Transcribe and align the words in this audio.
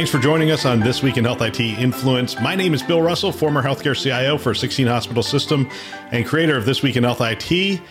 Thanks 0.00 0.10
for 0.10 0.18
joining 0.18 0.50
us 0.50 0.64
on 0.64 0.80
This 0.80 1.02
Week 1.02 1.18
in 1.18 1.26
Health 1.26 1.42
IT 1.42 1.60
Influence. 1.60 2.40
My 2.40 2.54
name 2.54 2.72
is 2.72 2.82
Bill 2.82 3.02
Russell, 3.02 3.32
former 3.32 3.62
healthcare 3.62 3.94
CIO 3.94 4.38
for 4.38 4.54
16 4.54 4.86
Hospital 4.86 5.22
System 5.22 5.68
and 6.10 6.24
creator 6.24 6.56
of 6.56 6.64
This 6.64 6.82
Week 6.82 6.96
in 6.96 7.04
Health 7.04 7.20
IT, 7.20 7.82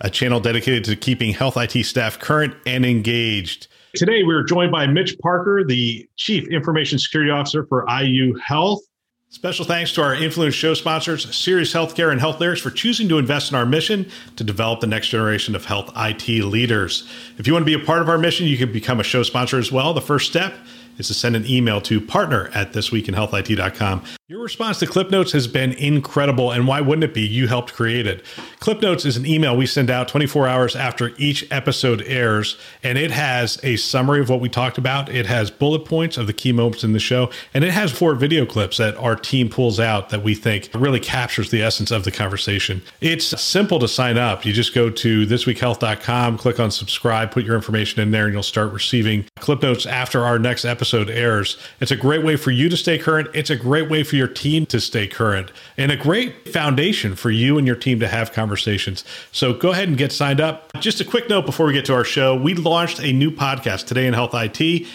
a 0.00 0.08
channel 0.08 0.38
dedicated 0.38 0.84
to 0.84 0.94
keeping 0.94 1.32
health 1.32 1.56
IT 1.56 1.82
staff 1.84 2.20
current 2.20 2.54
and 2.66 2.86
engaged. 2.86 3.66
Today, 3.96 4.22
we're 4.22 4.44
joined 4.44 4.70
by 4.70 4.86
Mitch 4.86 5.18
Parker, 5.18 5.64
the 5.64 6.08
Chief 6.14 6.46
Information 6.46 7.00
Security 7.00 7.32
Officer 7.32 7.66
for 7.66 7.84
IU 7.90 8.36
Health. 8.36 8.82
Special 9.30 9.64
thanks 9.64 9.92
to 9.94 10.02
our 10.02 10.14
Influence 10.14 10.54
show 10.54 10.72
sponsors, 10.72 11.34
Sirius 11.34 11.74
Healthcare 11.74 12.12
and 12.12 12.20
Health 12.20 12.38
Lyrics, 12.38 12.60
for 12.60 12.70
choosing 12.70 13.08
to 13.08 13.18
invest 13.18 13.50
in 13.50 13.58
our 13.58 13.66
mission 13.66 14.08
to 14.36 14.44
develop 14.44 14.78
the 14.78 14.86
next 14.86 15.08
generation 15.08 15.56
of 15.56 15.64
health 15.64 15.90
IT 15.96 16.28
leaders. 16.44 17.10
If 17.38 17.48
you 17.48 17.54
want 17.54 17.66
to 17.66 17.76
be 17.76 17.82
a 17.82 17.84
part 17.84 18.02
of 18.02 18.08
our 18.08 18.18
mission, 18.18 18.46
you 18.46 18.56
can 18.56 18.72
become 18.72 19.00
a 19.00 19.02
show 19.02 19.24
sponsor 19.24 19.58
as 19.58 19.72
well. 19.72 19.92
The 19.94 20.00
first 20.00 20.30
step 20.30 20.54
is 20.98 21.08
to 21.08 21.14
send 21.14 21.36
an 21.36 21.46
email 21.46 21.80
to 21.82 22.00
partner 22.00 22.50
at 22.54 22.72
thisweekinhealthit.com. 22.72 24.04
Your 24.28 24.42
response 24.42 24.80
to 24.80 24.88
Clip 24.88 25.08
Notes 25.08 25.30
has 25.32 25.46
been 25.46 25.72
incredible, 25.72 26.50
and 26.50 26.66
why 26.66 26.80
wouldn't 26.80 27.04
it 27.04 27.14
be? 27.14 27.20
You 27.20 27.46
helped 27.46 27.74
create 27.74 28.08
it. 28.08 28.24
Clip 28.58 28.82
Notes 28.82 29.04
is 29.04 29.16
an 29.16 29.24
email 29.24 29.56
we 29.56 29.66
send 29.66 29.88
out 29.88 30.08
24 30.08 30.48
hours 30.48 30.74
after 30.74 31.12
each 31.16 31.46
episode 31.52 32.02
airs, 32.02 32.58
and 32.82 32.98
it 32.98 33.12
has 33.12 33.60
a 33.62 33.76
summary 33.76 34.20
of 34.20 34.28
what 34.28 34.40
we 34.40 34.48
talked 34.48 34.78
about. 34.78 35.08
It 35.08 35.26
has 35.26 35.52
bullet 35.52 35.84
points 35.84 36.16
of 36.16 36.26
the 36.26 36.32
key 36.32 36.50
moments 36.50 36.82
in 36.82 36.92
the 36.92 36.98
show, 36.98 37.30
and 37.54 37.62
it 37.62 37.70
has 37.70 37.92
four 37.92 38.16
video 38.16 38.44
clips 38.44 38.78
that 38.78 38.96
our 38.96 39.14
team 39.14 39.48
pulls 39.48 39.78
out 39.78 40.08
that 40.08 40.24
we 40.24 40.34
think 40.34 40.70
really 40.74 40.98
captures 40.98 41.50
the 41.50 41.62
essence 41.62 41.92
of 41.92 42.02
the 42.02 42.10
conversation. 42.10 42.82
It's 43.00 43.40
simple 43.40 43.78
to 43.78 43.86
sign 43.86 44.18
up. 44.18 44.44
You 44.44 44.52
just 44.52 44.74
go 44.74 44.90
to 44.90 45.24
thisweekhealth.com, 45.24 46.38
click 46.38 46.58
on 46.58 46.72
subscribe, 46.72 47.30
put 47.30 47.44
your 47.44 47.54
information 47.54 48.00
in 48.00 48.10
there, 48.10 48.24
and 48.24 48.34
you'll 48.34 48.42
start 48.42 48.72
receiving 48.72 49.24
Clip 49.36 49.62
Notes 49.62 49.86
after 49.86 50.24
our 50.24 50.38
next 50.38 50.64
episode 50.64 51.10
airs. 51.10 51.58
It's 51.80 51.90
a 51.90 51.96
great 51.96 52.24
way 52.24 52.36
for 52.36 52.50
you 52.50 52.68
to 52.68 52.76
stay 52.76 52.98
current. 52.98 53.28
It's 53.34 53.50
a 53.50 53.56
great 53.56 53.90
way 53.90 54.02
for 54.02 54.16
your 54.16 54.28
team 54.28 54.66
to 54.66 54.80
stay 54.80 55.06
current 55.06 55.52
and 55.76 55.92
a 55.92 55.96
great 55.96 56.48
foundation 56.48 57.14
for 57.14 57.30
you 57.30 57.58
and 57.58 57.66
your 57.66 57.76
team 57.76 58.00
to 58.00 58.08
have 58.08 58.32
conversations. 58.32 59.04
So 59.32 59.52
go 59.52 59.72
ahead 59.72 59.88
and 59.88 59.98
get 59.98 60.10
signed 60.10 60.40
up. 60.40 60.72
Just 60.80 61.00
a 61.00 61.04
quick 61.04 61.28
note 61.28 61.46
before 61.46 61.66
we 61.66 61.72
get 61.72 61.84
to 61.86 61.94
our 61.94 62.04
show 62.04 62.34
we 62.34 62.54
launched 62.54 63.00
a 63.00 63.12
new 63.12 63.30
podcast 63.30 63.86
today 63.86 64.06
in 64.06 64.14
Health 64.14 64.32
IT. 64.34 64.86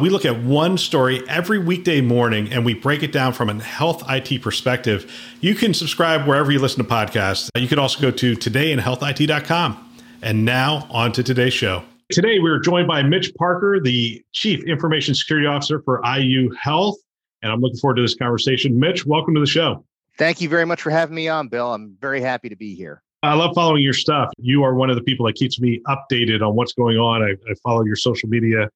We 0.00 0.08
look 0.08 0.24
at 0.24 0.42
one 0.42 0.78
story 0.78 1.22
every 1.28 1.58
weekday 1.58 2.00
morning 2.00 2.50
and 2.50 2.64
we 2.64 2.72
break 2.72 3.02
it 3.02 3.12
down 3.12 3.34
from 3.34 3.50
a 3.50 3.62
health 3.62 4.02
IT 4.08 4.40
perspective. 4.40 5.12
You 5.42 5.54
can 5.54 5.74
subscribe 5.74 6.26
wherever 6.26 6.50
you 6.50 6.60
listen 6.60 6.82
to 6.82 6.90
podcasts. 6.90 7.50
You 7.54 7.68
can 7.68 7.78
also 7.78 8.00
go 8.00 8.10
to 8.10 8.34
todayinhealthit.com. 8.34 9.88
And 10.22 10.44
now 10.44 10.86
on 10.90 11.12
to 11.12 11.22
today's 11.22 11.52
show. 11.52 11.82
Today, 12.12 12.38
we're 12.38 12.60
joined 12.60 12.86
by 12.86 13.02
Mitch 13.02 13.34
Parker, 13.34 13.80
the 13.80 14.22
Chief 14.32 14.62
Information 14.64 15.14
Security 15.14 15.46
Officer 15.46 15.82
for 15.82 16.00
IU 16.04 16.50
Health 16.60 16.96
and 17.42 17.50
I'm 17.50 17.60
looking 17.60 17.78
forward 17.78 17.96
to 17.96 18.02
this 18.02 18.14
conversation. 18.14 18.78
Mitch, 18.78 19.04
welcome 19.04 19.34
to 19.34 19.40
the 19.40 19.46
show. 19.46 19.84
Thank 20.16 20.40
you 20.40 20.48
very 20.48 20.64
much 20.64 20.82
for 20.82 20.90
having 20.90 21.14
me 21.14 21.28
on, 21.28 21.48
Bill. 21.48 21.72
I'm 21.72 21.96
very 22.00 22.20
happy 22.20 22.48
to 22.48 22.56
be 22.56 22.74
here. 22.74 23.02
I 23.22 23.34
love 23.34 23.54
following 23.54 23.82
your 23.82 23.94
stuff. 23.94 24.30
You 24.38 24.62
are 24.64 24.74
one 24.74 24.90
of 24.90 24.96
the 24.96 25.02
people 25.02 25.26
that 25.26 25.34
keeps 25.34 25.60
me 25.60 25.80
updated 25.86 26.46
on 26.46 26.56
what's 26.56 26.72
going 26.72 26.98
on. 26.98 27.22
I, 27.22 27.30
I 27.30 27.54
follow 27.62 27.84
your 27.84 27.96
social 27.96 28.28
media 28.28 28.68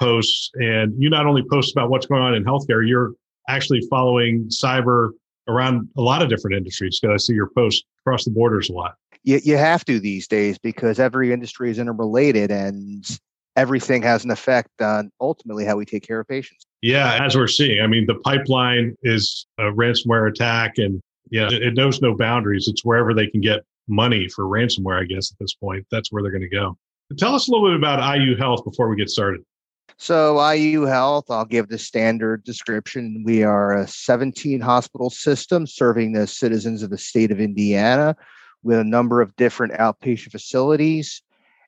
posts, 0.00 0.50
and 0.54 0.94
you 1.00 1.10
not 1.10 1.26
only 1.26 1.42
post 1.50 1.72
about 1.72 1.90
what's 1.90 2.06
going 2.06 2.22
on 2.22 2.34
in 2.34 2.44
healthcare, 2.44 2.86
you're 2.86 3.12
actually 3.48 3.80
following 3.90 4.48
cyber 4.48 5.10
around 5.48 5.88
a 5.96 6.00
lot 6.00 6.22
of 6.22 6.28
different 6.28 6.56
industries 6.56 7.00
because 7.00 7.14
I 7.14 7.16
see 7.18 7.32
your 7.32 7.50
posts 7.56 7.82
across 8.00 8.24
the 8.24 8.30
borders 8.30 8.70
a 8.70 8.72
lot. 8.72 8.94
You, 9.28 9.38
you 9.44 9.56
have 9.58 9.84
to 9.84 10.00
these 10.00 10.26
days 10.26 10.56
because 10.56 10.98
every 10.98 11.34
industry 11.34 11.70
is 11.70 11.78
interrelated 11.78 12.50
and 12.50 13.06
everything 13.56 14.00
has 14.00 14.24
an 14.24 14.30
effect 14.30 14.80
on 14.80 15.12
ultimately 15.20 15.66
how 15.66 15.76
we 15.76 15.84
take 15.84 16.02
care 16.02 16.20
of 16.20 16.26
patients. 16.26 16.64
Yeah, 16.80 17.22
as 17.22 17.36
we're 17.36 17.46
seeing, 17.46 17.82
I 17.82 17.88
mean, 17.88 18.06
the 18.06 18.14
pipeline 18.14 18.96
is 19.02 19.46
a 19.58 19.64
ransomware 19.64 20.30
attack, 20.30 20.78
and 20.78 21.02
yeah, 21.30 21.48
it 21.50 21.74
knows 21.74 22.00
no 22.00 22.16
boundaries. 22.16 22.68
It's 22.68 22.86
wherever 22.86 23.12
they 23.12 23.26
can 23.26 23.42
get 23.42 23.60
money 23.86 24.30
for 24.30 24.46
ransomware, 24.46 25.02
I 25.02 25.04
guess, 25.04 25.30
at 25.30 25.38
this 25.38 25.52
point. 25.52 25.84
That's 25.90 26.10
where 26.10 26.22
they're 26.22 26.32
going 26.32 26.40
to 26.40 26.48
go. 26.48 26.78
Tell 27.18 27.34
us 27.34 27.48
a 27.48 27.50
little 27.50 27.68
bit 27.68 27.76
about 27.76 28.18
IU 28.18 28.34
Health 28.34 28.64
before 28.64 28.88
we 28.88 28.96
get 28.96 29.10
started. 29.10 29.42
So, 29.98 30.40
IU 30.52 30.84
Health, 30.84 31.30
I'll 31.30 31.44
give 31.44 31.68
the 31.68 31.76
standard 31.76 32.44
description. 32.44 33.24
We 33.26 33.42
are 33.42 33.76
a 33.76 33.86
17 33.88 34.58
hospital 34.62 35.10
system 35.10 35.66
serving 35.66 36.12
the 36.12 36.26
citizens 36.26 36.82
of 36.82 36.88
the 36.88 36.96
state 36.96 37.30
of 37.30 37.40
Indiana 37.40 38.16
with 38.62 38.78
a 38.78 38.84
number 38.84 39.20
of 39.20 39.36
different 39.36 39.72
outpatient 39.74 40.30
facilities 40.30 41.22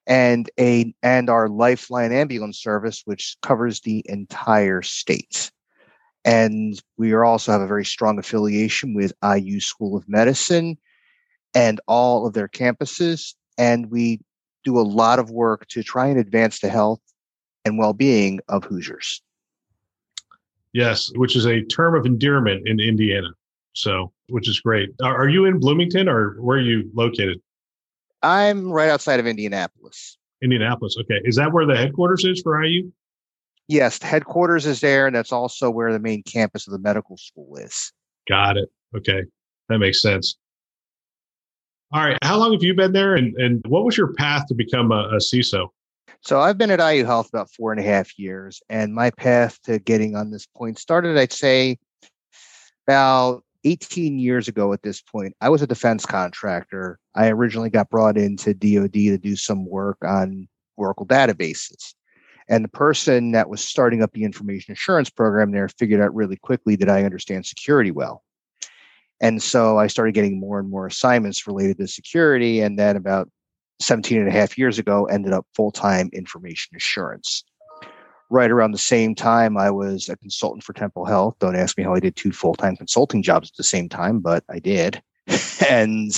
and 0.06 0.50
a 0.58 0.92
and 1.02 1.28
our 1.28 1.48
lifeline 1.48 2.12
ambulance 2.12 2.58
service 2.58 3.02
which 3.04 3.36
covers 3.42 3.80
the 3.80 4.02
entire 4.06 4.82
state 4.82 5.50
and 6.24 6.82
we 6.98 7.14
also 7.14 7.52
have 7.52 7.60
a 7.60 7.66
very 7.66 7.84
strong 7.84 8.18
affiliation 8.18 8.94
with 8.94 9.12
IU 9.22 9.60
School 9.60 9.96
of 9.96 10.08
Medicine 10.08 10.76
and 11.54 11.80
all 11.86 12.26
of 12.26 12.34
their 12.34 12.48
campuses 12.48 13.34
and 13.56 13.90
we 13.90 14.20
do 14.64 14.78
a 14.78 14.82
lot 14.82 15.18
of 15.18 15.30
work 15.30 15.66
to 15.68 15.82
try 15.82 16.06
and 16.06 16.18
advance 16.18 16.60
the 16.60 16.68
health 16.68 17.00
and 17.64 17.78
well-being 17.78 18.40
of 18.48 18.64
Hoosiers. 18.64 19.22
Yes, 20.72 21.10
which 21.16 21.36
is 21.36 21.46
a 21.46 21.62
term 21.62 21.94
of 21.94 22.06
endearment 22.06 22.66
in 22.66 22.80
Indiana. 22.80 23.28
So, 23.74 24.12
which 24.28 24.48
is 24.48 24.60
great. 24.60 24.90
Are 25.02 25.28
you 25.28 25.44
in 25.44 25.58
Bloomington 25.58 26.08
or 26.08 26.40
where 26.40 26.58
are 26.58 26.62
you 26.62 26.90
located? 26.94 27.40
I'm 28.22 28.70
right 28.70 28.90
outside 28.90 29.20
of 29.20 29.26
Indianapolis. 29.26 30.18
Indianapolis. 30.42 30.96
Okay. 31.00 31.20
Is 31.24 31.36
that 31.36 31.52
where 31.52 31.66
the 31.66 31.76
headquarters 31.76 32.24
is 32.24 32.40
for 32.42 32.62
IU? 32.62 32.90
Yes, 33.68 33.98
the 33.98 34.06
headquarters 34.06 34.66
is 34.66 34.80
there, 34.80 35.06
and 35.06 35.14
that's 35.14 35.32
also 35.32 35.70
where 35.70 35.92
the 35.92 36.00
main 36.00 36.22
campus 36.24 36.66
of 36.66 36.72
the 36.72 36.78
medical 36.78 37.16
school 37.16 37.56
is. 37.56 37.92
Got 38.28 38.56
it. 38.56 38.68
Okay. 38.96 39.22
That 39.68 39.78
makes 39.78 40.02
sense. 40.02 40.36
All 41.92 42.02
right. 42.02 42.18
How 42.22 42.36
long 42.36 42.52
have 42.52 42.62
you 42.62 42.74
been 42.74 42.92
there, 42.92 43.14
and, 43.14 43.34
and 43.36 43.64
what 43.68 43.84
was 43.84 43.96
your 43.96 44.12
path 44.14 44.46
to 44.48 44.54
become 44.54 44.90
a, 44.90 45.10
a 45.12 45.16
CISO? 45.16 45.68
So 46.20 46.40
I've 46.40 46.58
been 46.58 46.70
at 46.70 46.80
IU 46.80 47.04
Health 47.04 47.28
about 47.28 47.50
four 47.50 47.72
and 47.72 47.80
a 47.80 47.84
half 47.84 48.18
years, 48.18 48.60
and 48.68 48.94
my 48.94 49.10
path 49.10 49.60
to 49.62 49.78
getting 49.78 50.16
on 50.16 50.30
this 50.30 50.46
point 50.46 50.78
started, 50.78 51.16
I'd 51.16 51.32
say, 51.32 51.78
about 52.86 53.44
18 53.64 54.18
years 54.18 54.48
ago 54.48 54.72
at 54.72 54.82
this 54.82 55.02
point, 55.02 55.34
I 55.40 55.48
was 55.48 55.62
a 55.62 55.66
defense 55.66 56.06
contractor. 56.06 56.98
I 57.14 57.28
originally 57.28 57.70
got 57.70 57.90
brought 57.90 58.16
into 58.16 58.54
DoD 58.54 58.92
to 58.92 59.18
do 59.18 59.36
some 59.36 59.66
work 59.66 59.98
on 60.04 60.48
Oracle 60.76 61.06
databases. 61.06 61.94
And 62.48 62.64
the 62.64 62.68
person 62.68 63.32
that 63.32 63.48
was 63.48 63.62
starting 63.62 64.02
up 64.02 64.12
the 64.12 64.24
information 64.24 64.72
assurance 64.72 65.10
program 65.10 65.52
there 65.52 65.68
figured 65.68 66.00
out 66.00 66.14
really 66.14 66.36
quickly 66.36 66.74
that 66.76 66.88
I 66.88 67.04
understand 67.04 67.46
security 67.46 67.90
well. 67.90 68.24
And 69.20 69.42
so 69.42 69.78
I 69.78 69.86
started 69.86 70.14
getting 70.14 70.40
more 70.40 70.58
and 70.58 70.68
more 70.68 70.86
assignments 70.86 71.46
related 71.46 71.78
to 71.78 71.86
security. 71.86 72.60
And 72.60 72.78
then 72.78 72.96
about 72.96 73.30
17 73.80 74.18
and 74.18 74.28
a 74.28 74.32
half 74.32 74.58
years 74.58 74.78
ago, 74.78 75.04
ended 75.04 75.32
up 75.32 75.46
full 75.54 75.70
time 75.70 76.10
information 76.12 76.76
assurance 76.76 77.44
right 78.30 78.50
around 78.50 78.70
the 78.70 78.78
same 78.78 79.14
time, 79.14 79.58
I 79.58 79.70
was 79.70 80.08
a 80.08 80.16
consultant 80.16 80.62
for 80.62 80.72
Temple 80.72 81.04
Health. 81.04 81.36
Don't 81.40 81.56
ask 81.56 81.76
me 81.76 81.84
how 81.84 81.94
I 81.94 82.00
did 82.00 82.16
two 82.16 82.32
full 82.32 82.54
time 82.54 82.76
consulting 82.76 83.22
jobs 83.22 83.50
at 83.50 83.56
the 83.56 83.64
same 83.64 83.88
time, 83.88 84.20
but 84.20 84.44
I 84.48 84.60
did. 84.60 85.02
and 85.68 86.12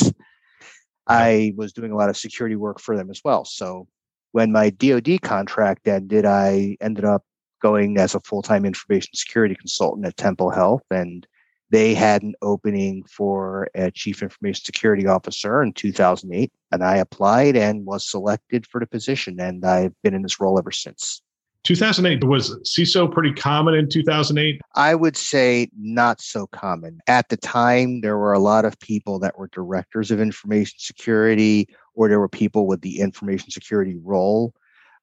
I 1.06 1.52
was 1.56 1.72
doing 1.72 1.90
a 1.90 1.96
lot 1.96 2.10
of 2.10 2.16
security 2.16 2.56
work 2.56 2.81
for 2.81 2.96
them 2.96 3.10
as 3.10 3.20
well. 3.25 3.44
So 3.44 3.88
when 4.32 4.52
my 4.52 4.70
DoD 4.70 5.22
contract 5.22 5.88
ended, 5.88 6.25
I 6.25 6.76
ended 6.81 7.04
up 7.04 7.25
going 7.60 7.96
as 7.98 8.14
a 8.14 8.20
full 8.20 8.42
time 8.42 8.64
information 8.64 9.14
security 9.14 9.54
consultant 9.54 10.06
at 10.06 10.16
Temple 10.16 10.50
Health. 10.50 10.82
And 10.90 11.26
they 11.70 11.94
had 11.94 12.22
an 12.22 12.34
opening 12.42 13.02
for 13.04 13.70
a 13.75 13.90
chief 13.90 14.22
information 14.22 14.62
security 14.64 15.06
officer 15.06 15.62
in 15.62 15.72
2008. 15.72 16.52
And 16.70 16.84
I 16.84 16.98
applied 16.98 17.56
and 17.56 17.86
was 17.86 18.08
selected 18.08 18.66
for 18.66 18.81
the 18.81 18.86
position. 18.86 19.40
And 19.40 19.64
I've 19.64 19.94
been 20.02 20.14
in 20.14 20.22
this 20.22 20.40
role 20.40 20.58
ever 20.58 20.72
since. 20.72 21.22
2008 21.64 22.24
was 22.24 22.56
CISO 22.62 23.10
pretty 23.10 23.32
common 23.32 23.74
in 23.74 23.88
2008? 23.88 24.60
I 24.74 24.94
would 24.94 25.16
say 25.16 25.68
not 25.78 26.20
so 26.20 26.46
common. 26.48 27.00
At 27.06 27.28
the 27.28 27.36
time, 27.36 28.00
there 28.00 28.18
were 28.18 28.32
a 28.32 28.40
lot 28.40 28.64
of 28.64 28.78
people 28.80 29.18
that 29.20 29.38
were 29.38 29.48
directors 29.48 30.10
of 30.10 30.20
information 30.20 30.78
security, 30.78 31.68
or 31.94 32.08
there 32.08 32.18
were 32.18 32.28
people 32.28 32.66
with 32.66 32.80
the 32.80 32.98
information 32.98 33.50
security 33.50 33.96
role, 34.02 34.54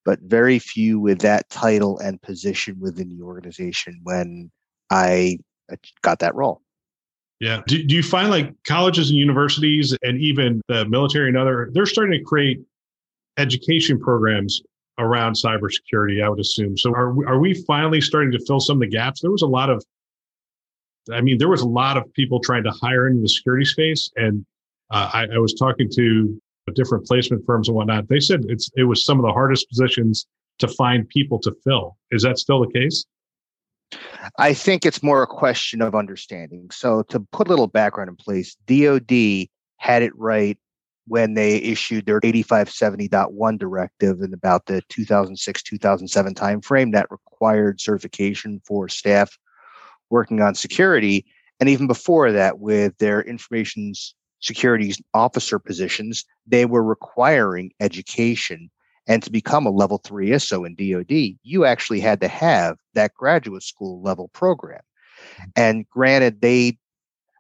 but 0.03 0.19
very 0.21 0.59
few 0.59 0.99
with 0.99 1.19
that 1.19 1.49
title 1.49 1.97
and 1.99 2.21
position 2.21 2.77
within 2.79 3.09
the 3.09 3.23
organization 3.23 3.99
when 4.03 4.51
I 4.89 5.39
uh, 5.71 5.77
got 6.01 6.19
that 6.19 6.35
role. 6.35 6.61
Yeah. 7.39 7.61
Do, 7.67 7.81
do 7.81 7.95
you 7.95 8.03
find 8.03 8.29
like 8.29 8.53
colleges 8.67 9.09
and 9.09 9.17
universities 9.17 9.97
and 10.03 10.19
even 10.19 10.61
the 10.67 10.85
military 10.89 11.29
and 11.29 11.37
other, 11.37 11.69
they're 11.71 11.85
starting 11.85 12.19
to 12.19 12.23
create 12.25 12.59
education 13.37 13.97
programs 13.97 14.61
around 14.99 15.33
cybersecurity, 15.33 16.23
I 16.23 16.29
would 16.29 16.39
assume. 16.39 16.77
So 16.77 16.93
are 16.93 17.11
we, 17.13 17.25
are 17.25 17.39
we 17.39 17.53
finally 17.65 18.01
starting 18.01 18.31
to 18.33 18.45
fill 18.45 18.59
some 18.59 18.77
of 18.77 18.81
the 18.81 18.87
gaps? 18.87 19.21
There 19.21 19.31
was 19.31 19.41
a 19.41 19.47
lot 19.47 19.69
of, 19.69 19.83
I 21.11 21.21
mean, 21.21 21.37
there 21.37 21.49
was 21.49 21.61
a 21.61 21.67
lot 21.67 21.97
of 21.97 22.11
people 22.13 22.39
trying 22.39 22.63
to 22.65 22.71
hire 22.71 23.07
into 23.07 23.21
the 23.21 23.29
security 23.29 23.65
space. 23.65 24.11
And 24.15 24.45
uh, 24.91 25.09
I, 25.13 25.27
I 25.33 25.37
was 25.39 25.53
talking 25.53 25.89
to 25.95 26.41
different 26.75 27.07
placement 27.07 27.43
firms 27.47 27.67
and 27.67 27.75
whatnot. 27.75 28.07
They 28.09 28.19
said 28.19 28.45
it's, 28.47 28.69
it 28.75 28.83
was 28.83 29.03
some 29.03 29.17
of 29.17 29.25
the 29.25 29.31
hardest 29.31 29.67
positions 29.69 30.27
to 30.59 30.67
find 30.67 31.07
people 31.09 31.39
to 31.39 31.55
fill. 31.63 31.97
Is 32.11 32.21
that 32.23 32.37
still 32.37 32.59
the 32.59 32.71
case? 32.71 33.05
I 34.37 34.53
think 34.53 34.85
it's 34.85 35.01
more 35.01 35.23
a 35.23 35.27
question 35.27 35.81
of 35.81 35.95
understanding. 35.95 36.69
So, 36.69 37.01
to 37.09 37.21
put 37.31 37.47
a 37.47 37.49
little 37.49 37.65
background 37.65 38.09
in 38.09 38.15
place, 38.15 38.55
DoD 38.67 39.47
had 39.77 40.03
it 40.03 40.15
right 40.15 40.59
when 41.09 41.33
they 41.33 41.57
issued 41.57 42.05
their 42.05 42.21
8570.1 42.21 43.57
directive 43.57 44.21
in 44.21 44.33
about 44.33 44.67
the 44.67 44.81
2006 44.89 45.63
2007 45.63 46.35
timeframe 46.35 46.93
that 46.93 47.09
required 47.09 47.81
certification 47.81 48.61
for 48.63 48.87
staff 48.87 49.37
working 50.11 50.41
on 50.41 50.53
security. 50.53 51.25
And 51.59 51.67
even 51.67 51.87
before 51.87 52.31
that, 52.31 52.59
with 52.59 52.95
their 52.99 53.21
information 53.21 53.93
security 54.39 54.93
officer 55.13 55.57
positions, 55.57 56.25
they 56.47 56.65
were 56.65 56.83
requiring 56.83 57.71
education 57.79 58.69
and 59.07 59.23
to 59.23 59.31
become 59.31 59.65
a 59.65 59.71
level 59.71 59.97
three 59.97 60.29
ISO 60.29 60.67
in 60.67 60.75
DoD, 60.75 61.39
you 61.41 61.65
actually 61.65 61.99
had 61.99 62.21
to 62.21 62.27
have 62.27 62.77
that 62.93 63.15
graduate 63.15 63.63
school 63.63 63.99
level 64.03 64.27
program. 64.29 64.81
And 65.55 65.89
granted, 65.89 66.41
they 66.41 66.77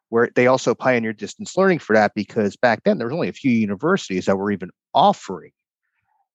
were 0.09 0.29
they 0.35 0.47
also 0.47 0.73
pioneered 0.73 1.17
distance 1.17 1.55
learning 1.55 1.79
for 1.79 1.95
that 1.95 2.13
because 2.15 2.55
back 2.55 2.83
then 2.83 2.97
there 2.97 3.07
was 3.07 3.13
only 3.13 3.29
a 3.29 3.33
few 3.33 3.51
universities 3.51 4.25
that 4.25 4.37
were 4.37 4.51
even 4.51 4.71
offering 4.93 5.51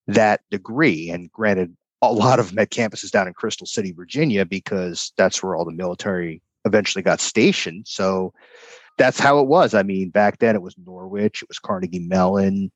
that 0.06 0.40
degree. 0.50 1.10
And 1.10 1.30
granted, 1.32 1.76
a 2.02 2.12
lot 2.12 2.38
of 2.38 2.50
had 2.50 2.70
campuses 2.70 3.10
down 3.10 3.26
in 3.26 3.34
Crystal 3.34 3.66
City, 3.66 3.92
Virginia, 3.92 4.44
because 4.44 5.12
that's 5.16 5.42
where 5.42 5.56
all 5.56 5.64
the 5.64 5.72
military 5.72 6.42
eventually 6.64 7.02
got 7.02 7.20
stationed. 7.20 7.86
So 7.88 8.32
that's 8.98 9.18
how 9.18 9.40
it 9.40 9.46
was. 9.46 9.74
I 9.74 9.82
mean, 9.82 10.10
back 10.10 10.38
then 10.38 10.54
it 10.54 10.62
was 10.62 10.76
Norwich, 10.78 11.42
it 11.42 11.48
was 11.48 11.58
Carnegie 11.58 11.98
Mellon, 11.98 12.70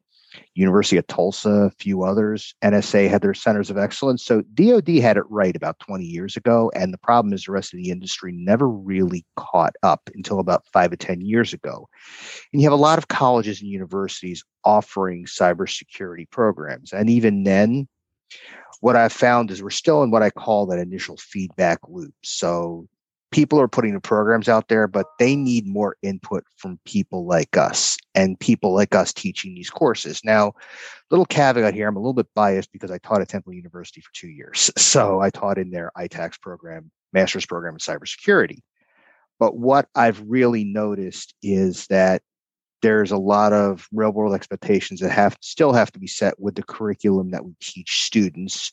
University 0.55 0.97
of 0.97 1.07
Tulsa, 1.07 1.51
a 1.51 1.71
few 1.71 2.03
others. 2.03 2.55
NSA 2.63 3.09
had 3.09 3.23
their 3.23 3.35
centers 3.35 3.71
of 3.71 3.79
excellence. 3.79 4.25
So 4.25 4.43
DoD 4.55 4.89
had 4.99 5.17
it 5.17 5.25
right 5.29 5.55
about 5.55 5.79
20 5.81 6.05
years 6.05 6.37
ago. 6.37 6.71
And 6.75 6.93
the 6.93 6.99
problem 6.99 7.33
is 7.33 7.45
the 7.45 7.53
rest 7.53 7.73
of 7.73 7.79
the 7.79 7.91
industry 7.91 8.33
never 8.33 8.69
really 8.69 9.25
caught 9.37 9.75
up 9.83 10.11
until 10.15 10.41
about 10.41 10.65
five 10.73 10.93
or 10.93 10.97
10 10.97 11.21
years 11.21 11.53
ago. 11.53 11.89
And 12.53 12.61
you 12.61 12.67
have 12.67 12.79
a 12.79 12.83
lot 12.83 12.99
of 12.99 13.09
colleges 13.09 13.61
and 13.61 13.71
universities 13.71 14.45
offering 14.65 15.27
cybersecurity 15.27 16.31
programs. 16.31 16.93
And 16.93 17.09
even 17.09 17.45
then, 17.45 17.89
what 18.81 18.97
I've 18.97 19.13
found 19.13 19.51
is 19.51 19.63
we're 19.63 19.71
still 19.71 20.03
in 20.03 20.11
what 20.11 20.23
I 20.23 20.31
call 20.31 20.67
that 20.67 20.79
initial 20.79 21.17
feedback 21.17 21.79
loop. 21.89 22.15
So 22.23 22.87
people 23.31 23.61
are 23.61 23.69
putting 23.69 23.93
the 23.93 24.01
programs 24.01 24.49
out 24.49 24.69
there, 24.69 24.89
but 24.89 25.07
they 25.19 25.37
need 25.37 25.67
more 25.67 25.97
input 26.03 26.45
from 26.57 26.79
people 26.85 27.27
like 27.27 27.57
us 27.57 27.97
and 28.15 28.41
people 28.41 28.75
like 28.75 28.95
us 28.95 29.13
teaching 29.13 29.55
these 29.55 29.71
courses. 29.71 30.21
Now, 30.25 30.53
little 31.11 31.27
caveat 31.27 31.75
here, 31.75 31.89
I'm 31.89 31.97
a 31.97 32.01
little 32.01 32.15
bit 32.15 32.33
biased 32.35 32.73
because 32.73 32.91
I 32.91 32.99
taught 32.99 33.21
at 33.21 33.29
Temple 33.29 33.53
University 33.53 34.01
for 34.01 34.11
two 34.15 34.29
years. 34.29 34.71
So 34.89 35.21
I 35.21 35.29
taught 35.29 35.59
in 35.59 35.71
their 35.71 35.93
ITACS 35.97 36.41
program, 36.41 36.91
master's 37.13 37.45
program 37.45 37.75
in 37.75 37.79
cybersecurity. 37.79 38.61
But 39.39 39.57
what 39.57 39.87
I've 39.95 40.21
really 40.27 40.65
noticed 40.65 41.35
is 41.43 41.87
that 41.89 42.23
there's 42.81 43.11
a 43.11 43.19
lot 43.19 43.53
of 43.53 43.87
real 43.93 44.11
world 44.11 44.35
expectations 44.35 45.01
that 45.01 45.11
have 45.11 45.37
still 45.41 45.73
have 45.73 45.93
to 45.93 45.99
be 45.99 46.07
set 46.07 46.41
with 46.41 46.55
the 46.55 46.63
curriculum 46.63 47.31
that 47.31 47.45
we 47.45 47.55
teach 47.61 48.03
students, 48.03 48.73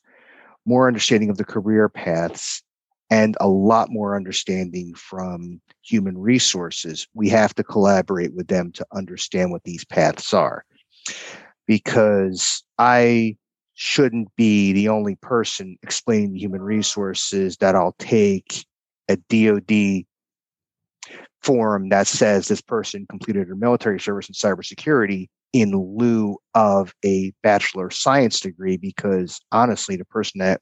more 0.65 0.87
understanding 0.87 1.29
of 1.29 1.37
the 1.37 1.45
career 1.45 1.89
paths 1.89 2.63
and 3.09 3.37
a 3.39 3.47
lot 3.47 3.89
more 3.89 4.15
understanding 4.15 4.93
from 4.95 5.61
human 5.83 6.17
resources. 6.17 7.07
We 7.13 7.29
have 7.29 7.53
to 7.55 7.63
collaborate 7.63 8.33
with 8.33 8.47
them 8.47 8.71
to 8.73 8.85
understand 8.93 9.51
what 9.51 9.63
these 9.63 9.85
paths 9.85 10.33
are. 10.33 10.65
Because 11.67 12.63
I 12.77 13.37
shouldn't 13.75 14.29
be 14.35 14.73
the 14.73 14.89
only 14.89 15.15
person 15.15 15.77
explaining 15.83 16.35
human 16.35 16.61
resources 16.61 17.57
that 17.57 17.75
I'll 17.75 17.95
take 17.99 18.65
a 19.09 19.17
DoD 19.17 20.05
form 21.43 21.89
that 21.89 22.07
says 22.07 22.47
this 22.47 22.61
person 22.61 23.05
completed 23.07 23.47
their 23.47 23.55
military 23.55 23.99
service 23.99 24.27
in 24.27 24.33
cybersecurity 24.33 25.27
in 25.53 25.71
lieu 25.71 26.37
of 26.55 26.93
a 27.05 27.31
bachelor 27.43 27.87
of 27.87 27.93
science 27.93 28.39
degree 28.39 28.77
because 28.77 29.39
honestly 29.51 29.95
the 29.95 30.05
person 30.05 30.39
that 30.39 30.59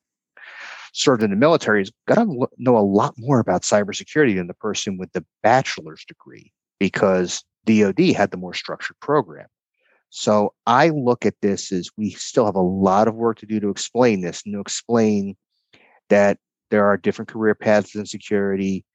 served 0.93 1.23
in 1.23 1.31
the 1.31 1.35
military 1.35 1.81
is 1.81 1.91
going 2.07 2.27
to 2.27 2.47
know 2.57 2.77
a 2.77 2.79
lot 2.79 3.13
more 3.17 3.39
about 3.39 3.63
cybersecurity 3.63 4.35
than 4.35 4.47
the 4.47 4.53
person 4.53 4.97
with 4.97 5.11
the 5.11 5.25
bachelor's 5.41 6.05
degree 6.05 6.51
because 6.79 7.43
DoD 7.65 7.99
had 8.15 8.31
the 8.31 8.37
more 8.37 8.53
structured 8.53 8.99
program. 8.99 9.47
So 10.09 10.53
I 10.67 10.89
look 10.89 11.25
at 11.25 11.33
this 11.41 11.71
as 11.71 11.89
we 11.97 12.11
still 12.11 12.45
have 12.45 12.55
a 12.55 12.61
lot 12.61 13.07
of 13.07 13.15
work 13.15 13.39
to 13.39 13.47
do 13.47 13.59
to 13.59 13.69
explain 13.69 14.21
this 14.21 14.43
and 14.45 14.53
to 14.53 14.59
explain 14.59 15.35
that 16.09 16.37
there 16.69 16.85
are 16.85 16.97
different 16.97 17.29
career 17.29 17.55
paths 17.55 17.95
in 17.95 18.05
security. 18.05 18.85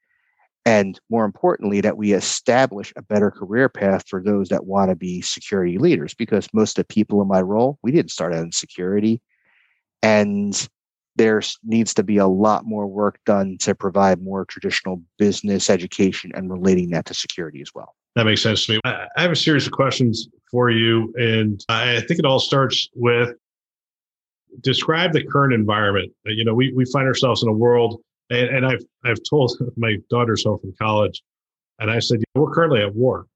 And 0.65 1.01
more 1.11 1.25
importantly, 1.25 1.81
that 1.81 1.97
we 1.97 2.13
establish 2.13 2.93
a 2.95 3.03
better 3.03 3.33
career 3.33 3.69
path 3.69 4.05
for 4.07 4.23
those 4.23 4.49
that 4.51 4.67
want 4.67 4.91
to 4.91 4.97
be 4.97 5.21
security 5.21 5.79
leaders. 5.79 6.15
Because 6.15 6.47
most 6.53 6.79
of 6.79 6.87
the 6.87 6.95
people 6.95 7.21
in 7.21 7.27
my 7.27 7.41
role, 7.41 7.79
we 7.83 7.91
didn't 7.91 8.13
start 8.13 8.33
out 8.33 8.45
in 8.45 8.53
security. 8.53 9.21
And 10.03 10.69
there 11.19 11.43
needs 11.65 11.93
to 11.95 12.03
be 12.03 12.17
a 12.17 12.27
lot 12.27 12.65
more 12.65 12.87
work 12.87 13.19
done 13.27 13.59
to 13.59 13.75
provide 13.75 14.23
more 14.23 14.45
traditional 14.47 15.03
business 15.19 15.69
education 15.69 16.31
and 16.35 16.51
relating 16.51 16.91
that 16.91 17.05
to 17.07 17.15
security 17.15 17.61
as 17.61 17.75
well. 17.75 17.95
That 18.15 18.25
makes 18.25 18.43
sense 18.43 18.65
to 18.67 18.75
me. 18.75 18.81
I 18.85 19.07
have 19.17 19.33
a 19.33 19.37
series 19.37 19.67
of 19.67 19.73
questions 19.73 20.29
for 20.51 20.71
you, 20.71 21.13
and 21.17 21.63
I 21.69 22.01
think 22.01 22.19
it 22.19 22.25
all 22.25 22.41
starts 22.41 22.89
with 22.95 23.35
describe 24.63 25.13
the 25.13 25.25
current 25.25 25.53
environment. 25.53 26.13
Uh, 26.27 26.31
you 26.31 26.45
know, 26.45 26.55
we, 26.55 26.73
we 26.73 26.85
find 26.87 27.07
ourselves 27.07 27.43
in 27.43 27.49
a 27.49 27.53
world, 27.53 28.01
and, 28.31 28.49
and 28.49 28.67
I've 28.67 28.85
I've 29.05 29.21
told 29.29 29.53
my 29.77 29.97
daughter's 30.09 30.45
home 30.45 30.59
from 30.59 30.75
college, 30.81 31.23
and 31.79 31.91
I 31.91 31.99
said 31.99 32.23
we're 32.35 32.53
currently 32.53 32.81
at 32.81 32.95
war, 32.95 33.27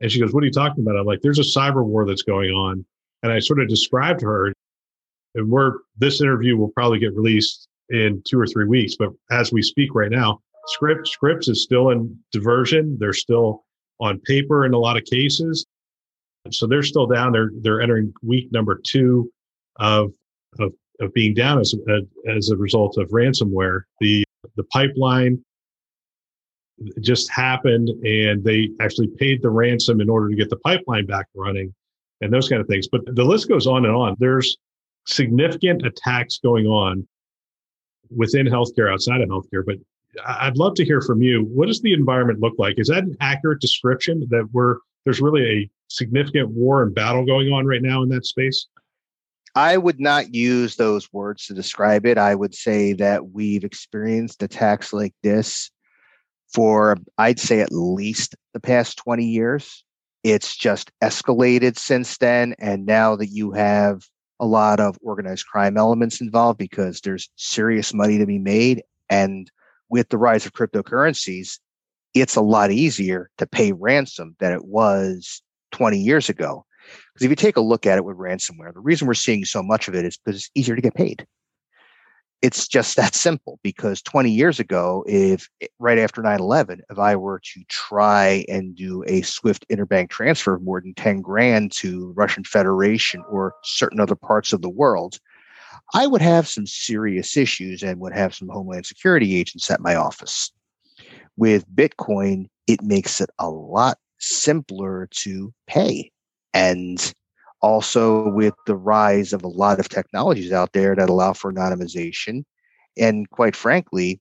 and 0.00 0.10
she 0.10 0.20
goes, 0.20 0.32
"What 0.32 0.42
are 0.42 0.46
you 0.46 0.52
talking 0.52 0.82
about?" 0.82 0.96
I'm 0.96 1.06
like, 1.06 1.20
"There's 1.22 1.38
a 1.38 1.42
cyber 1.42 1.84
war 1.84 2.06
that's 2.06 2.22
going 2.22 2.50
on," 2.50 2.84
and 3.22 3.32
I 3.32 3.38
sort 3.38 3.60
of 3.60 3.68
described 3.68 4.20
to 4.20 4.26
her 4.26 4.52
and 5.36 5.50
we're 5.50 5.74
this 5.96 6.20
interview 6.20 6.56
will 6.56 6.70
probably 6.70 6.98
get 6.98 7.14
released 7.14 7.68
in 7.90 8.22
two 8.26 8.40
or 8.40 8.46
three 8.46 8.66
weeks. 8.66 8.96
But 8.98 9.10
as 9.30 9.52
we 9.52 9.62
speak 9.62 9.94
right 9.94 10.10
now, 10.10 10.40
script 10.66 11.08
Scripps 11.08 11.48
is 11.48 11.62
still 11.62 11.90
in 11.90 12.18
diversion. 12.32 12.96
They're 12.98 13.12
still 13.12 13.64
on 14.00 14.18
paper 14.20 14.66
in 14.66 14.74
a 14.74 14.78
lot 14.78 14.96
of 14.96 15.04
cases. 15.04 15.66
So 16.50 16.66
they're 16.66 16.82
still 16.82 17.06
down. 17.06 17.32
They're 17.32 17.50
they're 17.60 17.80
entering 17.80 18.12
week 18.22 18.50
number 18.52 18.80
two 18.86 19.30
of 19.76 20.12
of, 20.58 20.72
of 21.00 21.12
being 21.12 21.34
down 21.34 21.58
as 21.58 21.74
a, 21.88 22.30
as 22.30 22.50
a 22.50 22.56
result 22.56 22.98
of 22.98 23.08
ransomware. 23.10 23.82
The 24.00 24.24
the 24.56 24.64
pipeline 24.64 25.44
just 27.00 27.30
happened, 27.30 27.88
and 27.88 28.44
they 28.44 28.70
actually 28.80 29.08
paid 29.16 29.42
the 29.42 29.50
ransom 29.50 30.00
in 30.00 30.08
order 30.08 30.28
to 30.28 30.36
get 30.36 30.50
the 30.50 30.58
pipeline 30.58 31.06
back 31.06 31.26
running, 31.34 31.74
and 32.20 32.32
those 32.32 32.48
kind 32.48 32.60
of 32.60 32.68
things. 32.68 32.86
But 32.86 33.02
the 33.06 33.24
list 33.24 33.48
goes 33.48 33.66
on 33.66 33.84
and 33.84 33.94
on. 33.94 34.16
There's 34.20 34.56
significant 35.06 35.84
attacks 35.86 36.38
going 36.38 36.66
on 36.66 37.06
within 38.14 38.46
healthcare, 38.46 38.92
outside 38.92 39.20
of 39.20 39.28
healthcare. 39.28 39.64
But 39.64 39.76
I'd 40.26 40.56
love 40.56 40.74
to 40.74 40.84
hear 40.84 41.00
from 41.00 41.22
you. 41.22 41.42
What 41.44 41.66
does 41.66 41.80
the 41.80 41.92
environment 41.92 42.40
look 42.40 42.54
like? 42.58 42.78
Is 42.78 42.88
that 42.88 43.04
an 43.04 43.16
accurate 43.20 43.60
description 43.60 44.26
that 44.30 44.48
we're 44.52 44.78
there's 45.04 45.20
really 45.20 45.44
a 45.46 45.70
significant 45.88 46.50
war 46.50 46.82
and 46.82 46.94
battle 46.94 47.24
going 47.24 47.52
on 47.52 47.64
right 47.64 47.82
now 47.82 48.02
in 48.02 48.08
that 48.08 48.26
space? 48.26 48.66
I 49.54 49.78
would 49.78 50.00
not 50.00 50.34
use 50.34 50.76
those 50.76 51.10
words 51.12 51.46
to 51.46 51.54
describe 51.54 52.04
it. 52.04 52.18
I 52.18 52.34
would 52.34 52.54
say 52.54 52.92
that 52.94 53.30
we've 53.30 53.64
experienced 53.64 54.42
attacks 54.42 54.92
like 54.92 55.14
this 55.22 55.70
for, 56.52 56.98
I'd 57.16 57.38
say, 57.38 57.60
at 57.60 57.72
least 57.72 58.34
the 58.52 58.60
past 58.60 58.98
20 58.98 59.24
years. 59.24 59.84
It's 60.24 60.56
just 60.56 60.90
escalated 61.02 61.78
since 61.78 62.18
then. 62.18 62.54
And 62.58 62.84
now 62.84 63.16
that 63.16 63.28
you 63.28 63.52
have 63.52 64.02
a 64.40 64.46
lot 64.46 64.80
of 64.80 64.98
organized 65.02 65.46
crime 65.46 65.76
elements 65.76 66.20
involved 66.20 66.58
because 66.58 67.00
there's 67.00 67.30
serious 67.36 67.94
money 67.94 68.18
to 68.18 68.26
be 68.26 68.38
made. 68.38 68.82
And 69.08 69.50
with 69.88 70.08
the 70.08 70.18
rise 70.18 70.46
of 70.46 70.52
cryptocurrencies, 70.52 71.58
it's 72.14 72.36
a 72.36 72.40
lot 72.40 72.70
easier 72.70 73.30
to 73.38 73.46
pay 73.46 73.72
ransom 73.72 74.36
than 74.38 74.52
it 74.52 74.64
was 74.64 75.42
20 75.72 75.98
years 75.98 76.28
ago. 76.28 76.64
Because 77.12 77.24
if 77.24 77.30
you 77.30 77.36
take 77.36 77.56
a 77.56 77.62
look 77.62 77.86
at 77.86 77.98
it 77.98 78.04
with 78.04 78.16
ransomware, 78.16 78.72
the 78.72 78.80
reason 78.80 79.06
we're 79.06 79.14
seeing 79.14 79.44
so 79.44 79.62
much 79.62 79.88
of 79.88 79.94
it 79.94 80.04
is 80.04 80.16
because 80.16 80.40
it's 80.40 80.50
easier 80.54 80.76
to 80.76 80.82
get 80.82 80.94
paid. 80.94 81.26
It's 82.42 82.68
just 82.68 82.96
that 82.96 83.14
simple 83.14 83.58
because 83.62 84.02
20 84.02 84.30
years 84.30 84.60
ago, 84.60 85.04
if 85.06 85.48
eh, 85.60 85.66
right 85.78 85.98
after 85.98 86.22
9 86.22 86.38
11, 86.38 86.82
if 86.90 86.98
I 86.98 87.16
were 87.16 87.40
to 87.40 87.64
try 87.68 88.44
and 88.48 88.74
do 88.74 89.04
a 89.06 89.22
swift 89.22 89.66
interbank 89.68 90.10
transfer 90.10 90.54
of 90.54 90.62
more 90.62 90.80
than 90.80 90.94
10 90.94 91.20
grand 91.22 91.72
to 91.72 92.12
Russian 92.16 92.44
Federation 92.44 93.24
or 93.28 93.54
certain 93.64 94.00
other 94.00 94.16
parts 94.16 94.52
of 94.52 94.62
the 94.62 94.68
world, 94.68 95.18
I 95.94 96.06
would 96.06 96.22
have 96.22 96.48
some 96.48 96.66
serious 96.66 97.36
issues 97.36 97.82
and 97.82 98.00
would 98.00 98.14
have 98.14 98.34
some 98.34 98.48
Homeland 98.48 98.86
Security 98.86 99.36
agents 99.36 99.70
at 99.70 99.80
my 99.80 99.94
office. 99.94 100.50
With 101.36 101.68
Bitcoin, 101.74 102.46
it 102.66 102.82
makes 102.82 103.20
it 103.20 103.30
a 103.38 103.48
lot 103.48 103.98
simpler 104.18 105.08
to 105.12 105.52
pay. 105.66 106.10
And 106.54 107.14
also 107.62 108.28
with 108.28 108.54
the 108.66 108.76
rise 108.76 109.32
of 109.32 109.42
a 109.42 109.48
lot 109.48 109.80
of 109.80 109.88
technologies 109.88 110.52
out 110.52 110.72
there 110.72 110.94
that 110.94 111.08
allow 111.08 111.32
for 111.32 111.52
anonymization. 111.52 112.44
And 112.96 113.28
quite 113.30 113.56
frankly 113.56 114.20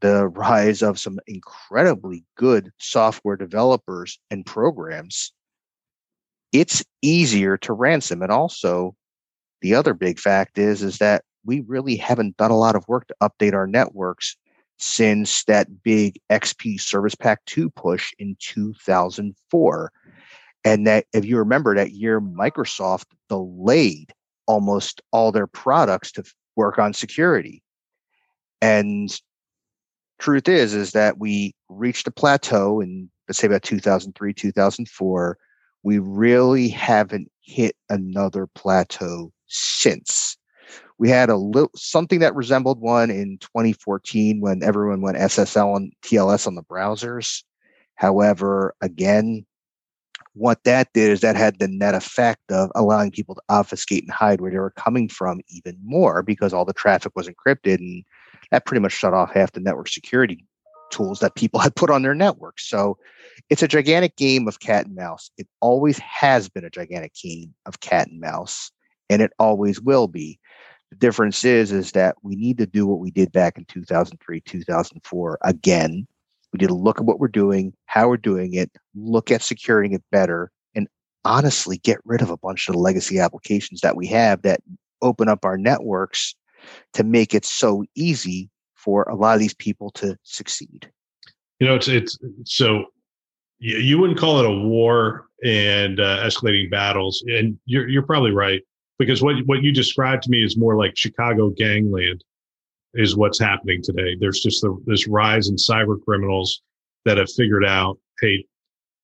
the 0.00 0.28
rise 0.34 0.82
of 0.82 0.98
some 0.98 1.18
incredibly 1.26 2.24
good 2.36 2.70
software 2.78 3.36
developers 3.36 4.18
and 4.30 4.44
programs 4.44 5.32
it's 6.54 6.84
easier 7.02 7.56
to 7.58 7.72
ransom. 7.72 8.22
And 8.22 8.30
also 8.30 8.94
the 9.60 9.74
other 9.74 9.92
big 9.92 10.18
fact 10.18 10.56
is 10.56 10.82
is 10.82 10.98
that 10.98 11.24
we 11.44 11.60
really 11.66 11.96
haven't 11.96 12.36
done 12.36 12.52
a 12.52 12.56
lot 12.56 12.76
of 12.76 12.86
work 12.88 13.08
to 13.08 13.16
update 13.20 13.52
our 13.52 13.66
networks 13.66 14.36
since 14.78 15.44
that 15.44 15.82
big 15.82 16.18
XP 16.30 16.80
Service 16.80 17.14
Pack 17.14 17.44
2 17.46 17.70
push 17.70 18.12
in 18.18 18.36
2004 18.38 19.92
and 20.64 20.86
that 20.86 21.06
if 21.12 21.24
you 21.24 21.38
remember 21.38 21.74
that 21.74 21.92
year, 21.92 22.20
Microsoft 22.20 23.06
delayed 23.28 24.12
almost 24.46 25.00
all 25.12 25.32
their 25.32 25.46
products 25.46 26.12
to 26.12 26.24
work 26.56 26.78
on 26.78 26.92
security. 26.92 27.62
And 28.60 29.10
truth 30.18 30.48
is, 30.48 30.74
is 30.74 30.92
that 30.92 31.18
we 31.18 31.54
reached 31.68 32.06
a 32.06 32.10
plateau 32.10 32.80
in 32.80 33.10
let's 33.28 33.38
say 33.38 33.46
about 33.46 33.62
2003, 33.62 34.32
2004. 34.32 35.38
We 35.82 35.98
really 35.98 36.68
haven't 36.68 37.30
hit 37.42 37.76
another 37.90 38.46
plateau 38.46 39.32
since. 39.46 40.36
We 40.98 41.08
had 41.10 41.28
a 41.28 41.36
little 41.36 41.70
something 41.74 42.20
that 42.20 42.34
resembled 42.34 42.80
one 42.80 43.10
in 43.10 43.38
2014 43.38 44.40
when 44.40 44.62
everyone 44.62 45.00
went 45.00 45.18
SSL 45.18 45.76
and 45.76 45.92
TLS 46.02 46.46
on 46.46 46.54
the 46.54 46.62
browsers. 46.62 47.42
However, 47.96 48.74
again, 48.80 49.44
what 50.34 50.62
that 50.64 50.92
did 50.92 51.10
is 51.10 51.20
that 51.20 51.36
had 51.36 51.58
the 51.58 51.68
net 51.68 51.94
effect 51.94 52.50
of 52.50 52.70
allowing 52.74 53.10
people 53.10 53.34
to 53.34 53.42
obfuscate 53.48 54.02
and 54.02 54.12
hide 54.12 54.40
where 54.40 54.50
they 54.50 54.58
were 54.58 54.70
coming 54.70 55.08
from 55.08 55.40
even 55.48 55.78
more 55.82 56.22
because 56.22 56.52
all 56.52 56.64
the 56.64 56.72
traffic 56.72 57.12
was 57.14 57.28
encrypted 57.28 57.78
and 57.78 58.04
that 58.50 58.66
pretty 58.66 58.80
much 58.80 58.92
shut 58.92 59.14
off 59.14 59.32
half 59.32 59.52
the 59.52 59.60
network 59.60 59.88
security 59.88 60.44
tools 60.90 61.20
that 61.20 61.36
people 61.36 61.60
had 61.60 61.74
put 61.76 61.90
on 61.90 62.02
their 62.02 62.14
networks. 62.14 62.68
So 62.68 62.98
it's 63.48 63.62
a 63.62 63.68
gigantic 63.68 64.16
game 64.16 64.48
of 64.48 64.60
cat 64.60 64.86
and 64.86 64.96
mouse. 64.96 65.30
It 65.38 65.46
always 65.60 65.98
has 65.98 66.48
been 66.48 66.64
a 66.64 66.70
gigantic 66.70 67.14
game 67.14 67.54
of 67.66 67.80
cat 67.80 68.08
and 68.08 68.20
mouse, 68.20 68.72
and 69.08 69.22
it 69.22 69.32
always 69.38 69.80
will 69.80 70.08
be. 70.08 70.38
The 70.90 70.96
difference 70.96 71.44
is 71.44 71.72
is 71.72 71.92
that 71.92 72.16
we 72.22 72.36
need 72.36 72.58
to 72.58 72.66
do 72.66 72.86
what 72.86 73.00
we 73.00 73.10
did 73.10 73.32
back 73.32 73.58
in 73.58 73.64
2003, 73.66 74.40
2004 74.40 75.38
again 75.42 76.06
we 76.54 76.58
need 76.58 76.68
to 76.68 76.74
look 76.74 76.98
at 76.98 77.04
what 77.04 77.18
we're 77.18 77.26
doing, 77.26 77.74
how 77.86 78.08
we're 78.08 78.16
doing 78.16 78.54
it, 78.54 78.70
look 78.94 79.32
at 79.32 79.42
securing 79.42 79.92
it 79.92 80.04
better, 80.12 80.52
and 80.76 80.86
honestly 81.24 81.78
get 81.78 81.98
rid 82.04 82.22
of 82.22 82.30
a 82.30 82.36
bunch 82.36 82.68
of 82.68 82.74
the 82.74 82.78
legacy 82.78 83.18
applications 83.18 83.80
that 83.80 83.96
we 83.96 84.06
have 84.06 84.42
that 84.42 84.60
open 85.02 85.28
up 85.28 85.44
our 85.44 85.58
networks 85.58 86.36
to 86.92 87.02
make 87.02 87.34
it 87.34 87.44
so 87.44 87.84
easy 87.96 88.48
for 88.76 89.02
a 89.04 89.16
lot 89.16 89.34
of 89.34 89.40
these 89.40 89.54
people 89.54 89.90
to 89.90 90.16
succeed. 90.22 90.88
You 91.58 91.66
know, 91.66 91.74
it's 91.74 91.88
it's 91.88 92.16
so 92.44 92.84
you, 93.58 93.98
wouldn't 93.98 94.18
call 94.18 94.38
it 94.38 94.46
a 94.46 94.50
war 94.50 95.26
and 95.42 95.98
uh, 95.98 96.24
escalating 96.24 96.70
battles, 96.70 97.24
and 97.26 97.58
you're 97.66 97.88
you're 97.88 98.06
probably 98.06 98.30
right 98.30 98.62
because 99.00 99.22
what 99.22 99.36
what 99.46 99.62
you 99.62 99.72
described 99.72 100.22
to 100.24 100.30
me 100.30 100.44
is 100.44 100.56
more 100.56 100.76
like 100.76 100.96
Chicago 100.96 101.50
gangland 101.50 102.22
is 102.94 103.16
what's 103.16 103.38
happening 103.38 103.82
today. 103.82 104.16
There's 104.18 104.40
just 104.40 104.62
the, 104.62 104.76
this 104.86 105.06
rise 105.08 105.48
in 105.48 105.56
cyber 105.56 106.02
criminals 106.04 106.62
that 107.04 107.18
have 107.18 107.30
figured 107.32 107.64
out, 107.64 107.98
hey, 108.20 108.44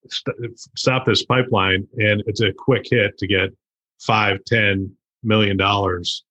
st- 0.08 0.58
stop 0.76 1.04
this 1.04 1.24
pipeline, 1.24 1.86
and 1.98 2.22
it's 2.26 2.40
a 2.40 2.52
quick 2.52 2.86
hit 2.90 3.18
to 3.18 3.26
get 3.26 3.50
five, 3.98 4.38
ten 4.46 4.90
million 5.22 5.56
dollars 5.56 6.24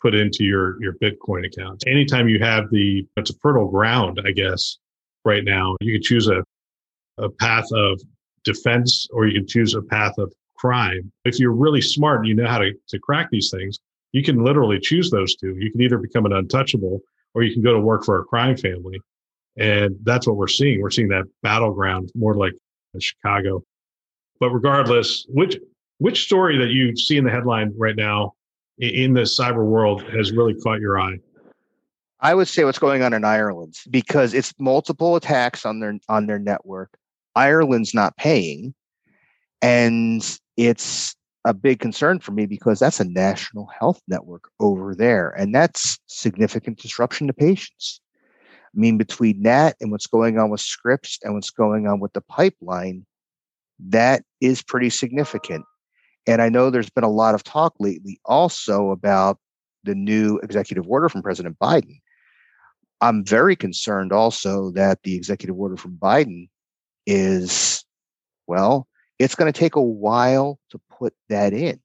put 0.00 0.14
into 0.14 0.44
your 0.44 0.80
your 0.82 0.94
Bitcoin 0.94 1.46
account. 1.46 1.82
Anytime 1.86 2.28
you 2.28 2.38
have 2.38 2.70
the, 2.70 3.06
it's 3.16 3.30
a 3.30 3.38
fertile 3.40 3.68
ground, 3.68 4.20
I 4.26 4.32
guess. 4.32 4.78
Right 5.24 5.42
now, 5.42 5.76
you 5.80 5.94
can 5.94 6.02
choose 6.02 6.28
a 6.28 6.44
a 7.18 7.28
path 7.28 7.66
of 7.72 8.00
defense, 8.44 9.08
or 9.12 9.26
you 9.26 9.40
can 9.40 9.48
choose 9.48 9.74
a 9.74 9.82
path 9.82 10.16
of 10.18 10.32
crime. 10.56 11.10
If 11.24 11.38
you're 11.38 11.52
really 11.52 11.80
smart 11.80 12.20
and 12.20 12.28
you 12.28 12.34
know 12.34 12.46
how 12.46 12.58
to, 12.58 12.72
to 12.88 12.98
crack 12.98 13.28
these 13.30 13.50
things, 13.50 13.78
you 14.16 14.22
can 14.22 14.42
literally 14.42 14.80
choose 14.80 15.10
those 15.10 15.36
two. 15.36 15.54
You 15.58 15.70
can 15.70 15.82
either 15.82 15.98
become 15.98 16.24
an 16.24 16.32
untouchable 16.32 17.02
or 17.34 17.42
you 17.42 17.52
can 17.52 17.62
go 17.62 17.74
to 17.74 17.78
work 17.78 18.02
for 18.02 18.18
a 18.18 18.24
crime 18.24 18.56
family. 18.56 18.98
And 19.58 19.94
that's 20.04 20.26
what 20.26 20.36
we're 20.36 20.48
seeing. 20.48 20.80
We're 20.80 20.90
seeing 20.90 21.08
that 21.08 21.24
battleground 21.42 22.10
more 22.14 22.34
like 22.34 22.54
Chicago. 22.98 23.62
But 24.40 24.52
regardless, 24.52 25.26
which 25.28 25.58
which 25.98 26.22
story 26.22 26.56
that 26.56 26.70
you 26.70 26.96
see 26.96 27.18
in 27.18 27.24
the 27.24 27.30
headline 27.30 27.74
right 27.76 27.94
now 27.94 28.32
in 28.78 29.12
the 29.12 29.22
cyber 29.22 29.66
world 29.66 30.02
has 30.04 30.32
really 30.32 30.54
caught 30.54 30.80
your 30.80 30.98
eye? 30.98 31.18
I 32.20 32.34
would 32.34 32.48
say 32.48 32.64
what's 32.64 32.78
going 32.78 33.02
on 33.02 33.12
in 33.12 33.22
Ireland 33.22 33.74
because 33.90 34.32
it's 34.32 34.54
multiple 34.58 35.16
attacks 35.16 35.66
on 35.66 35.80
their 35.80 35.98
on 36.08 36.26
their 36.26 36.38
network. 36.38 36.96
Ireland's 37.34 37.92
not 37.92 38.16
paying, 38.16 38.74
and 39.60 40.22
it's 40.56 41.14
a 41.46 41.54
big 41.54 41.78
concern 41.78 42.18
for 42.18 42.32
me 42.32 42.44
because 42.44 42.80
that's 42.80 42.98
a 42.98 43.04
national 43.04 43.66
health 43.66 44.02
network 44.08 44.50
over 44.58 44.94
there, 44.94 45.30
and 45.30 45.54
that's 45.54 45.98
significant 46.06 46.78
disruption 46.78 47.28
to 47.28 47.32
patients. 47.32 48.00
I 48.34 48.78
mean, 48.78 48.98
between 48.98 49.44
that 49.44 49.76
and 49.80 49.92
what's 49.92 50.08
going 50.08 50.38
on 50.38 50.50
with 50.50 50.60
Scripps 50.60 51.18
and 51.22 51.34
what's 51.34 51.50
going 51.50 51.86
on 51.86 52.00
with 52.00 52.12
the 52.12 52.20
pipeline, 52.20 53.06
that 53.88 54.24
is 54.40 54.60
pretty 54.60 54.90
significant. 54.90 55.64
And 56.26 56.42
I 56.42 56.48
know 56.48 56.68
there's 56.68 56.90
been 56.90 57.04
a 57.04 57.08
lot 57.08 57.36
of 57.36 57.44
talk 57.44 57.74
lately 57.78 58.20
also 58.24 58.90
about 58.90 59.38
the 59.84 59.94
new 59.94 60.38
executive 60.42 60.88
order 60.88 61.08
from 61.08 61.22
President 61.22 61.56
Biden. 61.60 62.00
I'm 63.00 63.24
very 63.24 63.54
concerned 63.54 64.12
also 64.12 64.72
that 64.72 65.04
the 65.04 65.14
executive 65.14 65.56
order 65.56 65.76
from 65.76 65.96
Biden 65.96 66.48
is, 67.06 67.84
well, 68.48 68.88
it's 69.18 69.36
going 69.36 69.50
to 69.50 69.58
take 69.58 69.76
a 69.76 69.82
while 69.82 70.58
to 70.70 70.80
put 70.98 71.14
that 71.28 71.52
in. 71.52 71.80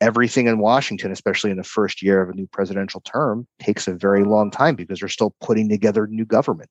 Everything 0.00 0.46
in 0.46 0.58
Washington, 0.58 1.12
especially 1.12 1.50
in 1.50 1.56
the 1.56 1.64
first 1.64 2.02
year 2.02 2.20
of 2.20 2.28
a 2.28 2.34
new 2.34 2.46
presidential 2.46 3.00
term, 3.00 3.46
takes 3.58 3.88
a 3.88 3.94
very 3.94 4.24
long 4.24 4.50
time 4.50 4.74
because 4.74 5.00
they're 5.00 5.08
still 5.08 5.34
putting 5.40 5.68
together 5.68 6.06
new 6.06 6.24
government. 6.24 6.68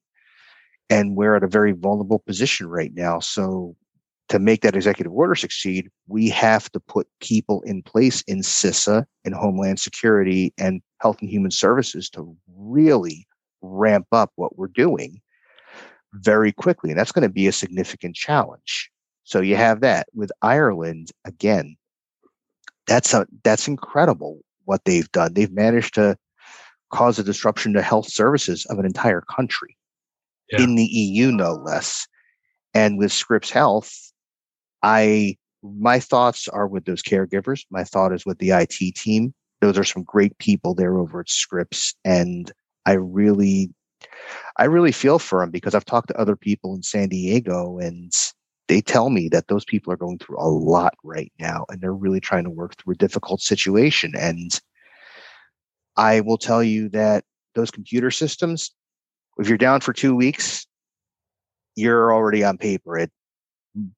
And 0.89 1.15
we're 1.15 1.35
at 1.35 1.43
a 1.43 1.47
very 1.47 1.71
vulnerable 1.71 2.19
position 2.19 2.67
right 2.67 2.91
now. 2.93 3.19
So, 3.19 3.75
to 4.29 4.39
make 4.39 4.61
that 4.61 4.75
executive 4.75 5.11
order 5.11 5.35
succeed, 5.35 5.89
we 6.07 6.29
have 6.29 6.71
to 6.71 6.79
put 6.79 7.07
people 7.21 7.61
in 7.63 7.83
place 7.83 8.21
in 8.23 8.39
CISA 8.39 9.05
and 9.25 9.35
Homeland 9.35 9.79
Security 9.79 10.53
and 10.57 10.81
Health 11.01 11.17
and 11.21 11.29
Human 11.29 11.51
Services 11.51 12.09
to 12.11 12.35
really 12.57 13.27
ramp 13.61 14.07
up 14.11 14.31
what 14.35 14.57
we're 14.57 14.67
doing 14.67 15.21
very 16.13 16.51
quickly. 16.51 16.89
And 16.89 16.99
that's 16.99 17.11
going 17.11 17.27
to 17.27 17.33
be 17.33 17.47
a 17.47 17.51
significant 17.51 18.15
challenge. 18.15 18.91
So 19.23 19.41
you 19.41 19.55
have 19.55 19.81
that 19.81 20.07
with 20.13 20.31
Ireland 20.41 21.11
again. 21.25 21.75
That's 22.87 23.13
a 23.13 23.25
that's 23.43 23.67
incredible 23.67 24.41
what 24.65 24.83
they've 24.85 25.11
done. 25.11 25.33
They've 25.33 25.51
managed 25.51 25.95
to 25.95 26.17
cause 26.91 27.17
a 27.17 27.23
disruption 27.23 27.73
to 27.73 27.81
health 27.81 28.11
services 28.11 28.65
of 28.69 28.79
an 28.79 28.85
entire 28.85 29.21
country 29.21 29.77
yeah. 30.51 30.61
in 30.61 30.75
the 30.75 30.85
EU, 30.85 31.31
no 31.31 31.53
less. 31.53 32.07
And 32.73 32.97
with 32.97 33.11
Scripps 33.11 33.49
Health, 33.49 33.93
I 34.81 35.37
my 35.63 35.99
thoughts 35.99 36.47
are 36.49 36.67
with 36.67 36.85
those 36.85 37.01
caregivers. 37.01 37.65
My 37.71 37.83
thought 37.83 38.13
is 38.13 38.25
with 38.25 38.39
the 38.39 38.51
IT 38.51 38.95
team. 38.95 39.33
Those 39.61 39.77
are 39.77 39.85
some 39.85 40.03
great 40.03 40.37
people 40.39 40.75
there 40.75 40.97
over 40.97 41.21
at 41.21 41.29
Scripps, 41.29 41.95
and 42.03 42.51
I 42.85 42.93
really, 42.93 43.73
I 44.57 44.65
really 44.65 44.91
feel 44.91 45.19
for 45.19 45.39
them 45.39 45.51
because 45.51 45.73
I've 45.73 45.85
talked 45.85 46.09
to 46.09 46.19
other 46.19 46.35
people 46.35 46.75
in 46.75 46.83
San 46.83 47.07
Diego, 47.07 47.79
and 47.79 48.11
they 48.67 48.81
tell 48.81 49.09
me 49.09 49.27
that 49.29 49.47
those 49.47 49.65
people 49.65 49.91
are 49.91 49.97
going 49.97 50.17
through 50.19 50.37
a 50.39 50.47
lot 50.47 50.93
right 51.03 51.31
now 51.39 51.65
and 51.69 51.81
they're 51.81 51.93
really 51.93 52.21
trying 52.21 52.43
to 52.45 52.49
work 52.49 52.75
through 52.77 52.93
a 52.93 52.97
difficult 52.97 53.41
situation. 53.41 54.13
And 54.15 54.59
I 55.97 56.21
will 56.21 56.37
tell 56.37 56.63
you 56.63 56.89
that 56.89 57.25
those 57.55 57.71
computer 57.71 58.09
systems, 58.09 58.73
if 59.37 59.47
you're 59.47 59.57
down 59.57 59.81
for 59.81 59.93
two 59.93 60.15
weeks, 60.15 60.65
you're 61.75 62.13
already 62.13 62.43
on 62.43 62.57
paper. 62.57 62.97
It, 62.97 63.11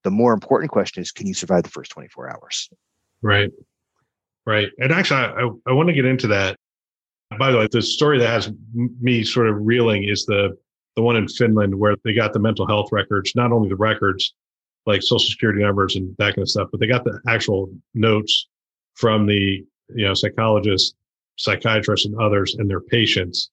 the 0.04 0.12
more 0.12 0.34
important 0.34 0.72
question 0.72 1.02
is, 1.02 1.12
can 1.12 1.28
you 1.28 1.34
survive 1.34 1.64
the 1.64 1.70
first 1.70 1.92
24 1.92 2.32
hours? 2.32 2.70
Right. 3.22 3.52
Right. 4.46 4.70
And 4.80 4.92
actually, 4.92 5.20
I, 5.20 5.50
I, 5.68 5.74
want 5.74 5.90
to 5.90 5.94
get 5.94 6.06
into 6.06 6.28
that 6.28 6.56
By 7.40 7.52
the 7.52 7.58
way, 7.58 7.68
the 7.72 7.82
story 7.82 8.20
that 8.20 8.28
has 8.28 8.52
me 8.74 9.24
sort 9.24 9.48
of 9.48 9.56
reeling 9.60 10.04
is 10.04 10.26
the 10.26 10.56
the 10.96 11.02
one 11.02 11.18
in 11.18 11.28
Finland 11.28 11.76
where 11.76 11.96
they 12.06 12.14
got 12.14 12.32
the 12.32 12.40
mental 12.40 12.66
health 12.66 12.90
records, 12.92 13.34
not 13.36 13.52
only 13.52 13.68
the 13.68 13.76
records 13.76 14.34
like 14.86 15.02
social 15.02 15.30
security 15.30 15.62
numbers 15.62 15.96
and 15.96 16.16
that 16.18 16.36
kind 16.36 16.44
of 16.44 16.50
stuff, 16.50 16.70
but 16.72 16.80
they 16.80 16.88
got 16.88 17.04
the 17.04 17.20
actual 17.28 17.70
notes 17.94 18.48
from 18.94 19.26
the 19.26 19.64
you 19.94 20.06
know 20.06 20.14
psychologists, 20.14 20.94
psychiatrists, 21.38 22.06
and 22.06 22.20
others 22.20 22.56
and 22.56 22.70
their 22.70 22.82
patients, 22.82 23.52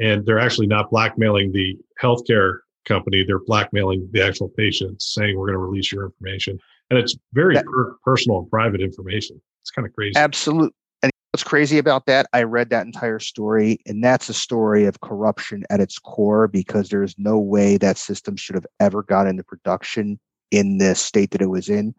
and 0.00 0.24
they're 0.26 0.38
actually 0.38 0.66
not 0.66 0.90
blackmailing 0.90 1.52
the 1.52 1.76
healthcare 2.02 2.58
company; 2.86 3.24
they're 3.26 3.44
blackmailing 3.44 4.08
the 4.12 4.24
actual 4.24 4.48
patients, 4.48 5.12
saying 5.14 5.36
we're 5.38 5.46
going 5.46 5.58
to 5.58 5.64
release 5.64 5.92
your 5.92 6.04
information, 6.04 6.58
and 6.90 6.98
it's 6.98 7.16
very 7.32 7.54
that, 7.54 7.66
per- 7.66 7.96
personal 8.04 8.38
and 8.38 8.50
private 8.50 8.80
information. 8.80 9.40
It's 9.62 9.70
kind 9.70 9.86
of 9.86 9.94
crazy. 9.94 10.14
Absolutely. 10.16 10.74
And 11.02 11.12
what's 11.32 11.44
crazy 11.44 11.78
about 11.78 12.06
that? 12.06 12.26
I 12.32 12.42
read 12.44 12.70
that 12.70 12.86
entire 12.86 13.18
story, 13.18 13.78
and 13.86 14.02
that's 14.02 14.28
a 14.28 14.34
story 14.34 14.86
of 14.86 15.00
corruption 15.00 15.64
at 15.70 15.80
its 15.80 15.98
core 15.98 16.48
because 16.48 16.88
there's 16.88 17.14
no 17.18 17.38
way 17.38 17.76
that 17.78 17.98
system 17.98 18.36
should 18.36 18.54
have 18.56 18.66
ever 18.80 19.02
got 19.02 19.26
into 19.26 19.44
production 19.44 20.18
in 20.52 20.78
this 20.78 21.00
state 21.00 21.32
that 21.32 21.42
it 21.42 21.50
was 21.50 21.68
in. 21.68 21.94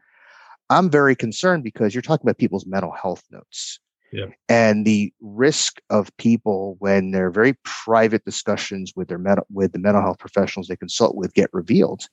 I'm 0.70 0.90
very 0.90 1.16
concerned 1.16 1.64
because 1.64 1.94
you're 1.94 2.02
talking 2.02 2.24
about 2.26 2.38
people's 2.38 2.66
mental 2.66 2.92
health 2.92 3.24
notes. 3.30 3.80
Yeah. 4.14 4.28
And 4.48 4.86
the 4.86 5.12
risk 5.22 5.82
of 5.90 6.16
people 6.18 6.76
when 6.80 7.12
their 7.12 7.32
very 7.32 7.56
private 7.64 8.24
discussions 8.24 8.94
with 8.96 9.08
their 9.08 9.18
mental 9.18 9.46
with 9.52 9.74
the 9.74 9.80
mental 9.80 10.04
health 10.04 10.20
professionals 10.20 10.68
they 10.68 10.76
consult 10.76 11.16
with 11.16 11.34
get 11.34 11.50
revealed. 11.52 12.08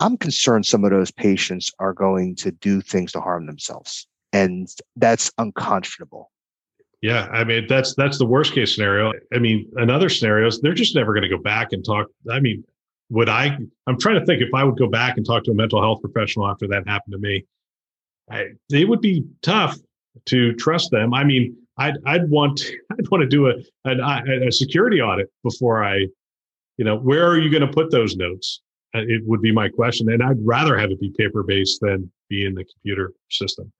I'm 0.00 0.16
concerned 0.16 0.66
some 0.66 0.84
of 0.84 0.90
those 0.90 1.12
patients 1.12 1.70
are 1.78 1.92
going 1.92 2.34
to 2.36 2.50
do 2.50 2.80
things 2.80 3.12
to 3.12 3.20
harm 3.20 3.46
themselves. 3.46 4.08
And 4.32 4.68
that's 4.96 5.30
unconscionable. 5.38 6.32
Yeah, 7.00 7.28
I 7.32 7.44
mean 7.44 7.66
that's 7.68 7.94
that's 7.94 8.18
the 8.18 8.26
worst 8.26 8.52
case 8.52 8.74
scenario. 8.74 9.12
I 9.32 9.38
mean, 9.38 9.70
another 9.76 10.08
scenario 10.08 10.48
is 10.48 10.60
they're 10.60 10.74
just 10.74 10.96
never 10.96 11.12
going 11.12 11.22
to 11.22 11.28
go 11.28 11.38
back 11.38 11.68
and 11.70 11.84
talk. 11.84 12.08
I 12.28 12.40
mean, 12.40 12.64
would 13.12 13.28
I? 13.28 13.58
I'm 13.86 13.98
trying 14.00 14.18
to 14.18 14.24
think 14.24 14.40
if 14.40 14.48
I 14.54 14.64
would 14.64 14.78
go 14.78 14.88
back 14.88 15.18
and 15.18 15.26
talk 15.26 15.44
to 15.44 15.50
a 15.50 15.54
mental 15.54 15.82
health 15.82 16.00
professional 16.00 16.48
after 16.48 16.66
that 16.68 16.88
happened 16.88 17.12
to 17.12 17.18
me. 17.18 17.44
I, 18.30 18.46
it 18.70 18.88
would 18.88 19.02
be 19.02 19.26
tough 19.42 19.76
to 20.26 20.54
trust 20.54 20.90
them. 20.90 21.12
I 21.12 21.22
mean, 21.22 21.54
I'd 21.76 21.98
I'd 22.06 22.30
want 22.30 22.62
I'd 22.92 23.08
want 23.10 23.20
to 23.20 23.28
do 23.28 23.48
a 23.48 23.54
an, 23.84 24.00
a 24.00 24.50
security 24.50 25.02
audit 25.02 25.30
before 25.44 25.84
I, 25.84 26.06
you 26.78 26.84
know, 26.86 26.96
where 26.96 27.28
are 27.28 27.38
you 27.38 27.50
going 27.50 27.66
to 27.66 27.72
put 27.72 27.90
those 27.90 28.16
notes? 28.16 28.62
Uh, 28.94 29.00
it 29.00 29.22
would 29.26 29.42
be 29.42 29.52
my 29.52 29.68
question, 29.68 30.10
and 30.10 30.22
I'd 30.22 30.38
rather 30.42 30.78
have 30.78 30.90
it 30.90 31.00
be 31.00 31.12
paper 31.16 31.42
based 31.42 31.80
than 31.82 32.10
be 32.30 32.46
in 32.46 32.54
the 32.54 32.64
computer 32.64 33.12
system. 33.30 33.70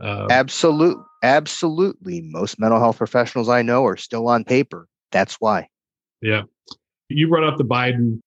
Um, 0.00 0.28
Absolutely, 0.30 1.04
absolutely. 1.22 2.22
Most 2.22 2.58
mental 2.58 2.78
health 2.78 2.96
professionals 2.96 3.50
I 3.50 3.62
know 3.62 3.84
are 3.84 3.96
still 3.96 4.28
on 4.28 4.44
paper. 4.44 4.86
That's 5.10 5.34
why. 5.40 5.68
Yeah, 6.22 6.42
you 7.08 7.28
brought 7.28 7.44
up 7.44 7.58
the 7.58 7.64
Biden 7.64 8.20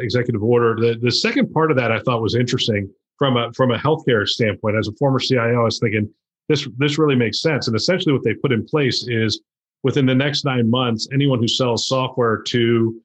executive 0.00 0.42
order. 0.42 0.76
The 0.76 0.98
the 1.00 1.12
second 1.12 1.52
part 1.52 1.70
of 1.70 1.76
that 1.76 1.92
I 1.92 2.00
thought 2.00 2.22
was 2.22 2.34
interesting 2.34 2.92
from 3.18 3.36
a 3.36 3.52
from 3.52 3.70
a 3.70 3.78
healthcare 3.78 4.26
standpoint. 4.26 4.76
As 4.76 4.88
a 4.88 4.92
former 4.92 5.18
CIO, 5.18 5.60
I 5.60 5.64
was 5.64 5.78
thinking 5.78 6.12
this 6.48 6.66
this 6.78 6.98
really 6.98 7.16
makes 7.16 7.40
sense. 7.40 7.68
And 7.68 7.76
essentially, 7.76 8.12
what 8.12 8.24
they 8.24 8.34
put 8.34 8.52
in 8.52 8.64
place 8.66 9.06
is 9.08 9.40
within 9.82 10.06
the 10.06 10.14
next 10.14 10.44
nine 10.44 10.68
months, 10.68 11.08
anyone 11.12 11.38
who 11.38 11.48
sells 11.48 11.86
software 11.86 12.42
to 12.48 13.00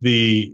the 0.00 0.52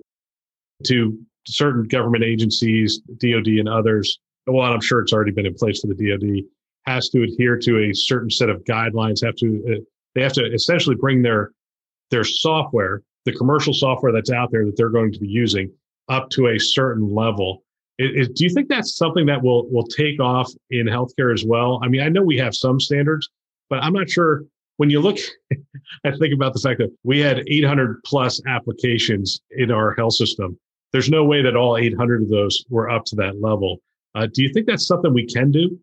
to 0.84 1.18
certain 1.46 1.84
government 1.84 2.24
agencies, 2.24 3.00
DoD 3.18 3.46
and 3.46 3.68
others, 3.68 4.18
well, 4.46 4.72
I'm 4.72 4.80
sure 4.80 5.00
it's 5.00 5.12
already 5.12 5.30
been 5.30 5.46
in 5.46 5.54
place 5.54 5.80
for 5.80 5.86
the 5.86 5.94
DoD, 5.94 6.44
has 6.86 7.08
to 7.10 7.22
adhere 7.22 7.56
to 7.58 7.88
a 7.88 7.94
certain 7.94 8.30
set 8.30 8.50
of 8.50 8.62
guidelines. 8.64 9.24
Have 9.24 9.36
to 9.36 9.64
uh, 9.70 9.80
they 10.14 10.22
have 10.22 10.32
to 10.34 10.52
essentially 10.52 10.96
bring 10.96 11.22
their 11.22 11.52
their 12.10 12.24
software, 12.24 13.02
the 13.24 13.32
commercial 13.32 13.72
software 13.72 14.12
that's 14.12 14.30
out 14.30 14.50
there 14.50 14.64
that 14.66 14.76
they're 14.76 14.90
going 14.90 15.12
to 15.12 15.18
be 15.18 15.28
using, 15.28 15.72
up 16.08 16.30
to 16.30 16.48
a 16.48 16.58
certain 16.58 17.14
level. 17.14 17.62
Do 17.98 18.28
you 18.38 18.50
think 18.50 18.68
that's 18.68 18.96
something 18.96 19.26
that 19.26 19.42
will 19.42 19.68
will 19.70 19.86
take 19.86 20.20
off 20.20 20.50
in 20.70 20.86
healthcare 20.86 21.32
as 21.32 21.44
well? 21.44 21.80
I 21.82 21.88
mean, 21.88 22.00
I 22.00 22.08
know 22.08 22.22
we 22.22 22.36
have 22.38 22.54
some 22.54 22.80
standards, 22.80 23.28
but 23.70 23.82
I'm 23.82 23.92
not 23.92 24.10
sure. 24.10 24.44
When 24.76 24.90
you 24.90 25.00
look, 25.00 25.18
I 26.04 26.10
think 26.10 26.34
about 26.34 26.52
the 26.52 26.58
fact 26.58 26.78
that 26.78 26.90
we 27.04 27.20
had 27.20 27.44
800 27.46 28.02
plus 28.04 28.40
applications 28.48 29.40
in 29.52 29.70
our 29.70 29.94
health 29.94 30.14
system. 30.14 30.58
There's 30.92 31.08
no 31.08 31.24
way 31.24 31.42
that 31.42 31.56
all 31.56 31.76
800 31.76 32.22
of 32.22 32.28
those 32.28 32.64
were 32.68 32.90
up 32.90 33.04
to 33.06 33.16
that 33.16 33.40
level. 33.40 33.80
Uh, 34.16 34.26
do 34.32 34.42
you 34.42 34.52
think 34.52 34.66
that's 34.66 34.86
something 34.86 35.12
we 35.12 35.26
can 35.26 35.52
do? 35.52 35.78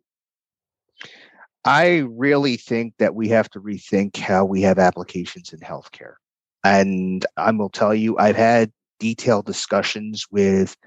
I 1.64 1.98
really 2.10 2.58
think 2.58 2.96
that 2.98 3.14
we 3.14 3.30
have 3.30 3.50
to 3.52 3.62
rethink 3.62 4.18
how 4.18 4.46
we 4.46 4.62
have 4.62 4.80
applications 4.80 5.54
in 5.54 5.60
healthcare. 5.60 6.16
And 6.64 7.26
I 7.38 7.52
will 7.52 7.70
tell 7.70 7.94
you, 7.94 8.18
I've 8.18 8.36
had 8.36 8.72
detailed 9.02 9.46
discussions 9.46 10.26
with 10.32 10.78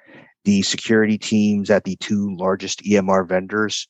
the 0.44 0.62
security 0.62 1.18
teams 1.18 1.68
at 1.68 1.84
the 1.84 1.96
two 1.96 2.34
largest 2.36 2.82
EMR 2.84 3.28
vendors. 3.28 3.88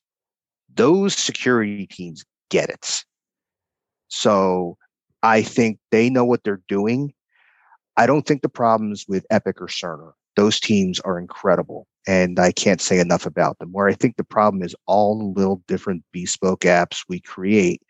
Those 0.74 1.14
security 1.14 1.87
teams 1.87 2.24
get 2.50 2.70
it. 2.70 3.04
So 4.08 4.78
I 5.22 5.42
think 5.42 5.78
they 5.90 6.08
know 6.08 6.24
what 6.24 6.42
they're 6.42 6.62
doing. 6.66 7.12
I 7.96 8.06
don't 8.06 8.26
think 8.26 8.42
the 8.42 8.48
problems 8.48 9.04
with 9.06 9.26
Epic 9.30 9.60
or 9.60 9.66
Cerner. 9.66 10.12
Those 10.37 10.58
teams 10.58 10.98
are 11.00 11.18
incredible 11.18 11.87
and 12.06 12.38
I 12.38 12.52
can't 12.52 12.80
say 12.80 12.98
enough 12.98 13.26
about 13.26 13.58
them. 13.58 13.72
Where 13.72 13.88
I 13.88 13.94
think 13.94 14.16
the 14.16 14.24
problem 14.24 14.62
is 14.62 14.74
all 14.87 15.18
the 15.18 15.40
little 15.40 15.62
different 15.68 16.02
bespoke 16.12 16.62
apps 16.62 17.04
we 17.08 17.20
create 17.20 17.82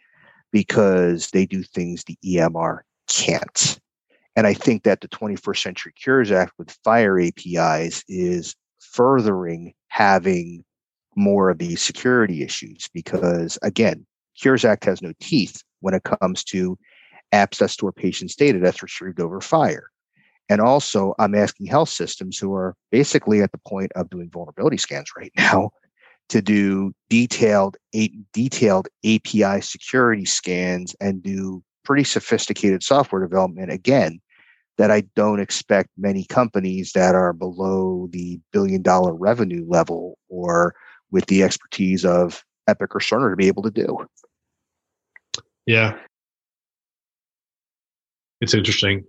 because 0.53 1.31
they 1.31 1.47
do 1.47 1.63
things 1.63 2.05
the 2.05 2.19
EMR 2.25 2.81
can't. 3.09 3.79
And 4.37 4.47
I 4.47 4.55
think 4.55 4.83
that 4.83 5.01
the 5.01 5.09
21st 5.09 5.63
Century 5.63 5.93
Cures 5.93 6.33
Act 6.33 6.53
with 6.59 6.77
FHIR 6.85 7.29
APIs 7.29 8.03
is 8.09 8.55
furthering 8.81 9.75
having 9.89 10.65
more 11.17 11.51
of 11.51 11.59
these 11.59 11.81
security 11.81 12.43
issues 12.43 12.89
because, 12.93 13.59
again, 13.63 14.05
Cures 14.41 14.65
Act 14.65 14.85
has 14.85 15.01
no 15.01 15.13
teeth 15.21 15.63
when 15.81 15.95
it 15.95 16.03
comes 16.03 16.43
to 16.45 16.77
apps 17.33 17.59
that 17.59 17.71
store 17.71 17.93
patients' 17.93 18.35
data 18.35 18.59
that's 18.59 18.83
retrieved 18.83 19.21
over 19.21 19.41
FHIR. 19.41 19.83
And 20.49 20.61
also, 20.61 21.15
I'm 21.19 21.35
asking 21.35 21.67
health 21.67 21.89
systems 21.89 22.39
who 22.39 22.55
are 22.55 22.75
basically 22.91 23.41
at 23.41 23.53
the 23.53 23.61
point 23.67 23.93
of 23.95 24.11
doing 24.11 24.31
vulnerability 24.31 24.77
scans 24.77 25.11
right 25.17 25.33
now 25.37 25.71
to 26.31 26.41
do 26.41 26.93
detailed 27.11 27.77
detailed 28.33 28.89
API 29.05 29.61
security 29.61 30.25
scans 30.25 30.97
and 31.01 31.23
do 31.23 31.63
pretty 31.85 32.05
sophisticated 32.05 32.83
software 32.83 33.21
development 33.21 33.71
again 33.71 34.21
that 34.77 34.91
I 34.91 35.03
don't 35.15 35.41
expect 35.41 35.91
many 35.97 36.25
companies 36.25 36.93
that 36.93 37.15
are 37.15 37.33
below 37.33 38.09
the 38.11 38.41
billion 38.53 38.83
dollar 38.83 39.15
revenue 39.15 39.65
level 39.69 40.19
or 40.29 40.75
with 41.11 41.27
the 41.27 41.43
expertise 41.43 42.05
of 42.05 42.45
Epic 42.67 42.95
or 42.95 43.01
Cerner 43.01 43.31
to 43.31 43.37
be 43.37 43.47
able 43.47 43.63
to 43.63 43.71
do. 43.71 44.07
Yeah. 45.67 45.97
It's 48.41 48.55
interesting. 48.55 49.05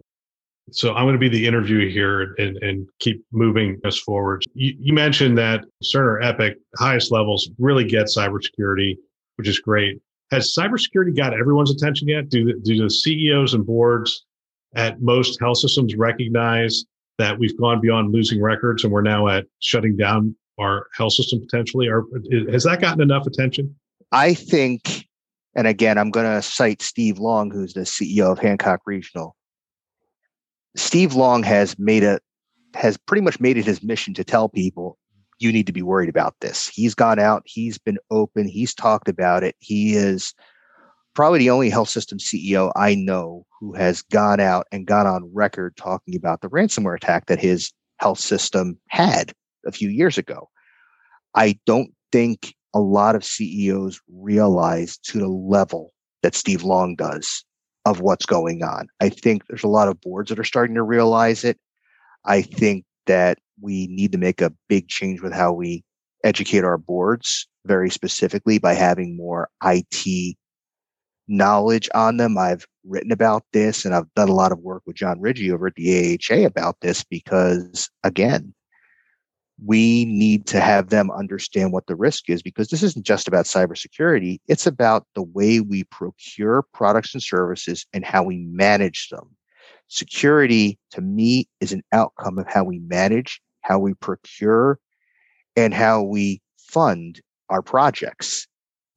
So 0.72 0.94
I'm 0.94 1.06
going 1.06 1.14
to 1.14 1.20
be 1.20 1.30
the 1.30 1.46
interview 1.46 1.90
here 1.92 2.36
and, 2.38 2.58
and 2.58 2.88
keep 3.00 3.24
moving 3.32 3.80
us 3.86 4.00
forward. 4.00 4.44
You, 4.54 4.74
you 4.80 4.94
mentioned 4.94 5.38
that 5.38 5.64
Cerner 5.84 6.24
Epic, 6.24 6.58
highest 6.78 7.12
levels, 7.12 7.50
really 7.60 7.84
get 7.84 8.06
cybersecurity, 8.06 8.96
which 9.36 9.48
is 9.48 9.60
great. 9.60 10.02
Has 10.32 10.56
cybersecurity 10.58 11.16
got 11.16 11.34
everyone's 11.34 11.72
attention 11.72 12.08
yet? 12.08 12.30
Do, 12.30 12.60
do 12.62 12.84
the 12.84 12.90
CEOs 12.90 13.54
and 13.54 13.66
boards 13.66 14.26
at 14.76 15.02
most 15.02 15.40
health 15.40 15.58
systems 15.58 15.96
recognize 15.96 16.86
that 17.18 17.38
we've 17.40 17.58
gone 17.58 17.80
beyond 17.82 18.14
losing 18.14 18.42
records 18.42 18.84
and 18.84 18.92
we're 18.92 19.02
now 19.02 19.28
at 19.28 19.46
shutting 19.60 19.96
down 19.96 20.36
our 20.60 20.88
health 20.96 21.14
system 21.14 21.40
potentially? 21.40 21.88
Or 21.88 22.06
has 22.52 22.64
that 22.64 22.82
gotten 22.82 23.02
enough 23.02 23.26
attention? 23.26 23.76
I 24.12 24.34
think, 24.34 25.08
and 25.56 25.68
again, 25.68 25.98
I'm 25.98 26.12
going 26.12 26.26
to 26.26 26.42
cite 26.42 26.82
Steve 26.82 27.18
Long, 27.18 27.52
who's 27.52 27.74
the 27.74 27.82
CEO 27.82 28.32
of 28.32 28.40
Hancock 28.40 28.82
Regional. 28.86 29.36
Steve 30.76 31.14
Long 31.14 31.44
has 31.44 31.78
made 31.80 32.04
a 32.04 32.20
has 32.74 32.98
pretty 32.98 33.22
much 33.22 33.40
made 33.40 33.58
it 33.58 33.66
his 33.66 33.82
mission 33.82 34.14
to 34.14 34.24
tell 34.26 34.50
people 34.50 34.98
you 35.40 35.52
need 35.52 35.68
to 35.68 35.74
be 35.74 35.82
worried 35.82 36.10
about 36.10 36.36
this. 36.42 36.68
He's 36.68 36.94
gone 36.94 37.20
out, 37.20 37.44
he's 37.46 37.78
been 37.78 37.98
open, 38.12 38.48
he's 38.48 38.74
talked 38.74 39.08
about 39.08 39.44
it. 39.44 39.56
He 39.60 39.96
is 39.96 40.34
probably 41.16 41.40
the 41.40 41.50
only 41.50 41.70
health 41.70 41.90
system 41.90 42.20
CEO 42.20 42.72
I 42.76 42.94
know 42.94 43.46
who 43.60 43.74
has 43.74 44.04
gone 44.04 44.40
out 44.40 44.68
and 44.72 44.86
gone 44.86 45.08
on 45.08 45.32
record 45.34 45.76
talking 45.78 46.16
about 46.16 46.42
the 46.42 46.50
ransomware 46.50 46.98
attack 46.98 47.26
that 47.28 47.40
his 47.40 47.72
health 48.00 48.20
system 48.20 48.78
had 48.90 49.32
a 49.66 49.72
few 49.72 49.90
years 49.90 50.18
ago. 50.18 50.50
I 51.34 51.58
don't 51.66 51.92
think 52.12 52.54
a 52.74 52.80
lot 52.80 53.16
of 53.16 53.24
CEOs 53.24 54.02
realize 54.14 54.98
to 54.98 55.20
the 55.20 55.28
level 55.30 55.94
that 56.22 56.36
Steve 56.36 56.64
Long 56.64 56.96
does 56.96 57.46
of 57.86 58.02
what's 58.02 58.26
going 58.26 58.64
on. 58.64 58.88
I 59.02 59.10
think 59.10 59.44
there's 59.48 59.64
a 59.64 59.70
lot 59.70 59.88
of 59.88 60.02
boards 60.02 60.30
that 60.30 60.40
are 60.40 60.44
starting 60.44 60.76
to 60.76 60.84
realize 60.84 61.44
it. 61.44 61.58
I 62.26 62.42
think 62.42 62.84
that 63.06 63.38
we 63.62 63.88
need 63.88 64.12
to 64.12 64.18
make 64.18 64.42
a 64.42 64.54
big 64.68 64.90
change 64.90 65.22
with 65.22 65.34
how 65.34 65.54
we 65.54 65.84
educate 66.24 66.64
our 66.64 66.78
boards 66.78 67.48
very 67.66 67.90
specifically 67.90 68.58
by 68.58 68.74
having 68.74 69.16
more 69.16 69.50
IT 69.64 70.36
knowledge 71.28 71.90
on 71.96 72.18
them. 72.18 72.38
I've 72.38 72.66
written 72.84 73.12
about 73.12 73.44
this 73.52 73.86
and 73.86 73.96
I've 73.96 74.14
done 74.16 74.30
a 74.30 74.34
lot 74.36 74.52
of 74.52 74.60
work 74.60 74.84
with 74.86 74.96
John 74.96 75.20
Riggi 75.20 75.52
over 75.52 75.68
at 75.68 75.76
the 75.76 76.20
AHA 76.30 76.46
about 76.46 76.82
this 76.82 77.04
because, 77.04 77.90
again, 78.04 78.54
we 79.64 80.06
need 80.06 80.46
to 80.48 80.60
have 80.60 80.90
them 80.90 81.10
understand 81.12 81.72
what 81.72 81.88
the 81.88 81.96
risk 81.96 82.30
is 82.30 82.42
because 82.42 82.68
this 82.68 82.84
isn't 82.84 83.06
just 83.06 83.28
about 83.28 83.46
cybersecurity. 83.46 84.40
It's 84.48 84.68
about 84.68 85.08
the 85.16 85.24
way 85.24 85.62
we 85.62 85.86
procure 85.86 86.66
products 86.74 87.14
and 87.14 87.24
services 87.24 87.86
and 87.94 88.04
how 88.04 88.24
we 88.24 88.38
manage 88.38 89.10
them. 89.10 89.36
Security, 89.88 90.78
to 90.92 91.02
me, 91.02 91.48
is 91.62 91.72
an 91.72 91.84
outcome 91.92 92.38
of 92.38 92.48
how 92.48 92.64
we 92.64 92.80
manage, 92.80 93.40
how 93.62 93.80
we 93.80 93.94
procure, 93.94 94.80
and 95.56 95.74
how 95.74 96.02
we 96.04 96.42
fund 96.58 97.22
our 97.50 97.62
projects. 97.62 98.48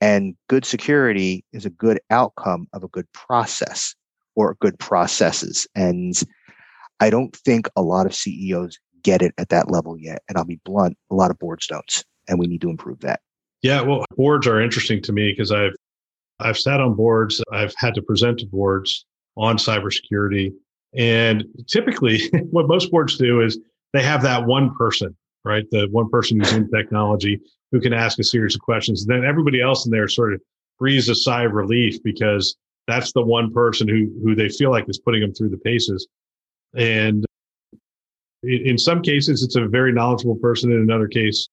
And 0.00 0.36
good 0.48 0.64
security 0.64 1.44
is 1.52 1.66
a 1.66 1.70
good 1.70 2.00
outcome 2.10 2.68
of 2.72 2.84
a 2.84 2.88
good 2.88 3.10
process 3.12 3.94
or 4.36 4.56
good 4.60 4.78
processes. 4.78 5.66
And 5.74 6.14
I 7.00 7.10
don't 7.10 7.34
think 7.34 7.68
a 7.76 7.82
lot 7.82 8.06
of 8.06 8.14
CEOs 8.14 8.78
get 9.02 9.22
it 9.22 9.34
at 9.38 9.48
that 9.48 9.70
level 9.70 9.98
yet. 9.98 10.22
And 10.28 10.38
I'll 10.38 10.44
be 10.44 10.60
blunt, 10.64 10.96
a 11.10 11.14
lot 11.14 11.30
of 11.30 11.38
boards 11.38 11.66
don't. 11.66 12.04
And 12.28 12.38
we 12.38 12.46
need 12.46 12.60
to 12.60 12.70
improve 12.70 13.00
that. 13.00 13.20
Yeah, 13.62 13.80
well, 13.80 14.04
boards 14.16 14.46
are 14.46 14.60
interesting 14.60 15.02
to 15.02 15.12
me 15.12 15.32
because 15.32 15.50
I've 15.50 15.74
I've 16.40 16.58
sat 16.58 16.80
on 16.80 16.94
boards, 16.94 17.42
I've 17.52 17.74
had 17.76 17.94
to 17.94 18.02
present 18.02 18.38
to 18.38 18.46
boards 18.46 19.04
on 19.36 19.56
cybersecurity. 19.56 20.52
And 20.96 21.44
typically 21.66 22.20
what 22.50 22.68
most 22.68 22.90
boards 22.92 23.16
do 23.16 23.40
is 23.40 23.58
they 23.92 24.02
have 24.02 24.22
that 24.22 24.46
one 24.46 24.74
person, 24.76 25.16
right? 25.44 25.64
The 25.70 25.88
one 25.90 26.08
person 26.10 26.38
who's 26.38 26.52
in 26.52 26.70
technology 26.70 27.40
who 27.72 27.80
can 27.80 27.92
ask 27.92 28.18
a 28.18 28.24
series 28.24 28.54
of 28.54 28.60
questions. 28.60 29.02
And 29.02 29.10
then 29.10 29.28
everybody 29.28 29.60
else 29.60 29.84
in 29.86 29.92
there 29.92 30.08
sort 30.08 30.34
of 30.34 30.40
breathes 30.78 31.08
a 31.08 31.14
sigh 31.14 31.44
of 31.44 31.52
relief 31.52 32.02
because 32.02 32.56
that's 32.86 33.12
the 33.12 33.22
one 33.22 33.52
person 33.52 33.88
who 33.88 34.10
who 34.22 34.34
they 34.34 34.48
feel 34.48 34.70
like 34.70 34.88
is 34.88 34.98
putting 34.98 35.20
them 35.20 35.34
through 35.34 35.50
the 35.50 35.58
paces. 35.58 36.06
And 36.74 37.24
in 38.42 38.78
some 38.78 39.02
cases, 39.02 39.42
it's 39.42 39.56
a 39.56 39.66
very 39.66 39.92
knowledgeable 39.92 40.36
person. 40.36 40.70
In 40.70 40.78
another 40.78 41.08
case, 41.08 41.48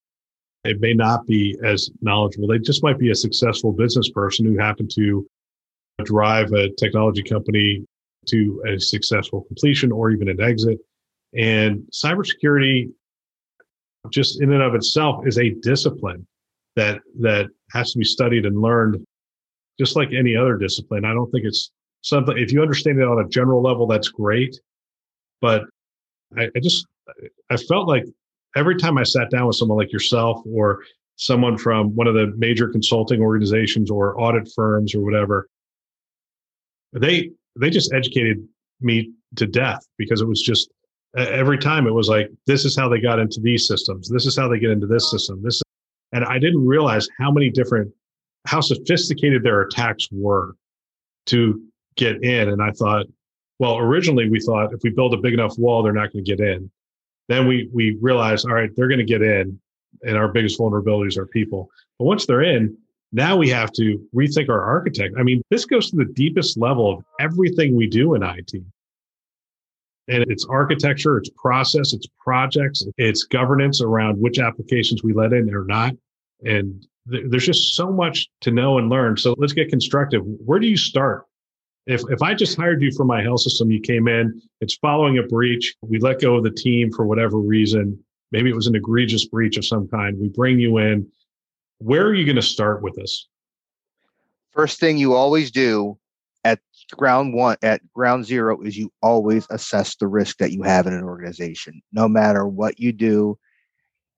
it 0.63 0.79
may 0.79 0.93
not 0.93 1.25
be 1.25 1.57
as 1.63 1.89
knowledgeable. 2.01 2.47
They 2.47 2.59
just 2.59 2.83
might 2.83 2.99
be 2.99 3.11
a 3.11 3.15
successful 3.15 3.71
business 3.71 4.09
person 4.09 4.45
who 4.45 4.57
happened 4.57 4.91
to 4.95 5.25
drive 6.03 6.51
a 6.51 6.69
technology 6.71 7.23
company 7.23 7.85
to 8.27 8.63
a 8.67 8.79
successful 8.79 9.41
completion 9.41 9.91
or 9.91 10.11
even 10.11 10.29
an 10.29 10.41
exit. 10.41 10.79
And 11.37 11.83
cybersecurity 11.91 12.89
just 14.11 14.41
in 14.41 14.51
and 14.51 14.61
of 14.61 14.75
itself 14.75 15.25
is 15.27 15.37
a 15.37 15.51
discipline 15.61 16.25
that 16.75 16.99
that 17.19 17.47
has 17.71 17.91
to 17.93 17.99
be 17.99 18.05
studied 18.05 18.45
and 18.45 18.61
learned 18.61 19.05
just 19.79 19.95
like 19.95 20.13
any 20.13 20.35
other 20.35 20.57
discipline. 20.57 21.05
I 21.05 21.13
don't 21.13 21.29
think 21.31 21.45
it's 21.45 21.71
something 22.01 22.37
if 22.37 22.51
you 22.51 22.61
understand 22.61 22.99
it 22.99 23.07
on 23.07 23.23
a 23.23 23.27
general 23.27 23.61
level 23.61 23.87
that's 23.87 24.09
great. 24.09 24.59
But 25.41 25.63
I, 26.37 26.49
I 26.55 26.59
just 26.61 26.85
i 27.49 27.57
felt 27.57 27.87
like 27.87 28.05
every 28.55 28.75
time 28.77 28.97
i 28.97 29.03
sat 29.03 29.29
down 29.29 29.47
with 29.47 29.55
someone 29.55 29.77
like 29.77 29.91
yourself 29.91 30.41
or 30.45 30.83
someone 31.17 31.57
from 31.57 31.95
one 31.95 32.07
of 32.07 32.13
the 32.13 32.33
major 32.37 32.67
consulting 32.67 33.21
organizations 33.21 33.89
or 33.89 34.19
audit 34.19 34.51
firms 34.55 34.95
or 34.95 35.01
whatever 35.01 35.47
they 36.93 37.31
they 37.59 37.69
just 37.69 37.93
educated 37.93 38.45
me 38.81 39.11
to 39.35 39.45
death 39.45 39.85
because 39.97 40.21
it 40.21 40.27
was 40.27 40.41
just 40.41 40.69
every 41.15 41.57
time 41.57 41.87
it 41.87 41.93
was 41.93 42.09
like 42.09 42.29
this 42.45 42.65
is 42.65 42.75
how 42.75 42.89
they 42.89 42.99
got 42.99 43.19
into 43.19 43.39
these 43.39 43.67
systems. 43.67 44.09
This 44.09 44.25
is 44.25 44.35
how 44.35 44.47
they 44.47 44.59
get 44.59 44.71
into 44.71 44.87
this 44.87 45.11
system. 45.11 45.41
This 45.43 45.61
and 46.11 46.23
i 46.25 46.39
didn't 46.39 46.65
realize 46.65 47.07
how 47.19 47.31
many 47.31 47.49
different 47.49 47.91
how 48.45 48.61
sophisticated 48.61 49.43
their 49.43 49.61
attacks 49.61 50.07
were 50.11 50.55
to 51.27 51.61
get 51.95 52.23
in. 52.23 52.49
And 52.49 52.61
i 52.61 52.71
thought 52.71 53.05
well 53.59 53.77
originally 53.77 54.29
we 54.29 54.39
thought 54.39 54.73
if 54.73 54.81
we 54.83 54.89
build 54.89 55.13
a 55.13 55.17
big 55.17 55.33
enough 55.33 55.57
wall 55.57 55.83
they're 55.83 55.93
not 55.93 56.11
going 56.11 56.25
to 56.25 56.35
get 56.35 56.45
in. 56.45 56.69
Then 57.27 57.47
we 57.47 57.69
we 57.73 57.97
realized 58.01 58.45
all 58.45 58.53
right 58.53 58.69
they're 58.75 58.87
going 58.87 58.99
to 58.99 59.05
get 59.05 59.21
in 59.21 59.59
and 60.03 60.17
our 60.17 60.27
biggest 60.27 60.59
vulnerabilities 60.59 61.17
are 61.17 61.25
people. 61.25 61.69
But 61.97 62.05
once 62.05 62.25
they're 62.25 62.43
in 62.43 62.77
now 63.11 63.37
we 63.37 63.49
have 63.49 63.71
to 63.73 64.05
rethink 64.13 64.49
our 64.49 64.61
architect. 64.61 65.15
I 65.17 65.23
mean 65.23 65.41
this 65.49 65.65
goes 65.65 65.89
to 65.91 65.95
the 65.95 66.05
deepest 66.05 66.57
level 66.57 66.91
of 66.91 67.03
everything 67.19 67.75
we 67.75 67.87
do 67.87 68.15
in 68.15 68.23
it 68.23 68.51
and 70.07 70.23
it's 70.29 70.45
architecture, 70.45 71.17
it's 71.17 71.29
process, 71.29 71.93
it's 71.93 72.07
projects, 72.19 72.83
it's 72.97 73.23
governance 73.23 73.81
around 73.81 74.19
which 74.19 74.39
applications 74.39 75.03
we 75.03 75.13
let 75.13 75.33
in 75.33 75.53
or 75.53 75.65
not. 75.65 75.93
And 76.43 76.85
th- 77.09 77.25
there's 77.29 77.45
just 77.45 77.75
so 77.75 77.91
much 77.91 78.27
to 78.41 78.51
know 78.51 78.77
and 78.77 78.89
learn. 78.89 79.17
So 79.17 79.35
let's 79.37 79.53
get 79.53 79.69
constructive. 79.69 80.21
Where 80.23 80.59
do 80.59 80.67
you 80.67 80.77
start? 80.77 81.25
If, 81.87 82.01
if 82.09 82.21
I 82.21 82.33
just 82.33 82.57
hired 82.57 82.81
you 82.81 82.91
for 82.91 83.05
my 83.05 83.21
health 83.21 83.41
system, 83.41 83.69
you 83.71 83.79
came 83.79 84.07
in, 84.07 84.41
it's 84.61 84.75
following 84.75 85.19
a 85.19 85.23
breach. 85.23 85.75
We 85.81 85.99
let 85.99 86.19
go 86.19 86.35
of 86.35 86.43
the 86.43 86.51
team 86.51 86.91
for 86.91 87.05
whatever 87.05 87.37
reason. 87.37 88.03
Maybe 88.31 88.49
it 88.49 88.55
was 88.55 88.67
an 88.67 88.75
egregious 88.75 89.25
breach 89.25 89.57
of 89.57 89.65
some 89.65 89.87
kind. 89.87 90.17
We 90.19 90.29
bring 90.29 90.59
you 90.59 90.77
in. 90.77 91.07
Where 91.77 92.07
are 92.07 92.13
you 92.13 92.25
going 92.25 92.37
to 92.37 92.41
start 92.41 92.81
with 92.81 92.95
this? 92.95 93.27
First 94.51 94.79
thing 94.79 94.97
you 94.97 95.13
always 95.13 95.51
do 95.51 95.97
at 96.45 96.59
ground 96.93 97.33
one 97.33 97.57
at 97.63 97.81
ground 97.93 98.25
zero 98.25 98.61
is 98.61 98.77
you 98.77 98.89
always 99.01 99.47
assess 99.49 99.95
the 99.95 100.07
risk 100.07 100.37
that 100.37 100.51
you 100.51 100.61
have 100.61 100.87
in 100.87 100.93
an 100.93 101.03
organization. 101.03 101.81
No 101.91 102.07
matter 102.07 102.47
what 102.47 102.79
you 102.79 102.93
do 102.93 103.37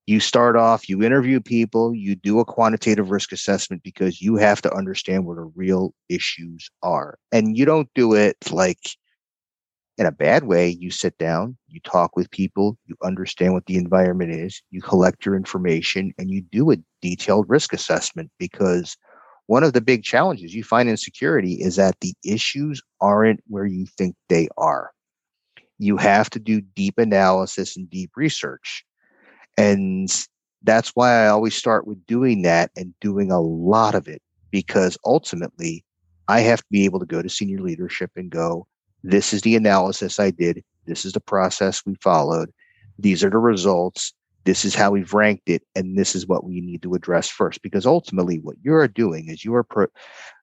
you 0.06 0.20
start 0.20 0.56
off 0.56 0.88
you 0.88 1.02
interview 1.02 1.40
people 1.40 1.94
you 1.94 2.14
do 2.14 2.38
a 2.38 2.44
quantitative 2.44 3.10
risk 3.10 3.32
assessment 3.32 3.82
because 3.82 4.22
you 4.22 4.36
have 4.36 4.62
to 4.62 4.72
understand 4.72 5.26
what 5.26 5.36
the 5.36 5.52
real 5.54 5.92
issues 6.08 6.70
are. 6.82 7.18
And 7.32 7.56
you 7.58 7.64
don't 7.64 7.90
do 7.94 8.14
it 8.14 8.36
like 8.50 8.78
in 9.98 10.06
a 10.06 10.12
bad 10.12 10.44
way. 10.44 10.68
You 10.68 10.90
sit 10.90 11.16
down 11.18 11.56
you 11.66 11.80
talk 11.80 12.14
with 12.14 12.30
people 12.30 12.78
you 12.86 12.96
understand 13.02 13.54
what 13.54 13.66
the 13.66 13.76
environment 13.76 14.32
is 14.32 14.62
you 14.70 14.82
collect 14.82 15.24
your 15.24 15.34
information 15.34 16.12
and 16.18 16.30
you 16.30 16.42
do 16.42 16.70
a 16.70 16.76
detailed 17.00 17.46
risk 17.48 17.72
assessment 17.72 18.30
because 18.38 18.96
one 19.48 19.64
of 19.64 19.72
the 19.72 19.80
big 19.80 20.04
challenges 20.04 20.54
you 20.54 20.62
find 20.62 20.90
in 20.90 20.98
security 20.98 21.54
is 21.54 21.76
that 21.76 21.98
the 22.00 22.12
issues 22.22 22.82
aren't 23.00 23.40
where 23.46 23.64
you 23.64 23.86
think 23.86 24.14
they 24.28 24.46
are. 24.58 24.90
You 25.78 25.96
have 25.96 26.28
to 26.30 26.38
do 26.38 26.60
deep 26.60 26.98
analysis 26.98 27.74
and 27.74 27.88
deep 27.88 28.10
research. 28.14 28.84
And 29.56 30.10
that's 30.62 30.90
why 30.90 31.24
I 31.24 31.28
always 31.28 31.54
start 31.54 31.86
with 31.86 32.04
doing 32.04 32.42
that 32.42 32.70
and 32.76 32.92
doing 33.00 33.32
a 33.32 33.40
lot 33.40 33.94
of 33.94 34.06
it 34.06 34.20
because 34.50 34.98
ultimately 35.06 35.82
I 36.28 36.40
have 36.40 36.60
to 36.60 36.66
be 36.70 36.84
able 36.84 37.00
to 37.00 37.06
go 37.06 37.22
to 37.22 37.28
senior 37.30 37.60
leadership 37.60 38.10
and 38.16 38.30
go, 38.30 38.66
this 39.02 39.32
is 39.32 39.40
the 39.40 39.56
analysis 39.56 40.20
I 40.20 40.30
did. 40.30 40.62
This 40.84 41.06
is 41.06 41.14
the 41.14 41.20
process 41.20 41.86
we 41.86 41.94
followed. 42.02 42.50
These 42.98 43.24
are 43.24 43.30
the 43.30 43.38
results 43.38 44.12
this 44.48 44.64
is 44.64 44.74
how 44.74 44.90
we've 44.90 45.12
ranked 45.12 45.50
it 45.50 45.62
and 45.76 45.98
this 45.98 46.14
is 46.14 46.26
what 46.26 46.42
we 46.42 46.62
need 46.62 46.80
to 46.80 46.94
address 46.94 47.28
first. 47.28 47.60
Because 47.60 47.84
ultimately 47.84 48.38
what 48.38 48.56
you're 48.62 48.88
doing 48.88 49.28
is 49.28 49.44
you 49.44 49.54
are 49.54 49.62
pro- 49.62 49.88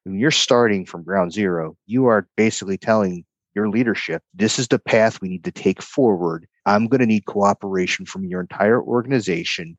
when 0.04 0.20
you're 0.20 0.30
starting 0.30 0.86
from 0.86 1.04
ground 1.04 1.34
zero. 1.34 1.76
You 1.88 2.06
are 2.06 2.28
basically 2.38 2.78
telling 2.78 3.26
your 3.56 3.68
leadership 3.68 4.22
this 4.32 4.60
is 4.60 4.68
the 4.68 4.78
path 4.78 5.22
we 5.22 5.28
need 5.28 5.44
to 5.46 5.52
take 5.52 5.82
forward. 5.82 6.46
I'm 6.68 6.86
going 6.86 7.00
to 7.00 7.08
need 7.08 7.26
cooperation 7.26 8.06
from 8.06 8.26
your 8.26 8.42
entire 8.42 8.80
organization. 8.80 9.76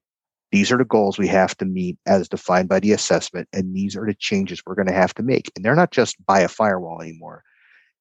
These 0.51 0.73
are 0.73 0.79
the 0.79 0.85
goals 0.85 1.19
we 1.19 1.29
have 1.29 1.57
to 1.59 1.65
meet 1.65 1.97
as 2.07 2.29
defined 2.29 2.69
by 2.69 2.81
the 2.81 2.91
assessment 2.91 3.49
and 3.53 3.77
these 3.77 3.97
are 3.97 4.07
the 4.07 4.15
changes 4.15 4.61
we're 4.67 4.75
going 4.75 4.89
to 4.89 4.93
have 4.93 5.15
to 5.15 5.23
make. 5.23 5.53
And 5.55 5.65
they're 5.65 5.77
not 5.77 5.93
just 5.93 6.17
by 6.27 6.41
a 6.41 6.49
firewall 6.49 7.01
anymore. 7.01 7.45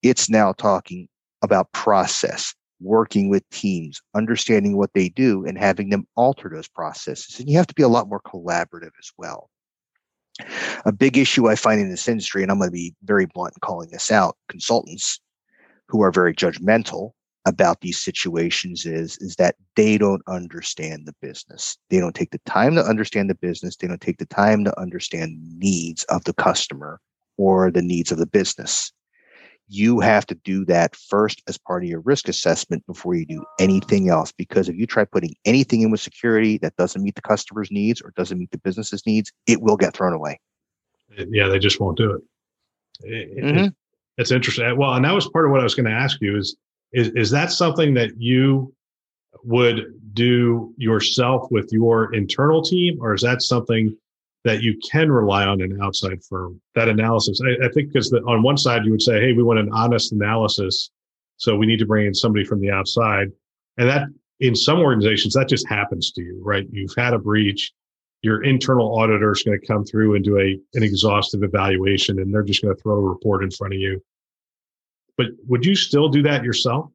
It's 0.02 0.28
now 0.28 0.54
talking 0.54 1.08
about 1.44 1.72
process 1.72 2.56
working 2.80 3.30
with 3.30 3.50
teams, 3.50 4.02
understanding 4.16 4.78
what 4.78 4.94
they 4.94 5.10
do, 5.10 5.46
and 5.46 5.58
having 5.58 5.90
them 5.90 6.08
alter 6.16 6.50
those 6.50 6.68
processes. 6.68 7.40
And 7.40 7.50
you 7.50 7.58
have 7.58 7.68
to 7.68 7.76
be 7.76 7.84
a 7.84 7.88
lot 7.88 8.10
more 8.10 8.22
collaborative 8.22 8.92
as 9.00 9.12
well. 9.18 9.50
A 10.86 10.92
big 10.92 11.18
issue 11.18 11.48
I 11.48 11.56
find 11.56 11.80
in 11.80 11.90
this 11.90 12.08
industry, 12.08 12.44
and 12.44 12.52
I'm 12.52 12.58
going 12.58 12.70
to 12.70 12.74
be 12.74 12.94
very 13.04 13.26
blunt 13.26 13.54
in 13.56 13.62
calling 13.62 13.90
this 13.90 14.12
out, 14.12 14.38
consultants 14.50 15.20
who 15.88 16.02
are 16.02 16.12
very 16.12 16.34
judgmental 16.34 17.12
about 17.46 17.82
these 17.82 18.00
situations 18.00 18.86
is 18.86 19.18
is 19.20 19.36
that 19.36 19.56
they 19.76 19.98
don't 19.98 20.24
understand 20.28 21.06
the 21.06 21.14
business. 21.22 21.78
They 21.90 22.00
don't 22.00 22.16
take 22.16 22.32
the 22.32 22.42
time 22.46 22.76
to 22.76 22.84
understand 22.84 23.30
the 23.30 23.36
business. 23.36 23.76
They 23.76 23.88
don't 23.88 24.02
take 24.02 24.18
the 24.18 24.26
time 24.26 24.66
to 24.66 24.80
understand 24.80 25.38
needs 25.58 26.04
of 26.06 26.24
the 26.24 26.34
customer 26.34 27.00
or 27.38 27.70
the 27.70 27.84
needs 27.84 28.12
of 28.12 28.18
the 28.18 28.26
business 28.26 28.92
you 29.67 29.99
have 29.99 30.25
to 30.28 30.36
do 30.36 30.63
that 30.65 30.95
first 30.95 31.41
as 31.47 31.58
part 31.58 31.84
of 31.84 31.89
your 31.89 32.01
risk 32.01 32.28
assessment 32.28 32.86
before 32.86 33.15
you 33.15 33.25
do 33.25 33.43
anything 33.60 34.10
else. 34.10 34.32
Because 34.32 34.69
if 34.69 34.75
you 34.75 34.86
try 34.86 35.06
putting 35.06 35.36
anything 35.45 35.82
in 35.82 35.91
with 35.91 36.01
security 36.01 36.58
that 36.60 36.75
doesn't 36.75 37.04
meet 37.04 37.15
the 37.15 37.21
customer's 37.21 37.71
needs 37.71 38.01
or 38.01 38.12
doesn't 38.15 38.38
meet 38.38 38.51
the 38.51 38.60
business's 38.60 39.06
needs, 39.06 39.32
it 39.47 39.62
will 39.62 39.78
get 39.78 39.93
thrown 39.93 40.13
away. 40.13 40.39
Yeah, 41.17 41.47
they 41.47 41.60
just 41.60 41.80
won't 41.80 41.97
do 41.97 42.12
it. 42.12 42.21
it, 43.01 43.43
mm-hmm. 43.43 43.58
it 43.65 43.73
it's 44.17 44.32
interesting. 44.32 44.78
Well, 44.78 44.93
and 44.93 45.04
that 45.06 45.13
was 45.13 45.28
part 45.30 45.45
of 45.45 45.51
what 45.51 45.60
I 45.60 45.63
was 45.63 45.75
going 45.75 45.88
to 45.88 45.91
ask 45.91 46.21
you 46.21 46.38
is, 46.38 46.56
is, 46.93 47.10
is 47.10 47.32
that 47.32 47.51
something 47.51 47.93
that 47.95 48.12
you 48.17 48.73
would 49.43 49.93
do 50.13 50.73
yourself 50.78 51.51
with 51.51 51.69
your 51.71 52.13
internal 52.13 52.62
team, 52.62 52.97
or 53.01 53.13
is 53.13 53.21
that 53.21 53.41
something 53.41 53.95
that 54.45 54.62
you 54.62 54.79
can 54.89 55.12
rely 55.12 55.45
on 55.45 55.60
an 55.60 55.77
outside 55.81 56.23
firm. 56.23 56.62
That 56.75 56.88
analysis, 56.88 57.41
I, 57.43 57.65
I 57.65 57.69
think, 57.69 57.91
because 57.91 58.13
on 58.13 58.43
one 58.43 58.58
side 58.58 58.86
you 58.86 58.91
would 58.91 59.01
say, 59.01 59.19
"Hey, 59.19 59.34
we 59.34 59.43
want 59.43 59.60
an 59.60 59.69
honest 59.73 60.13
analysis, 60.13 60.91
so 61.38 61.58
we 61.58 61.65
need 61.65 61.79
to 61.79 61.86
bring 61.86 62.05
in 62.05 62.13
somebody 62.13 62.45
from 62.45 62.62
the 62.62 62.71
outside," 62.71 63.31
and 63.77 63.89
that 63.89 64.08
in 64.39 64.55
some 64.55 64.79
organizations 64.79 65.34
that 65.34 65.49
just 65.49 65.67
happens 65.67 66.12
to 66.12 66.21
you, 66.21 66.39
right? 66.43 66.65
You've 66.71 66.93
had 66.95 67.13
a 67.13 67.19
breach, 67.19 67.73
your 68.21 68.43
internal 68.43 68.97
auditor 68.97 69.31
is 69.31 69.43
going 69.43 69.60
to 69.60 69.67
come 69.67 69.84
through 69.84 70.15
and 70.15 70.23
do 70.23 70.38
a 70.38 70.60
an 70.75 70.84
exhaustive 70.84 71.43
evaluation, 71.43 72.19
and 72.19 72.34
they're 72.34 72.43
just 72.43 72.62
going 72.62 72.75
to 72.75 72.81
throw 72.81 72.95
a 72.95 73.01
report 73.01 73.43
in 73.43 73.49
front 73.51 73.73
of 73.73 73.79
you. 73.79 74.01
But 75.17 75.27
would 75.47 75.65
you 75.65 75.75
still 75.75 76.08
do 76.10 76.21
that 76.23 76.43
yourself? 76.43 76.91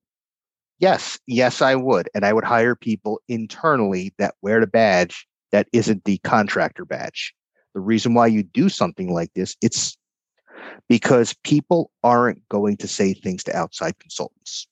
Yes, 0.78 1.18
yes, 1.26 1.60
I 1.60 1.74
would. 1.74 2.08
And 2.14 2.24
I 2.24 2.32
would 2.32 2.44
hire 2.44 2.74
people 2.74 3.20
internally 3.28 4.14
that 4.18 4.34
wear 4.40 4.60
the 4.60 4.66
badge 4.66 5.26
that 5.52 5.68
isn't 5.72 6.04
the 6.04 6.18
contractor 6.18 6.84
badge. 6.84 7.34
The 7.74 7.80
reason 7.80 8.14
why 8.14 8.26
you 8.26 8.42
do 8.42 8.68
something 8.68 9.12
like 9.12 9.32
this, 9.34 9.56
it's 9.62 9.96
because 10.88 11.34
people 11.44 11.90
aren't 12.02 12.46
going 12.48 12.76
to 12.78 12.88
say 12.88 13.14
things 13.14 13.44
to 13.44 13.56
outside 13.56 13.98
consultants. 13.98 14.66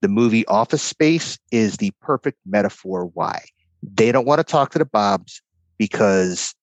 The 0.00 0.08
movie 0.08 0.46
Office 0.46 0.82
Space 0.82 1.38
is 1.50 1.76
the 1.76 1.92
perfect 2.00 2.38
metaphor 2.46 3.06
why. 3.14 3.44
They 3.82 4.12
don't 4.12 4.26
want 4.26 4.38
to 4.38 4.44
talk 4.44 4.70
to 4.72 4.78
the 4.78 4.84
Bobs 4.84 5.42
because 5.78 6.54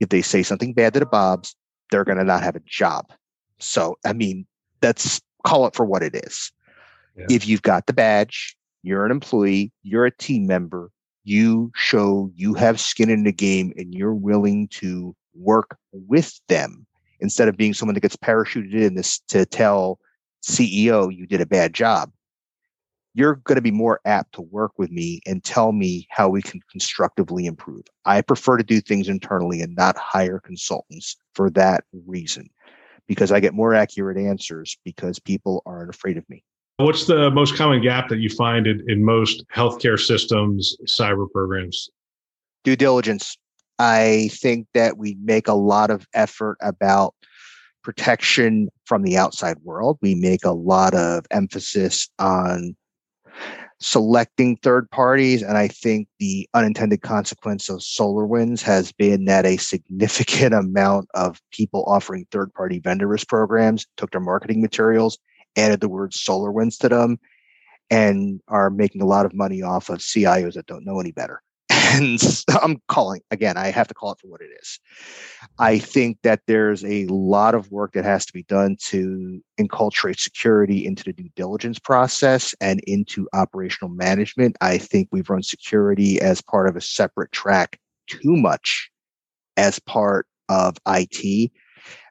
if 0.00 0.08
they 0.08 0.22
say 0.22 0.42
something 0.42 0.74
bad 0.74 0.94
to 0.94 1.00
the 1.00 1.06
Bobs, 1.06 1.54
they're 1.90 2.04
going 2.04 2.18
to 2.18 2.24
not 2.24 2.42
have 2.42 2.56
a 2.56 2.62
job. 2.66 3.06
So, 3.58 3.96
I 4.04 4.12
mean, 4.12 4.46
that's 4.80 5.20
call 5.44 5.66
it 5.66 5.74
for 5.74 5.86
what 5.86 6.02
it 6.02 6.14
is. 6.14 6.52
Yeah. 7.16 7.26
If 7.30 7.48
you've 7.48 7.62
got 7.62 7.86
the 7.86 7.92
badge, 7.92 8.56
you're 8.82 9.04
an 9.04 9.10
employee, 9.10 9.72
you're 9.82 10.06
a 10.06 10.10
team 10.10 10.46
member, 10.46 10.90
you 11.28 11.70
show 11.74 12.30
you 12.34 12.54
have 12.54 12.80
skin 12.80 13.10
in 13.10 13.24
the 13.24 13.32
game 13.32 13.72
and 13.76 13.94
you're 13.94 14.14
willing 14.14 14.66
to 14.68 15.14
work 15.34 15.76
with 15.92 16.40
them 16.48 16.86
instead 17.20 17.48
of 17.48 17.56
being 17.56 17.74
someone 17.74 17.94
that 17.94 18.00
gets 18.00 18.16
parachuted 18.16 18.72
in 18.72 18.94
this 18.94 19.20
to 19.28 19.44
tell 19.44 19.98
CEO 20.42 21.14
you 21.14 21.26
did 21.26 21.40
a 21.40 21.46
bad 21.46 21.74
job. 21.74 22.10
You're 23.14 23.36
going 23.36 23.56
to 23.56 23.62
be 23.62 23.70
more 23.70 24.00
apt 24.04 24.34
to 24.34 24.42
work 24.42 24.72
with 24.78 24.90
me 24.90 25.20
and 25.26 25.44
tell 25.44 25.72
me 25.72 26.06
how 26.10 26.28
we 26.28 26.40
can 26.40 26.60
constructively 26.70 27.46
improve. 27.46 27.82
I 28.04 28.22
prefer 28.22 28.56
to 28.56 28.64
do 28.64 28.80
things 28.80 29.08
internally 29.08 29.60
and 29.60 29.74
not 29.74 29.98
hire 29.98 30.38
consultants 30.38 31.16
for 31.34 31.50
that 31.50 31.84
reason 32.06 32.48
because 33.06 33.32
I 33.32 33.40
get 33.40 33.54
more 33.54 33.74
accurate 33.74 34.18
answers 34.18 34.78
because 34.84 35.18
people 35.18 35.62
aren't 35.66 35.90
afraid 35.90 36.16
of 36.16 36.28
me. 36.30 36.44
What's 36.78 37.06
the 37.06 37.28
most 37.32 37.56
common 37.56 37.82
gap 37.82 38.08
that 38.08 38.20
you 38.20 38.30
find 38.30 38.68
in, 38.68 38.84
in 38.88 39.04
most 39.04 39.44
healthcare 39.52 39.98
systems, 39.98 40.76
cyber 40.86 41.28
programs? 41.28 41.90
Due 42.62 42.76
diligence. 42.76 43.36
I 43.80 44.30
think 44.32 44.68
that 44.74 44.96
we 44.96 45.16
make 45.20 45.48
a 45.48 45.54
lot 45.54 45.90
of 45.90 46.06
effort 46.14 46.56
about 46.62 47.16
protection 47.82 48.68
from 48.84 49.02
the 49.02 49.16
outside 49.16 49.56
world. 49.64 49.98
We 50.02 50.14
make 50.14 50.44
a 50.44 50.52
lot 50.52 50.94
of 50.94 51.24
emphasis 51.32 52.08
on 52.20 52.76
selecting 53.80 54.56
third 54.58 54.88
parties. 54.92 55.42
And 55.42 55.58
I 55.58 55.66
think 55.66 56.06
the 56.20 56.48
unintended 56.54 57.02
consequence 57.02 57.68
of 57.68 57.80
SolarWinds 57.80 58.62
has 58.62 58.92
been 58.92 59.24
that 59.24 59.46
a 59.46 59.56
significant 59.56 60.54
amount 60.54 61.08
of 61.14 61.40
people 61.50 61.84
offering 61.88 62.24
third 62.30 62.54
party 62.54 62.78
vendor 62.78 63.08
risk 63.08 63.26
programs 63.26 63.84
took 63.96 64.12
their 64.12 64.20
marketing 64.20 64.60
materials 64.60 65.18
added 65.56 65.80
the 65.80 65.88
word 65.88 66.12
SolarWinds 66.12 66.78
to 66.78 66.88
them 66.88 67.18
and 67.90 68.40
are 68.48 68.70
making 68.70 69.02
a 69.02 69.06
lot 69.06 69.26
of 69.26 69.34
money 69.34 69.62
off 69.62 69.88
of 69.88 69.98
CIOs 69.98 70.54
that 70.54 70.66
don't 70.66 70.84
know 70.84 71.00
any 71.00 71.12
better. 71.12 71.42
And 71.90 72.20
I'm 72.62 72.82
calling 72.88 73.22
again, 73.30 73.56
I 73.56 73.68
have 73.68 73.88
to 73.88 73.94
call 73.94 74.12
it 74.12 74.18
for 74.20 74.26
what 74.26 74.42
it 74.42 74.50
is. 74.60 74.78
I 75.58 75.78
think 75.78 76.18
that 76.22 76.42
there's 76.46 76.84
a 76.84 77.06
lot 77.06 77.54
of 77.54 77.70
work 77.70 77.94
that 77.94 78.04
has 78.04 78.26
to 78.26 78.32
be 78.34 78.42
done 78.42 78.76
to 78.88 79.42
enculturate 79.58 80.18
security 80.20 80.84
into 80.84 81.04
the 81.04 81.14
due 81.14 81.30
diligence 81.34 81.78
process 81.78 82.54
and 82.60 82.80
into 82.80 83.26
operational 83.32 83.90
management. 83.90 84.56
I 84.60 84.76
think 84.76 85.08
we've 85.10 85.30
run 85.30 85.42
security 85.42 86.20
as 86.20 86.42
part 86.42 86.68
of 86.68 86.76
a 86.76 86.80
separate 86.82 87.32
track 87.32 87.80
too 88.06 88.36
much 88.36 88.90
as 89.56 89.78
part 89.78 90.26
of 90.50 90.76
IT. 90.86 91.50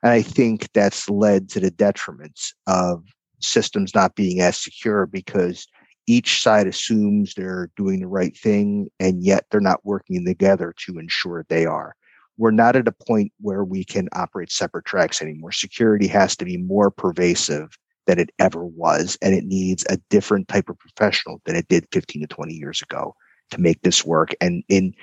And 0.01 0.11
I 0.11 0.21
think 0.21 0.71
that's 0.73 1.09
led 1.09 1.49
to 1.49 1.59
the 1.59 1.71
detriments 1.71 2.53
of 2.65 3.03
systems 3.39 3.93
not 3.93 4.15
being 4.15 4.41
as 4.41 4.57
secure 4.57 5.05
because 5.05 5.67
each 6.07 6.41
side 6.41 6.67
assumes 6.67 7.33
they're 7.33 7.69
doing 7.75 7.99
the 7.99 8.07
right 8.07 8.35
thing 8.37 8.89
and 8.99 9.23
yet 9.23 9.45
they're 9.51 9.59
not 9.59 9.85
working 9.85 10.25
together 10.25 10.73
to 10.85 10.97
ensure 10.97 11.45
they 11.49 11.65
are. 11.65 11.95
We're 12.37 12.51
not 12.51 12.75
at 12.75 12.87
a 12.87 12.91
point 12.91 13.31
where 13.41 13.63
we 13.63 13.83
can 13.83 14.07
operate 14.13 14.51
separate 14.51 14.85
tracks 14.85 15.21
anymore. 15.21 15.51
Security 15.51 16.07
has 16.07 16.35
to 16.37 16.45
be 16.45 16.57
more 16.57 16.91
pervasive 16.91 17.77
than 18.05 18.19
it 18.19 18.29
ever 18.39 18.63
was, 18.63 19.17
and 19.21 19.33
it 19.33 19.43
needs 19.43 19.85
a 19.89 19.97
different 20.09 20.47
type 20.47 20.69
of 20.69 20.79
professional 20.79 21.41
than 21.45 21.55
it 21.55 21.67
did 21.67 21.87
15 21.91 22.21
to 22.21 22.27
20 22.27 22.53
years 22.53 22.81
ago 22.81 23.13
to 23.51 23.59
make 23.59 23.81
this 23.81 24.05
work. 24.05 24.33
And 24.39 24.63
in 24.69 24.93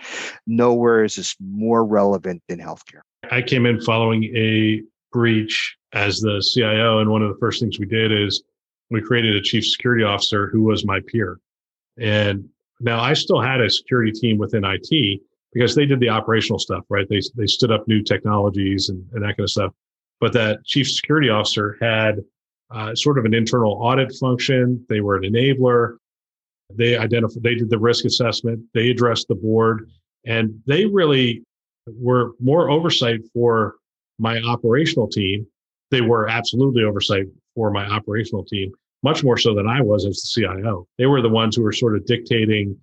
nowhere 0.47 1.05
is 1.05 1.17
this 1.17 1.37
more 1.41 1.85
relevant 1.85 2.43
than 2.49 2.61
healthcare. 2.61 3.03
I 3.31 3.43
came 3.43 3.67
in 3.67 3.81
following 3.81 4.25
a 4.37 4.83
breach 5.13 5.77
as 5.95 6.21
the 6.21 6.45
CIO. 6.53 6.99
And 6.99 7.11
one 7.11 7.23
of 7.23 7.29
the 7.29 7.39
first 7.39 7.61
things 7.61 7.79
we 7.79 7.87
did 7.87 8.13
is 8.13 8.43
we 8.91 9.01
created 9.01 9.37
a 9.37 9.43
chief 9.43 9.67
security 9.67 10.05
officer 10.05 10.49
who 10.49 10.63
was 10.63 10.85
my 10.85 11.01
peer. 11.07 11.41
And 11.99 12.49
now 12.81 13.01
I 13.01 13.15
still 13.15 13.41
had 13.41 13.61
a 13.61 13.71
security 13.71 14.13
team 14.13 14.37
within 14.37 14.65
IT 14.65 15.21
because 15.53 15.75
they 15.75 15.87
did 15.87 16.01
the 16.01 16.09
operational 16.09 16.59
stuff, 16.59 16.85
right? 16.91 17.09
They, 17.09 17.21
they 17.37 17.47
stood 17.47 17.71
up 17.71 17.87
new 17.89 18.03
technologies 18.03 18.89
and, 18.89 19.05
and 19.13 19.23
that 19.23 19.37
kind 19.37 19.41
of 19.41 19.51
stuff. 19.51 19.73
But 20.21 20.33
that 20.33 20.65
chief 20.65 20.91
security 20.91 21.29
officer 21.29 21.79
had 21.81 22.17
uh, 22.71 22.95
sort 22.95 23.19
of 23.19 23.25
an 23.25 23.35
internal 23.35 23.73
audit 23.73 24.13
function. 24.17 24.85
They 24.89 25.01
were 25.01 25.17
an 25.17 25.23
enabler. 25.23 25.97
They 26.75 26.97
identified, 26.97 27.43
they 27.43 27.55
did 27.55 27.71
the 27.71 27.79
risk 27.79 28.05
assessment. 28.05 28.61
They 28.75 28.91
addressed 28.91 29.29
the 29.29 29.35
board 29.37 29.89
and 30.27 30.63
they 30.67 30.87
really 30.87 31.43
were 31.87 32.33
more 32.41 32.71
oversight 32.71 33.21
for 33.33 33.77
my 34.19 34.41
operational 34.41 35.09
team 35.09 35.47
they 35.95 36.01
were 36.01 36.29
absolutely 36.29 36.83
oversight 36.83 37.27
for 37.55 37.71
my 37.71 37.87
operational 37.87 38.45
team, 38.45 38.73
much 39.05 39.23
more 39.23 39.39
so 39.39 39.55
than 39.55 39.69
I 39.69 39.81
was 39.81 40.05
as 40.05 40.21
the 40.23 40.43
CIO. 40.43 40.89
They 40.99 41.07
were 41.07 41.23
the 41.23 41.29
ones 41.29 41.55
who 41.55 41.63
were 41.63 41.73
sort 41.73 41.95
of 41.95 42.05
dictating, 42.05 42.77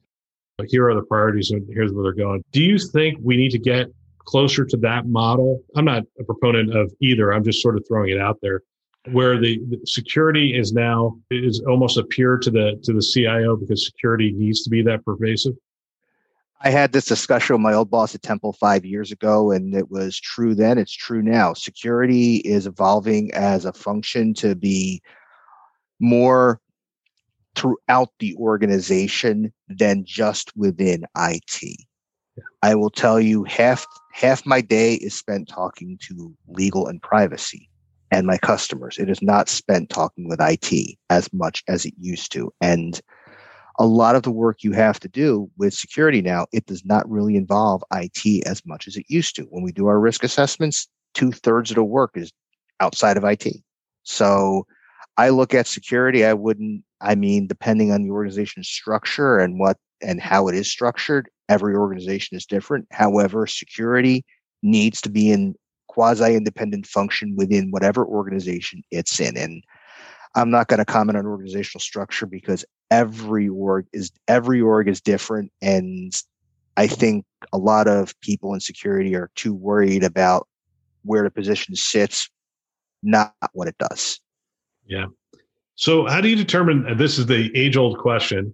here 0.68 0.88
are 0.88 0.96
the 0.96 1.02
priorities 1.02 1.52
and 1.52 1.68
here's 1.74 1.92
where 1.92 2.04
they're 2.04 2.14
going. 2.14 2.44
Do 2.52 2.64
you 2.64 2.78
think 2.78 3.18
we 3.22 3.36
need 3.36 3.52
to 3.52 3.60
get 3.60 3.88
closer 4.20 4.64
to 4.64 4.78
that 4.78 5.08
model? 5.08 5.62
I'm 5.76 5.86
not 5.86 6.04
a 6.20 6.24
proponent 6.24 6.76
of 6.76 6.94
either. 7.02 7.34
I'm 7.34 7.44
just 7.44 7.62
sort 7.62 7.76
of 7.76 7.84
throwing 7.88 8.12
it 8.12 8.20
out 8.20 8.38
there 8.42 8.62
where 9.12 9.40
the, 9.40 9.60
the, 9.70 9.80
security 9.86 10.56
is 10.56 10.74
now 10.74 11.18
is 11.32 11.62
almost 11.68 11.98
a 11.98 12.04
peer 12.04 12.38
to 12.38 12.52
the 12.52 12.80
to 12.84 12.94
the 12.94 13.02
CIO 13.02 13.56
because 13.56 13.86
security 13.86 14.32
needs 14.32 14.62
to 14.64 14.70
be 14.70 14.84
that 14.84 15.04
pervasive. 15.04 15.54
I 16.64 16.70
had 16.70 16.92
this 16.92 17.06
discussion 17.06 17.56
with 17.56 17.62
my 17.62 17.74
old 17.74 17.90
boss 17.90 18.14
at 18.14 18.22
Temple 18.22 18.54
five 18.54 18.86
years 18.86 19.12
ago, 19.12 19.52
and 19.52 19.74
it 19.74 19.90
was 19.90 20.20
true 20.20 20.54
then, 20.54 20.78
it's 20.78 20.96
true 20.96 21.24
now. 21.24 21.54
Security 21.54 22.38
is 22.38 22.68
evolving 22.68 23.34
as 23.34 23.66
a 23.66 23.74
function 23.74 24.34
to 24.36 24.54
be 24.56 25.02
more 26.00 26.60
throughout 27.56 28.10
the 28.20 28.36
organization 28.36 29.52
than 29.70 30.06
just 30.06 30.56
within 30.56 31.04
IT. 31.18 31.62
Yeah. 31.64 32.44
I 32.62 32.76
will 32.76 32.92
tell 32.92 33.20
you 33.20 33.44
half 33.46 33.86
half 34.14 34.46
my 34.46 34.62
day 34.62 34.96
is 34.96 35.16
spent 35.16 35.48
talking 35.48 35.98
to 36.08 36.34
legal 36.48 36.88
and 36.88 37.02
privacy 37.02 37.70
and 38.12 38.28
my 38.28 38.38
customers. 38.38 38.98
It 39.00 39.10
is 39.10 39.22
not 39.22 39.50
spent 39.50 39.90
talking 39.90 40.28
with 40.28 40.40
IT 40.42 40.98
as 41.10 41.32
much 41.34 41.64
as 41.68 41.86
it 41.86 41.94
used 41.98 42.32
to. 42.34 42.54
And 42.62 43.02
a 43.82 43.86
lot 43.86 44.16
of 44.16 44.22
the 44.22 44.32
work 44.32 44.64
you 44.64 44.74
have 44.74 45.00
to 45.00 45.08
do 45.08 45.50
with 45.58 45.74
security 45.74 46.22
now, 46.22 46.46
it 46.54 46.68
does 46.68 46.86
not 46.86 47.10
really 47.10 47.36
involve 47.36 47.84
IT 47.92 48.46
as 48.46 48.64
much 48.64 48.88
as 48.88 48.96
it 48.96 49.06
used 49.10 49.36
to. 49.36 49.42
When 49.46 49.64
we 49.64 49.72
do 49.72 49.88
our 49.88 50.00
risk 50.00 50.24
assessments, 50.24 50.88
two 51.16 51.32
thirds 51.32 51.72
of 51.72 51.76
the 51.76 51.84
work 51.84 52.12
is 52.14 52.32
outside 52.80 53.18
of 53.18 53.24
IT. 53.24 53.48
So 54.04 54.68
I 55.18 55.30
look 55.30 55.56
at 55.56 55.66
security, 55.66 56.24
I 56.24 56.34
wouldn't, 56.34 56.84
I 57.02 57.16
mean, 57.16 57.48
depending 57.48 57.92
on 57.92 58.04
the 58.04 58.12
organization's 58.12 58.68
structure 58.68 59.40
and 59.40 59.60
what 59.60 59.78
and 60.00 60.22
how 60.22 60.48
it 60.48 60.54
is 60.54 60.70
structured, 60.70 61.28
every 61.50 61.76
organization 61.76 62.38
is 62.38 62.46
different. 62.46 62.86
However, 62.92 63.48
security 63.48 64.24
needs 64.62 65.02
to 65.02 65.10
be 65.10 65.32
in 65.32 65.56
quasi 65.88 66.36
independent 66.36 66.86
function 66.86 67.36
within 67.36 67.72
whatever 67.72 68.06
organization 68.06 68.84
it's 68.92 69.20
in. 69.20 69.36
And 69.38 69.64
I'm 70.36 70.52
not 70.52 70.68
going 70.68 70.78
to 70.78 70.86
comment 70.86 71.18
on 71.18 71.26
organizational 71.26 71.82
structure 71.82 72.28
because 72.28 72.64
every 72.92 73.50
org 73.50 73.88
is 73.94 74.12
every 74.28 74.62
org 74.62 74.88
is 74.88 75.02
different 75.02 75.52
and 75.62 76.14
I 76.78 76.88
think 76.88 77.26
a 77.52 77.58
lot 77.58 77.88
of 77.88 78.20
people 78.22 78.54
in 78.54 78.60
security 78.60 79.16
are 79.16 79.30
too 79.36 79.54
worried 79.54 80.04
about 80.04 80.48
where 81.04 81.24
the 81.24 81.32
position 81.32 81.76
sits, 81.76 82.30
not 83.04 83.34
what 83.54 83.68
it 83.68 83.76
does. 83.78 84.20
Yeah. 84.86 85.06
So, 85.76 86.06
how 86.08 86.22
do 86.22 86.30
you 86.30 86.36
determine? 86.36 86.98
This 86.98 87.18
is 87.18 87.26
the 87.26 87.52
age-old 87.58 87.98
question, 87.98 88.54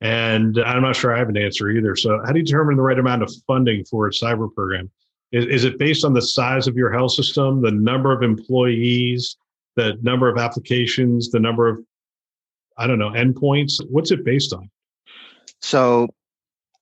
and 0.00 0.58
I'm 0.58 0.82
not 0.82 0.96
sure 0.96 1.14
I 1.14 1.18
have 1.18 1.28
an 1.28 1.36
answer 1.36 1.70
either. 1.70 1.96
So, 1.96 2.20
how 2.24 2.32
do 2.32 2.38
you 2.38 2.44
determine 2.44 2.76
the 2.76 2.82
right 2.82 2.98
amount 2.98 3.22
of 3.22 3.32
funding 3.46 3.84
for 3.84 4.06
a 4.06 4.10
cyber 4.10 4.52
program? 4.54 4.90
Is, 5.32 5.46
is 5.46 5.64
it 5.64 5.78
based 5.78 6.04
on 6.04 6.12
the 6.12 6.22
size 6.22 6.66
of 6.66 6.76
your 6.76 6.92
health 6.92 7.12
system, 7.12 7.62
the 7.62 7.70
number 7.70 8.12
of 8.12 8.22
employees, 8.22 9.36
the 9.74 9.98
number 10.02 10.28
of 10.28 10.38
applications, 10.38 11.30
the 11.30 11.40
number 11.40 11.68
of, 11.68 11.78
I 12.78 12.86
don't 12.86 12.98
know, 12.98 13.10
endpoints? 13.10 13.74
What's 13.90 14.10
it 14.10 14.24
based 14.24 14.52
on? 14.52 14.70
So 15.60 16.08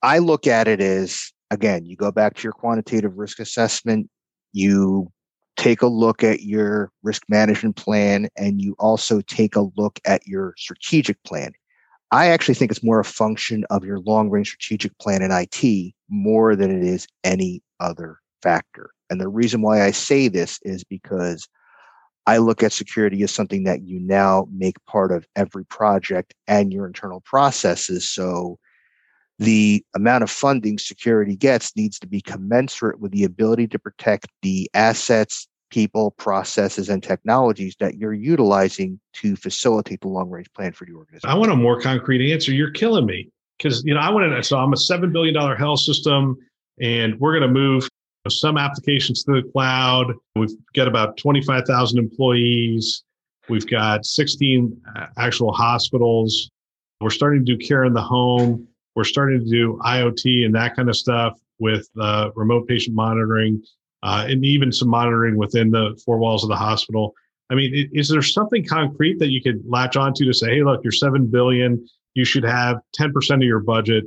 I 0.02 0.18
look 0.18 0.46
at 0.46 0.68
it 0.68 0.80
as 0.80 1.32
again, 1.50 1.86
you 1.86 1.96
go 1.96 2.10
back 2.10 2.34
to 2.34 2.42
your 2.42 2.52
quantitative 2.52 3.16
risk 3.16 3.38
assessment, 3.38 4.10
you 4.52 5.10
take 5.56 5.82
a 5.82 5.86
look 5.86 6.24
at 6.24 6.42
your 6.42 6.90
risk 7.02 7.22
management 7.28 7.76
plan, 7.76 8.28
and 8.36 8.60
you 8.60 8.74
also 8.78 9.20
take 9.20 9.56
a 9.56 9.68
look 9.76 10.00
at 10.04 10.26
your 10.26 10.54
strategic 10.56 11.22
plan. 11.22 11.52
I 12.10 12.28
actually 12.28 12.54
think 12.54 12.70
it's 12.70 12.82
more 12.82 13.00
a 13.00 13.04
function 13.04 13.64
of 13.70 13.84
your 13.84 14.00
long 14.00 14.30
range 14.30 14.48
strategic 14.48 14.96
plan 14.98 15.22
in 15.22 15.30
IT 15.32 15.94
more 16.08 16.54
than 16.54 16.70
it 16.70 16.84
is 16.84 17.06
any 17.24 17.62
other 17.80 18.18
factor. 18.42 18.90
And 19.10 19.20
the 19.20 19.28
reason 19.28 19.62
why 19.62 19.82
I 19.82 19.90
say 19.90 20.28
this 20.28 20.58
is 20.62 20.84
because 20.84 21.48
I 22.26 22.38
look 22.38 22.62
at 22.62 22.72
security 22.72 23.22
as 23.22 23.32
something 23.32 23.64
that 23.64 23.82
you 23.82 24.00
now 24.00 24.48
make 24.52 24.76
part 24.86 25.12
of 25.12 25.26
every 25.36 25.64
project 25.66 26.34
and 26.48 26.72
your 26.72 26.86
internal 26.86 27.20
processes. 27.20 28.08
So 28.08 28.58
the 29.38 29.84
amount 29.94 30.22
of 30.22 30.30
funding 30.30 30.78
security 30.78 31.36
gets 31.36 31.76
needs 31.76 31.98
to 31.98 32.06
be 32.06 32.20
commensurate 32.20 33.00
with 33.00 33.12
the 33.12 33.24
ability 33.24 33.66
to 33.68 33.78
protect 33.78 34.28
the 34.42 34.70
assets, 34.74 35.48
people, 35.70 36.12
processes, 36.12 36.88
and 36.88 37.02
technologies 37.02 37.74
that 37.80 37.96
you're 37.96 38.14
utilizing 38.14 39.00
to 39.14 39.36
facilitate 39.36 40.00
the 40.00 40.08
long 40.08 40.30
range 40.30 40.50
plan 40.54 40.72
for 40.72 40.86
the 40.86 40.94
organization. 40.94 41.28
I 41.28 41.34
want 41.34 41.52
a 41.52 41.56
more 41.56 41.80
concrete 41.80 42.32
answer. 42.32 42.52
You're 42.52 42.70
killing 42.70 43.06
me 43.06 43.28
because 43.58 43.82
you 43.84 43.92
know 43.92 44.00
I 44.00 44.10
want 44.10 44.32
to. 44.32 44.42
So 44.42 44.56
I'm 44.58 44.72
a 44.72 44.76
seven 44.76 45.12
billion 45.12 45.34
dollar 45.34 45.56
health 45.56 45.80
system, 45.80 46.36
and 46.80 47.18
we're 47.18 47.38
going 47.38 47.52
to 47.52 47.60
move 47.60 47.88
some 48.28 48.56
applications 48.56 49.22
to 49.24 49.32
the 49.32 49.48
cloud. 49.50 50.14
We've 50.36 50.56
got 50.74 50.88
about 50.88 51.16
twenty 51.16 51.42
five 51.42 51.64
thousand 51.66 51.98
employees. 51.98 53.04
We've 53.48 53.66
got 53.68 54.06
16 54.06 54.80
uh, 54.96 55.06
actual 55.18 55.52
hospitals. 55.52 56.50
We're 57.00 57.10
starting 57.10 57.44
to 57.44 57.56
do 57.56 57.58
care 57.58 57.84
in 57.84 57.92
the 57.92 58.00
home. 58.00 58.66
We're 58.94 59.04
starting 59.04 59.40
to 59.40 59.50
do 59.50 59.78
IoT 59.84 60.46
and 60.46 60.54
that 60.54 60.76
kind 60.76 60.88
of 60.88 60.96
stuff 60.96 61.38
with 61.58 61.88
uh, 62.00 62.30
remote 62.34 62.66
patient 62.66 62.96
monitoring 62.96 63.62
uh, 64.02 64.26
and 64.28 64.44
even 64.44 64.72
some 64.72 64.88
monitoring 64.88 65.36
within 65.36 65.70
the 65.70 66.00
four 66.04 66.18
walls 66.18 66.42
of 66.42 66.48
the 66.48 66.56
hospital. 66.56 67.14
I 67.50 67.54
mean, 67.54 67.90
is 67.92 68.08
there 68.08 68.22
something 68.22 68.64
concrete 68.64 69.18
that 69.18 69.28
you 69.28 69.42
could 69.42 69.62
latch 69.66 69.96
onto 69.96 70.24
to 70.24 70.32
say, 70.32 70.56
hey, 70.56 70.64
look, 70.64 70.82
you're 70.82 70.92
seven 70.92 71.26
billion. 71.26 71.86
You 72.14 72.24
should 72.24 72.44
have 72.44 72.78
10% 72.98 73.34
of 73.34 73.42
your 73.42 73.60
budget 73.60 74.04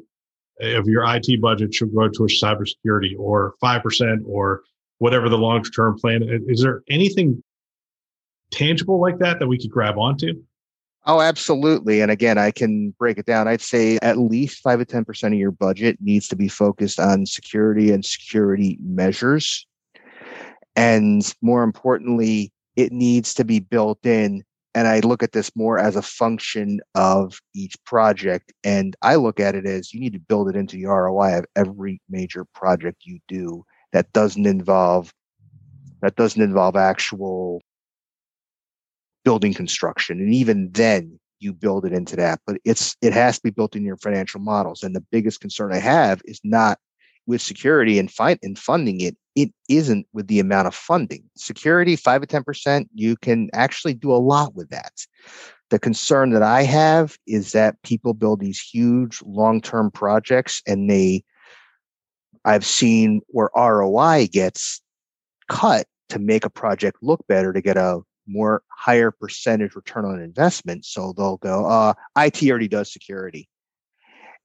of 0.62 0.88
your 0.88 1.04
IT 1.06 1.42
budget 1.42 1.74
should 1.74 1.94
go 1.94 2.08
towards 2.10 2.42
cybersecurity 2.42 3.18
or 3.18 3.54
5% 3.64 4.20
or 4.26 4.62
whatever 5.00 5.30
the 5.30 5.38
long 5.38 5.64
term 5.64 5.98
plan. 5.98 6.24
Is 6.48 6.62
there 6.62 6.82
anything 6.90 7.44
tangible 8.52 9.00
like 9.00 9.20
that 9.20 9.40
that 9.40 9.48
we 9.48 9.60
could 9.60 9.72
grab 9.72 9.98
onto? 9.98 10.34
Oh, 11.06 11.22
absolutely. 11.22 12.02
And 12.02 12.12
again, 12.12 12.38
I 12.38 12.52
can 12.52 12.92
break 13.00 13.18
it 13.18 13.26
down. 13.26 13.48
I'd 13.48 13.62
say 13.62 13.98
at 14.02 14.18
least 14.18 14.60
five 14.60 14.80
to 14.80 14.86
10% 14.86 15.28
of 15.28 15.34
your 15.34 15.52
budget 15.52 15.98
needs 16.02 16.28
to 16.28 16.36
be 16.36 16.50
focused 16.50 17.00
on 17.00 17.26
security 17.26 17.92
and 17.92 18.04
security 18.04 18.78
measures. 18.82 19.66
And 20.76 21.24
more 21.42 21.64
importantly, 21.64 22.52
it 22.76 22.92
needs 22.92 23.34
to 23.36 23.46
be 23.46 23.60
built 23.60 24.06
in. 24.06 24.44
And 24.78 24.88
I 24.88 25.00
look 25.00 25.24
at 25.24 25.32
this 25.32 25.50
more 25.56 25.80
as 25.80 25.96
a 25.96 26.04
function 26.04 26.82
of 26.94 27.42
each 27.56 27.76
project. 27.84 28.54
And 28.64 28.96
I 29.02 29.16
look 29.16 29.40
at 29.40 29.56
it 29.56 29.66
as 29.66 29.92
you 29.92 30.00
need 30.00 30.14
to 30.14 30.20
build 30.20 30.50
it 30.50 30.56
into 30.56 30.76
the 30.76 30.86
ROI 30.86 31.40
of 31.40 31.46
every 31.56 32.00
major 32.08 32.46
project 32.54 33.02
you 33.04 33.18
do 33.28 33.66
that 33.92 34.14
doesn't 34.14 34.46
involve 34.46 35.12
that 36.04 36.16
doesn't 36.16 36.44
involve 36.44 36.76
actual 36.76 37.60
building 39.26 39.56
construction 39.56 40.20
and 40.20 40.32
even 40.32 40.70
then 40.74 41.20
you 41.40 41.54
build 41.54 41.84
it 41.84 41.92
into 41.92 42.16
that 42.16 42.40
but 42.46 42.58
it's 42.64 42.96
it 43.02 43.14
has 43.14 43.38
to 43.38 43.44
be 43.44 43.50
built 43.50 43.76
in 43.76 43.84
your 43.84 43.98
financial 43.98 44.40
models 44.40 44.84
and 44.84 44.96
the 44.96 45.04
biggest 45.12 45.42
concern 45.42 45.74
i 45.74 45.80
have 45.80 46.22
is 46.26 46.40
not 46.44 46.78
with 47.28 47.42
security 47.42 48.00
and 48.00 48.12
find 48.12 48.40
and 48.42 48.58
funding 48.58 49.02
it 49.02 49.16
it 49.36 49.52
isn't 49.70 50.08
with 50.14 50.28
the 50.28 50.40
amount 50.40 50.68
of 50.68 50.74
funding 50.74 51.24
security 51.36 51.96
5 51.96 52.22
to 52.22 52.28
10% 52.28 52.88
you 52.94 53.16
can 53.18 53.50
actually 53.54 53.94
do 53.94 54.12
a 54.12 54.18
lot 54.18 54.56
with 54.56 54.70
that 54.70 54.94
the 55.70 55.80
concern 55.80 56.32
that 56.32 56.44
i 56.44 56.64
have 56.64 57.18
is 57.28 57.52
that 57.52 57.82
people 57.84 58.14
build 58.14 58.40
these 58.40 58.60
huge 58.60 59.22
long-term 59.24 59.92
projects 59.92 60.62
and 60.66 60.90
they 60.90 61.24
i've 62.46 62.66
seen 62.66 63.22
where 63.28 63.50
roi 63.56 64.28
gets 64.32 64.82
cut 65.50 65.86
to 66.10 66.20
make 66.20 66.46
a 66.46 66.50
project 66.50 66.98
look 67.02 67.26
better 67.28 67.54
to 67.54 67.62
get 67.62 67.78
a 67.78 68.02
more 68.28 68.62
higher 68.70 69.12
percentage 69.12 69.76
return 69.76 70.06
on 70.06 70.20
investment. 70.20 70.86
So 70.86 71.14
they'll 71.16 71.38
go, 71.38 71.66
uh, 71.66 71.94
IT 72.18 72.44
already 72.50 72.68
does 72.68 72.92
security. 72.92 73.48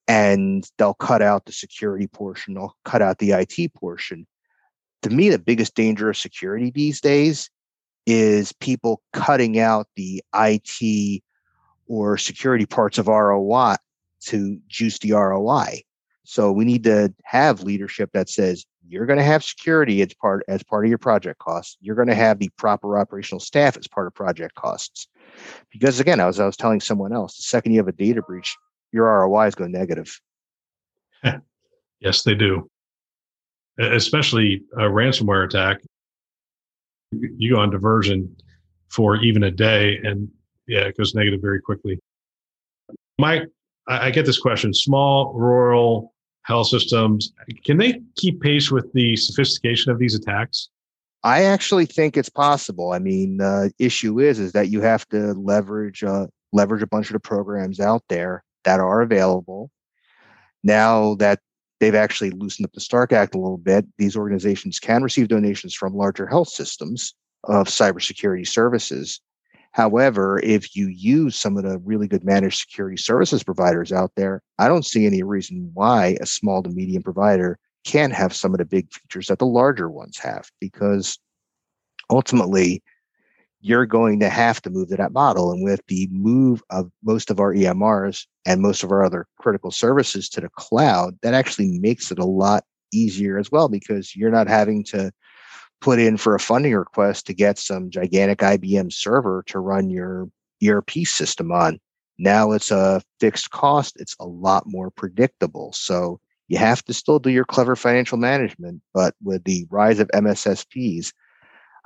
And 0.09 0.69
they'll 0.79 0.95
cut 0.95 1.23
out 1.23 1.47
the 1.47 1.53
security 1.53 2.07
portion, 2.07 2.55
they'll 2.55 2.77
cut 2.85 3.03
out 3.03 3.19
the 3.19 3.33
IT 3.33 3.75
portion. 3.75 4.27
To 5.03 5.11
me, 5.11 5.31
the 5.31 5.39
biggest 5.39 5.75
danger 5.75 6.11
of 6.11 6.17
security 6.17 6.71
these 6.71 7.01
days 7.01 7.51
is 8.07 8.53
people 8.53 9.03
cutting 9.13 9.59
out 9.59 9.87
the 9.97 10.23
IT 10.35 11.23
or 11.87 12.17
security 12.19 12.67
parts 12.67 12.99
of 12.99 13.09
ROI 13.09 13.77
to 14.27 14.59
juice 14.69 14.99
the 14.99 15.13
ROI. 15.13 15.83
So 16.25 16.53
we 16.53 16.65
need 16.65 16.85
to 16.85 17.13
have 17.25 17.63
leadership 17.63 18.11
that 18.13 18.29
says 18.29 18.65
you're 18.89 19.07
going 19.07 19.19
to 19.19 19.25
have 19.25 19.43
security 19.45 20.03
as 20.03 20.15
part 20.15 20.45
as 20.49 20.63
part 20.63 20.85
of 20.85 20.89
your 20.89 20.99
project 20.99 21.39
costs. 21.39 21.77
You're 21.81 21.97
going 21.97 22.09
to 22.09 22.15
have 22.15 22.39
the 22.39 22.51
proper 22.57 22.99
operational 22.99 23.41
staff 23.41 23.77
as 23.77 23.89
part 23.89 24.07
of 24.07 24.15
project 24.15 24.55
costs. 24.55 25.09
Because 25.71 25.99
again, 25.99 26.21
as 26.21 26.39
I 26.39 26.47
was 26.47 26.57
telling 26.57 26.81
someone 26.81 27.13
else, 27.13 27.37
the 27.37 27.43
second 27.43 27.73
you 27.73 27.79
have 27.79 27.89
a 27.89 27.93
data 27.93 28.23
breach, 28.23 28.57
your 28.93 29.07
ROIs 29.27 29.55
go 29.55 29.67
negative. 29.67 30.21
yes, 32.01 32.23
they 32.23 32.35
do. 32.35 32.69
Especially 33.79 34.63
a 34.75 34.83
ransomware 34.83 35.45
attack. 35.45 35.79
You 37.13 37.55
go 37.55 37.61
on 37.61 37.71
diversion 37.71 38.37
for 38.91 39.17
even 39.17 39.45
a 39.45 39.51
day, 39.51 39.99
and 40.05 40.29
yeah, 40.67 40.81
it 40.81 40.97
goes 40.97 41.15
negative 41.15 41.41
very 41.41 41.61
quickly. 41.61 41.99
Mike, 43.19 43.45
I 43.89 44.11
get 44.11 44.27
this 44.27 44.39
question: 44.39 44.73
small 44.73 45.33
rural 45.35 46.15
health 46.43 46.69
systems. 46.69 47.33
Can 47.65 47.79
they 47.79 48.01
keep 48.17 48.41
pace 48.41 48.71
with 48.71 48.93
the 48.93 49.17
sophistication 49.17 49.91
of 49.91 49.99
these 49.99 50.15
attacks? 50.15 50.69
I 51.25 51.45
actually 51.45 51.87
think 51.87 52.17
it's 52.17 52.29
possible. 52.29 52.93
I 52.93 52.99
mean, 52.99 53.39
the 53.39 53.73
issue 53.79 54.19
is 54.19 54.39
is 54.39 54.53
that 54.53 54.69
you 54.69 54.81
have 54.81 55.09
to 55.11 55.33
leverage 55.35 56.03
uh, 56.03 56.27
leverage 56.53 56.83
a 56.83 56.87
bunch 56.87 57.09
of 57.09 57.15
the 57.15 57.21
programs 57.21 57.81
out 57.81 58.03
there 58.09 58.43
that 58.65 58.81
are 58.81 59.03
available. 59.03 59.71
Now 60.63 61.15
that 61.17 61.41
they've 61.81 61.95
actually 61.95 62.31
loosened 62.31 62.67
up 62.67 62.73
the 62.73 62.81
Stark 62.81 63.13
Act 63.13 63.35
a 63.35 63.39
little 63.39 63.59
bit, 63.59 63.85
these 63.99 64.17
organizations 64.17 64.79
can 64.79 65.03
receive 65.03 65.29
donations 65.29 65.75
from 65.75 65.95
larger 65.95 66.27
health 66.27 66.49
systems 66.49 67.15
of 67.45 67.67
cybersecurity 67.67 68.47
services. 68.47 69.21
However, 69.73 70.39
if 70.45 70.77
you 70.77 70.89
use 70.89 71.35
some 71.35 71.57
of 71.57 71.65
the 71.65 71.79
really 71.79 72.07
good 72.07 72.25
managed 72.25 72.59
security 72.59 72.97
services 72.97 73.43
providers 73.43 73.91
out 73.91 74.13
there, 74.17 74.43
I 74.59 74.69
don't 74.69 74.87
see 74.87 75.07
any 75.07 75.23
reason 75.23 75.71
why 75.75 76.19
a 76.21 76.27
small 76.27 76.63
to 76.63 76.71
medium 76.71 77.03
provider 77.03 77.59
can't 77.85 78.13
have 78.13 78.35
some 78.35 78.53
of 78.53 78.59
the 78.59 78.65
big 78.65 78.93
features 78.93 79.27
that 79.27 79.39
the 79.39 79.47
larger 79.47 79.91
ones 79.91 80.19
have, 80.19 80.49
because 80.61 81.19
ultimately 82.11 82.83
you're 83.63 83.87
going 83.87 84.19
to 84.21 84.29
have 84.29 84.61
to 84.61 84.71
move 84.71 84.89
to 84.89 84.97
that 84.97 85.13
model. 85.13 85.53
And 85.53 85.63
with 85.63 85.81
the 85.87 86.09
move 86.11 86.63
of 86.71 86.91
most 87.05 87.31
of 87.31 87.39
our 87.39 87.55
EMRs 87.55 88.27
and 88.45 88.61
most 88.61 88.83
of 88.83 88.91
our 88.91 89.05
other 89.05 89.27
critical 89.39 89.71
services 89.71 90.29
to 90.31 90.41
the 90.41 90.49
cloud, 90.51 91.17
that 91.23 91.33
actually 91.33 91.79
makes 91.79 92.11
it 92.11 92.19
a 92.19 92.25
lot 92.25 92.65
easier 92.93 93.39
as 93.39 93.51
well 93.53 93.69
because 93.69 94.17
you're 94.17 94.33
not 94.33 94.49
having 94.49 94.83
to 94.85 95.13
put 95.81 96.01
in 96.01 96.17
for 96.17 96.35
a 96.35 96.41
funding 96.41 96.75
request 96.75 97.27
to 97.27 97.35
get 97.35 97.57
some 97.59 97.89
gigantic 97.89 98.39
IBM 98.39 98.93
server 98.93 99.45
to 99.47 99.61
run 99.61 99.91
your 99.91 100.29
ERP 100.67 100.91
system 101.05 101.53
on. 101.53 101.79
Now 102.19 102.53
it's 102.53 102.73
a 102.73 103.01
fixed 103.21 103.51
cost, 103.51 103.97
it's 104.01 104.17
a 104.19 104.27
lot 104.27 104.65
more 104.67 104.91
predictable. 104.91 105.73
So 105.73 106.21
you 106.49 106.59
have 106.59 106.85
to 106.85 106.95
still 106.95 107.21
do 107.21 107.31
your 107.31 107.45
clever 107.45 107.77
financial 107.77 108.19
management, 108.19 108.83
but 108.93 109.15
with 109.23 109.45
the 109.45 109.67
rise 109.71 110.01
of 110.01 110.09
MSSPs, 110.09 111.13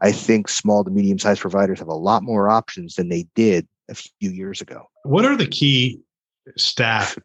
I 0.00 0.12
think 0.12 0.48
small 0.48 0.84
to 0.84 0.90
medium 0.90 1.18
sized 1.18 1.40
providers 1.40 1.78
have 1.78 1.88
a 1.88 1.94
lot 1.94 2.22
more 2.22 2.48
options 2.48 2.94
than 2.94 3.08
they 3.08 3.26
did 3.34 3.66
a 3.88 3.94
few 3.94 4.30
years 4.30 4.60
ago. 4.60 4.88
What 5.04 5.24
are 5.24 5.36
the 5.36 5.46
key 5.46 6.00
staff? 6.56 7.18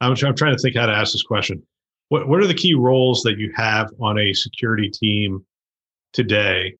I'm, 0.00 0.12
I'm 0.12 0.34
trying 0.34 0.54
to 0.54 0.58
think 0.58 0.76
how 0.76 0.86
to 0.86 0.92
ask 0.92 1.12
this 1.12 1.22
question. 1.22 1.62
What, 2.08 2.28
what 2.28 2.40
are 2.40 2.46
the 2.46 2.54
key 2.54 2.74
roles 2.74 3.22
that 3.22 3.38
you 3.38 3.52
have 3.54 3.90
on 4.00 4.18
a 4.18 4.32
security 4.32 4.90
team 4.90 5.44
today 6.12 6.74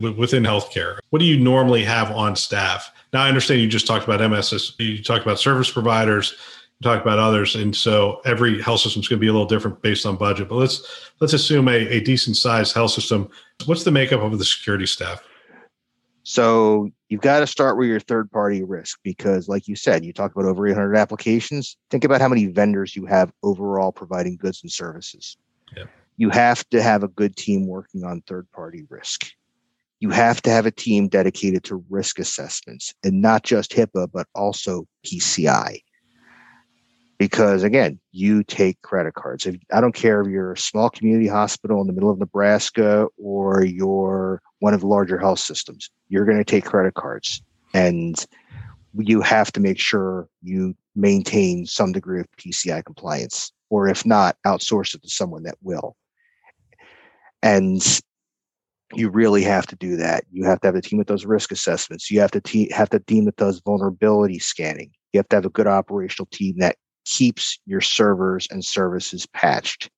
within 0.00 0.42
healthcare? 0.42 0.98
What 1.10 1.18
do 1.18 1.26
you 1.26 1.38
normally 1.38 1.84
have 1.84 2.10
on 2.10 2.34
staff? 2.34 2.90
Now, 3.12 3.22
I 3.22 3.28
understand 3.28 3.60
you 3.60 3.68
just 3.68 3.86
talked 3.86 4.04
about 4.04 4.20
MSS, 4.20 4.74
you 4.78 5.02
talked 5.02 5.22
about 5.24 5.38
service 5.38 5.70
providers, 5.70 6.34
talk 6.82 7.02
about 7.02 7.18
others, 7.18 7.54
and 7.56 7.74
so 7.76 8.20
every 8.24 8.60
health 8.60 8.80
system 8.80 9.00
is 9.00 9.08
going 9.08 9.18
to 9.18 9.20
be 9.20 9.28
a 9.28 9.32
little 9.32 9.46
different 9.46 9.82
based 9.82 10.06
on 10.06 10.16
budget. 10.16 10.48
But 10.48 10.56
let's 10.56 11.10
let's 11.20 11.32
assume 11.32 11.68
a, 11.68 11.76
a 11.88 12.00
decent 12.00 12.36
sized 12.36 12.74
health 12.74 12.92
system. 12.92 13.28
What's 13.66 13.84
the 13.84 13.90
makeup 13.90 14.20
of 14.20 14.38
the 14.38 14.44
security 14.44 14.86
staff? 14.86 15.22
So 16.22 16.90
you've 17.08 17.22
got 17.22 17.40
to 17.40 17.46
start 17.46 17.76
with 17.76 17.88
your 17.88 18.00
third 18.00 18.30
party 18.30 18.62
risk 18.62 18.98
because, 19.02 19.48
like 19.48 19.68
you 19.68 19.76
said, 19.76 20.04
you 20.04 20.12
talk 20.12 20.32
about 20.32 20.44
over 20.44 20.66
800 20.66 20.96
applications. 20.96 21.76
Think 21.90 22.04
about 22.04 22.20
how 22.20 22.28
many 22.28 22.46
vendors 22.46 22.94
you 22.94 23.06
have 23.06 23.32
overall 23.42 23.92
providing 23.92 24.36
goods 24.36 24.62
and 24.62 24.70
services. 24.70 25.36
Yeah. 25.76 25.84
You 26.16 26.30
have 26.30 26.68
to 26.70 26.82
have 26.82 27.02
a 27.02 27.08
good 27.08 27.36
team 27.36 27.66
working 27.66 28.04
on 28.04 28.22
third 28.22 28.50
party 28.52 28.84
risk. 28.90 29.32
You 30.00 30.10
have 30.10 30.40
to 30.42 30.50
have 30.50 30.66
a 30.66 30.70
team 30.70 31.08
dedicated 31.08 31.64
to 31.64 31.84
risk 31.90 32.18
assessments 32.18 32.94
and 33.02 33.20
not 33.20 33.42
just 33.42 33.72
HIPAA, 33.72 34.10
but 34.12 34.26
also 34.34 34.86
PCI 35.04 35.80
because 37.20 37.64
again, 37.64 38.00
you 38.12 38.42
take 38.42 38.80
credit 38.80 39.12
cards. 39.12 39.44
If, 39.44 39.56
I 39.74 39.82
don't 39.82 39.94
care 39.94 40.22
if 40.22 40.28
you're 40.28 40.54
a 40.54 40.58
small 40.58 40.88
community 40.88 41.28
hospital 41.28 41.78
in 41.82 41.86
the 41.86 41.92
middle 41.92 42.08
of 42.08 42.18
Nebraska 42.18 43.08
or 43.18 43.62
you're 43.62 44.40
one 44.60 44.72
of 44.72 44.80
the 44.80 44.86
larger 44.86 45.18
health 45.18 45.38
systems, 45.38 45.90
you're 46.08 46.24
going 46.24 46.38
to 46.38 46.44
take 46.44 46.64
credit 46.64 46.94
cards, 46.94 47.42
and 47.74 48.24
you 48.94 49.20
have 49.20 49.52
to 49.52 49.60
make 49.60 49.78
sure 49.78 50.28
you 50.42 50.74
maintain 50.96 51.66
some 51.66 51.92
degree 51.92 52.20
of 52.20 52.26
PCI 52.38 52.82
compliance, 52.86 53.52
or 53.68 53.86
if 53.86 54.06
not, 54.06 54.38
outsource 54.46 54.94
it 54.94 55.02
to 55.02 55.10
someone 55.10 55.42
that 55.42 55.58
will. 55.62 55.96
And 57.42 57.82
you 58.94 59.10
really 59.10 59.42
have 59.42 59.66
to 59.66 59.76
do 59.76 59.96
that. 59.96 60.24
You 60.32 60.44
have 60.44 60.62
to 60.62 60.68
have 60.68 60.74
a 60.74 60.80
team 60.80 60.98
that 61.00 61.08
does 61.08 61.26
risk 61.26 61.52
assessments. 61.52 62.10
You 62.10 62.20
have 62.20 62.30
to 62.30 62.40
te- 62.40 62.72
have 62.72 62.88
the 62.88 63.00
team 63.00 63.26
that 63.26 63.36
does 63.36 63.60
vulnerability 63.60 64.38
scanning. 64.38 64.90
You 65.12 65.18
have 65.18 65.28
to 65.28 65.36
have 65.36 65.44
a 65.44 65.50
good 65.50 65.66
operational 65.66 66.26
team 66.32 66.56
that 66.60 66.76
keeps 67.10 67.58
your 67.66 67.80
servers 67.80 68.46
and 68.50 68.64
services 68.64 69.26
patched. 69.26 69.90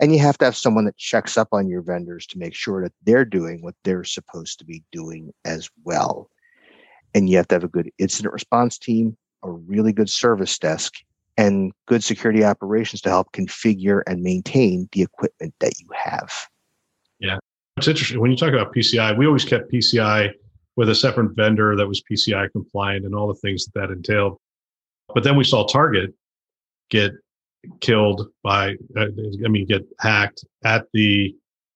And 0.00 0.12
you 0.12 0.18
have 0.20 0.36
to 0.38 0.44
have 0.44 0.56
someone 0.56 0.84
that 0.84 0.98
checks 0.98 1.38
up 1.38 1.48
on 1.52 1.68
your 1.68 1.80
vendors 1.80 2.26
to 2.26 2.38
make 2.38 2.54
sure 2.54 2.82
that 2.82 2.92
they're 3.04 3.24
doing 3.24 3.62
what 3.62 3.74
they're 3.82 4.04
supposed 4.04 4.58
to 4.58 4.64
be 4.64 4.84
doing 4.92 5.32
as 5.46 5.70
well. 5.84 6.28
And 7.14 7.30
you 7.30 7.38
have 7.38 7.48
to 7.48 7.54
have 7.54 7.64
a 7.64 7.68
good 7.68 7.90
incident 7.98 8.34
response 8.34 8.76
team, 8.78 9.16
a 9.42 9.50
really 9.50 9.94
good 9.94 10.10
service 10.10 10.58
desk, 10.58 10.92
and 11.38 11.72
good 11.86 12.04
security 12.04 12.44
operations 12.44 13.00
to 13.02 13.08
help 13.08 13.32
configure 13.32 14.02
and 14.06 14.22
maintain 14.22 14.88
the 14.92 15.02
equipment 15.02 15.54
that 15.60 15.72
you 15.80 15.86
have. 15.94 16.30
Yeah. 17.18 17.38
It's 17.78 17.88
interesting. 17.88 18.20
When 18.20 18.30
you 18.30 18.36
talk 18.36 18.52
about 18.52 18.74
PCI, 18.74 19.16
we 19.16 19.26
always 19.26 19.44
kept 19.44 19.72
PCI 19.72 20.30
with 20.76 20.90
a 20.90 20.94
separate 20.94 21.34
vendor 21.34 21.74
that 21.76 21.86
was 21.86 22.02
PCI 22.10 22.50
compliant 22.52 23.06
and 23.06 23.14
all 23.14 23.28
the 23.28 23.34
things 23.34 23.64
that 23.64 23.80
that 23.80 23.90
entailed. 23.90 24.36
But 25.14 25.24
then 25.24 25.36
we 25.36 25.44
saw 25.44 25.66
Target 25.66 26.12
get 26.90 27.12
killed 27.80 28.28
by, 28.42 28.74
uh, 28.96 29.06
I 29.44 29.48
mean, 29.48 29.66
get 29.66 29.82
hacked 30.00 30.44
at 30.64 30.86
the 30.92 31.34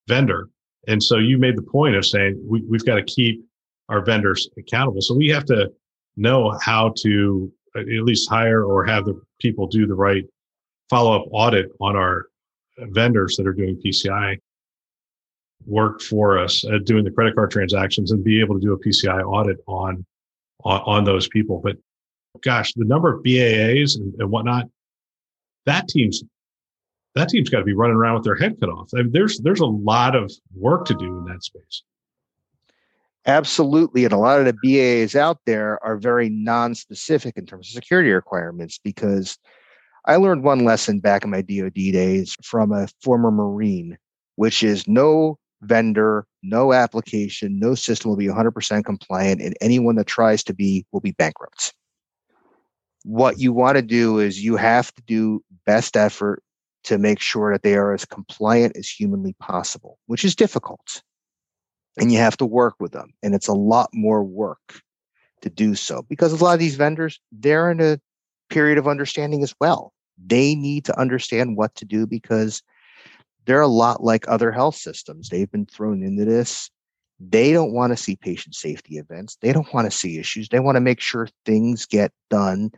vendor. 0.08 0.48
And 0.88 1.02
so 1.02 1.18
you 1.18 1.38
made 1.38 1.56
the 1.56 1.62
point 1.62 1.96
of 1.96 2.06
saying 2.06 2.42
we, 2.46 2.62
we've 2.62 2.84
got 2.84 2.96
to 2.96 3.02
keep 3.02 3.44
our 3.88 4.04
vendors 4.04 4.48
accountable. 4.56 5.00
So 5.00 5.14
we 5.14 5.28
have 5.28 5.44
to 5.46 5.70
know 6.16 6.56
how 6.62 6.94
to 6.98 7.52
uh, 7.76 7.80
at 7.80 8.04
least 8.04 8.28
hire 8.28 8.64
or 8.64 8.84
have 8.84 9.04
the 9.04 9.20
people 9.40 9.66
do 9.66 9.86
the 9.86 9.94
right 9.94 10.24
follow 10.88 11.20
up 11.20 11.28
audit 11.32 11.70
on 11.80 11.96
our 11.96 12.26
vendors 12.78 13.36
that 13.36 13.46
are 13.46 13.52
doing 13.52 13.80
PCI 13.84 14.38
work 15.66 16.00
for 16.00 16.38
us, 16.38 16.64
uh, 16.64 16.78
doing 16.84 17.04
the 17.04 17.10
credit 17.10 17.34
card 17.34 17.50
transactions, 17.50 18.12
and 18.12 18.24
be 18.24 18.40
able 18.40 18.54
to 18.54 18.60
do 18.60 18.72
a 18.72 18.78
PCI 18.78 19.22
audit 19.22 19.58
on 19.66 20.04
on, 20.64 20.80
on 20.80 21.04
those 21.04 21.28
people. 21.28 21.60
But 21.62 21.76
gosh, 22.42 22.72
the 22.74 22.84
number 22.84 23.14
of 23.14 23.22
BAAs 23.22 23.96
and, 23.96 24.14
and 24.18 24.30
whatnot, 24.30 24.66
that 25.66 25.88
team's 25.88 26.22
that 27.14 27.28
team's 27.28 27.50
got 27.50 27.58
to 27.58 27.64
be 27.64 27.74
running 27.74 27.96
around 27.96 28.14
with 28.14 28.24
their 28.24 28.36
head 28.36 28.56
cut 28.60 28.68
off. 28.68 28.90
I 28.94 29.02
mean, 29.02 29.12
there's 29.12 29.38
there's 29.40 29.60
a 29.60 29.66
lot 29.66 30.14
of 30.14 30.30
work 30.54 30.84
to 30.86 30.94
do 30.94 31.18
in 31.18 31.24
that 31.24 31.42
space. 31.42 31.82
Absolutely, 33.26 34.04
and 34.04 34.14
a 34.14 34.18
lot 34.18 34.40
of 34.40 34.46
the 34.46 34.56
BAs 34.62 35.14
out 35.14 35.38
there 35.44 35.82
are 35.84 35.98
very 35.98 36.30
non-specific 36.30 37.36
in 37.36 37.44
terms 37.44 37.68
of 37.68 37.74
security 37.74 38.10
requirements 38.10 38.80
because 38.82 39.36
I 40.06 40.16
learned 40.16 40.42
one 40.42 40.64
lesson 40.64 41.00
back 41.00 41.24
in 41.24 41.30
my 41.30 41.42
DoD 41.42 41.74
days 41.74 42.34
from 42.42 42.72
a 42.72 42.88
former 43.02 43.30
Marine, 43.30 43.98
which 44.36 44.62
is 44.62 44.88
no 44.88 45.38
vendor, 45.60 46.26
no 46.42 46.72
application, 46.72 47.58
no 47.58 47.74
system 47.74 48.08
will 48.08 48.16
be 48.16 48.26
100% 48.26 48.84
compliant, 48.84 49.42
and 49.42 49.54
anyone 49.60 49.96
that 49.96 50.06
tries 50.06 50.42
to 50.44 50.54
be 50.54 50.86
will 50.90 51.00
be 51.00 51.12
bankrupt 51.12 51.74
what 53.04 53.38
you 53.38 53.52
want 53.52 53.76
to 53.76 53.82
do 53.82 54.18
is 54.18 54.42
you 54.42 54.56
have 54.56 54.94
to 54.94 55.02
do 55.02 55.42
best 55.66 55.96
effort 55.96 56.42
to 56.84 56.98
make 56.98 57.20
sure 57.20 57.52
that 57.52 57.62
they 57.62 57.74
are 57.74 57.92
as 57.92 58.04
compliant 58.04 58.76
as 58.76 58.88
humanly 58.88 59.34
possible, 59.34 59.98
which 60.06 60.24
is 60.24 60.34
difficult. 60.34 61.02
And 61.98 62.12
you 62.12 62.18
have 62.18 62.36
to 62.38 62.46
work 62.46 62.74
with 62.78 62.92
them. 62.92 63.12
And 63.22 63.34
it's 63.34 63.48
a 63.48 63.52
lot 63.52 63.90
more 63.92 64.22
work 64.22 64.80
to 65.42 65.50
do 65.50 65.74
so 65.74 66.02
because 66.08 66.32
a 66.32 66.42
lot 66.42 66.54
of 66.54 66.60
these 66.60 66.76
vendors, 66.76 67.20
they're 67.32 67.70
in 67.70 67.80
a 67.80 67.98
period 68.48 68.78
of 68.78 68.88
understanding 68.88 69.42
as 69.42 69.54
well. 69.60 69.92
They 70.24 70.54
need 70.54 70.84
to 70.86 70.98
understand 70.98 71.56
what 71.56 71.74
to 71.76 71.84
do 71.84 72.06
because 72.06 72.62
they're 73.46 73.60
a 73.60 73.66
lot 73.66 74.02
like 74.02 74.28
other 74.28 74.52
health 74.52 74.76
systems. 74.76 75.28
They've 75.28 75.50
been 75.50 75.66
thrown 75.66 76.02
into 76.02 76.24
this. 76.24 76.70
They 77.18 77.52
don't 77.52 77.72
want 77.72 77.92
to 77.92 77.96
see 77.96 78.16
patient 78.16 78.54
safety 78.54 78.96
events. 78.96 79.36
They 79.40 79.52
don't 79.52 79.72
want 79.74 79.90
to 79.90 79.96
see 79.96 80.18
issues. 80.18 80.48
They 80.48 80.60
want 80.60 80.76
to 80.76 80.80
make 80.80 81.00
sure 81.00 81.28
things 81.44 81.84
get 81.84 82.12
done 82.30 82.70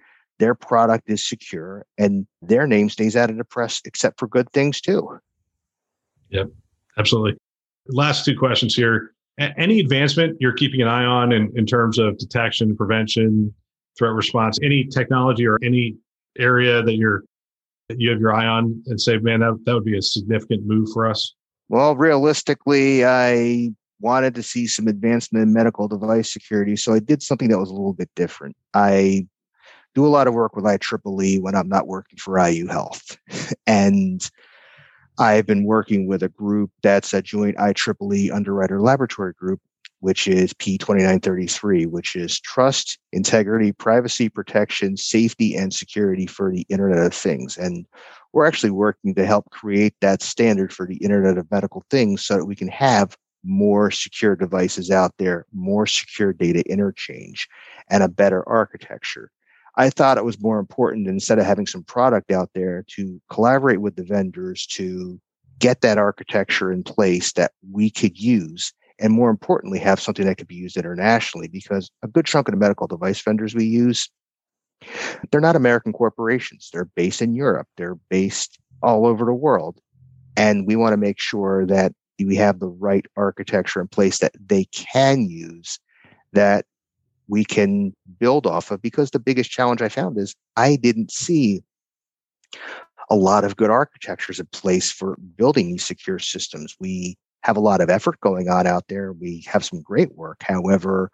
their 0.42 0.56
product 0.56 1.08
is 1.08 1.26
secure 1.26 1.86
and 1.98 2.26
their 2.42 2.66
name 2.66 2.90
stays 2.90 3.14
out 3.14 3.30
of 3.30 3.36
the 3.36 3.44
press 3.44 3.80
except 3.84 4.18
for 4.18 4.26
good 4.26 4.50
things 4.50 4.80
too. 4.80 5.08
Yep, 6.30 6.48
absolutely. 6.98 7.38
Last 7.86 8.24
two 8.24 8.36
questions 8.36 8.74
here. 8.74 9.14
A- 9.38 9.56
any 9.56 9.78
advancement 9.78 10.36
you're 10.40 10.54
keeping 10.54 10.82
an 10.82 10.88
eye 10.88 11.04
on 11.04 11.30
in, 11.30 11.52
in 11.54 11.64
terms 11.64 11.96
of 11.96 12.18
detection, 12.18 12.76
prevention, 12.76 13.54
threat 13.96 14.14
response, 14.14 14.58
any 14.64 14.84
technology 14.84 15.46
or 15.46 15.60
any 15.62 15.96
area 16.40 16.82
that 16.82 16.96
you're 16.96 17.22
that 17.88 18.00
you 18.00 18.10
have 18.10 18.18
your 18.18 18.34
eye 18.34 18.46
on 18.46 18.82
and 18.86 19.00
say, 19.00 19.18
man, 19.18 19.40
that, 19.40 19.56
that 19.64 19.74
would 19.74 19.84
be 19.84 19.96
a 19.96 20.02
significant 20.02 20.66
move 20.66 20.88
for 20.92 21.08
us? 21.08 21.34
Well, 21.68 21.94
realistically, 21.94 23.04
I 23.04 23.70
wanted 24.00 24.34
to 24.34 24.42
see 24.42 24.66
some 24.66 24.88
advancement 24.88 25.44
in 25.44 25.52
medical 25.52 25.86
device 25.86 26.32
security. 26.32 26.74
So 26.74 26.94
I 26.94 26.98
did 26.98 27.22
something 27.22 27.48
that 27.50 27.58
was 27.58 27.70
a 27.70 27.74
little 27.74 27.92
bit 27.92 28.10
different. 28.16 28.56
I 28.74 29.26
do 29.94 30.06
a 30.06 30.08
lot 30.08 30.26
of 30.26 30.34
work 30.34 30.56
with 30.56 30.64
IEEE 30.64 31.40
when 31.40 31.54
I'm 31.54 31.68
not 31.68 31.86
working 31.86 32.18
for 32.18 32.38
IU 32.38 32.66
Health. 32.66 33.18
and 33.66 34.28
I've 35.18 35.46
been 35.46 35.64
working 35.64 36.06
with 36.06 36.22
a 36.22 36.28
group 36.28 36.70
that's 36.82 37.12
a 37.12 37.22
joint 37.22 37.56
IEEE 37.56 38.32
underwriter 38.32 38.80
laboratory 38.80 39.34
group, 39.34 39.60
which 40.00 40.26
is 40.26 40.54
P2933, 40.54 41.86
which 41.86 42.16
is 42.16 42.40
trust, 42.40 42.98
integrity, 43.12 43.72
privacy 43.72 44.28
protection, 44.28 44.96
safety, 44.96 45.54
and 45.54 45.72
security 45.72 46.26
for 46.26 46.50
the 46.50 46.66
Internet 46.68 47.06
of 47.06 47.14
Things. 47.14 47.58
And 47.58 47.86
we're 48.32 48.46
actually 48.46 48.70
working 48.70 49.14
to 49.14 49.26
help 49.26 49.50
create 49.50 49.94
that 50.00 50.22
standard 50.22 50.72
for 50.72 50.86
the 50.86 50.96
Internet 50.96 51.36
of 51.36 51.50
Medical 51.50 51.84
Things 51.90 52.24
so 52.24 52.36
that 52.36 52.46
we 52.46 52.56
can 52.56 52.68
have 52.68 53.16
more 53.44 53.90
secure 53.90 54.36
devices 54.36 54.90
out 54.90 55.12
there, 55.18 55.46
more 55.52 55.86
secure 55.86 56.32
data 56.32 56.62
interchange, 56.70 57.48
and 57.90 58.02
a 58.02 58.08
better 58.08 58.48
architecture. 58.48 59.30
I 59.76 59.90
thought 59.90 60.18
it 60.18 60.24
was 60.24 60.40
more 60.40 60.58
important 60.58 61.08
instead 61.08 61.38
of 61.38 61.46
having 61.46 61.66
some 61.66 61.82
product 61.84 62.30
out 62.30 62.50
there 62.54 62.84
to 62.88 63.20
collaborate 63.30 63.80
with 63.80 63.96
the 63.96 64.04
vendors 64.04 64.66
to 64.72 65.20
get 65.58 65.80
that 65.80 65.98
architecture 65.98 66.70
in 66.72 66.82
place 66.82 67.32
that 67.32 67.52
we 67.70 67.90
could 67.90 68.18
use. 68.18 68.72
And 68.98 69.12
more 69.12 69.30
importantly, 69.30 69.78
have 69.78 70.00
something 70.00 70.26
that 70.26 70.36
could 70.36 70.48
be 70.48 70.56
used 70.56 70.76
internationally 70.76 71.48
because 71.48 71.90
a 72.02 72.08
good 72.08 72.26
chunk 72.26 72.48
of 72.48 72.52
the 72.52 72.58
medical 72.58 72.86
device 72.86 73.20
vendors 73.22 73.54
we 73.54 73.64
use, 73.64 74.10
they're 75.30 75.40
not 75.40 75.56
American 75.56 75.92
corporations. 75.92 76.68
They're 76.72 76.90
based 76.96 77.22
in 77.22 77.34
Europe, 77.34 77.68
they're 77.76 77.98
based 78.10 78.58
all 78.82 79.06
over 79.06 79.24
the 79.24 79.32
world. 79.32 79.78
And 80.36 80.66
we 80.66 80.76
want 80.76 80.92
to 80.92 80.98
make 80.98 81.20
sure 81.20 81.66
that 81.66 81.92
we 82.18 82.36
have 82.36 82.58
the 82.58 82.68
right 82.68 83.06
architecture 83.16 83.80
in 83.80 83.88
place 83.88 84.18
that 84.18 84.32
they 84.44 84.64
can 84.66 85.28
use 85.28 85.78
that 86.32 86.66
we 87.32 87.46
can 87.46 87.94
build 88.20 88.46
off 88.46 88.70
of 88.70 88.82
because 88.82 89.10
the 89.10 89.18
biggest 89.18 89.50
challenge 89.50 89.80
I 89.80 89.88
found 89.88 90.18
is 90.18 90.36
I 90.58 90.76
didn't 90.76 91.10
see 91.10 91.62
a 93.08 93.16
lot 93.16 93.42
of 93.42 93.56
good 93.56 93.70
architectures 93.70 94.38
in 94.38 94.44
place 94.52 94.92
for 94.92 95.16
building 95.38 95.68
these 95.68 95.86
secure 95.86 96.18
systems. 96.18 96.76
We 96.78 97.16
have 97.42 97.56
a 97.56 97.60
lot 97.60 97.80
of 97.80 97.88
effort 97.88 98.20
going 98.20 98.50
on 98.50 98.66
out 98.66 98.88
there. 98.88 99.14
We 99.14 99.46
have 99.46 99.64
some 99.64 99.80
great 99.80 100.14
work. 100.14 100.42
However, 100.42 101.10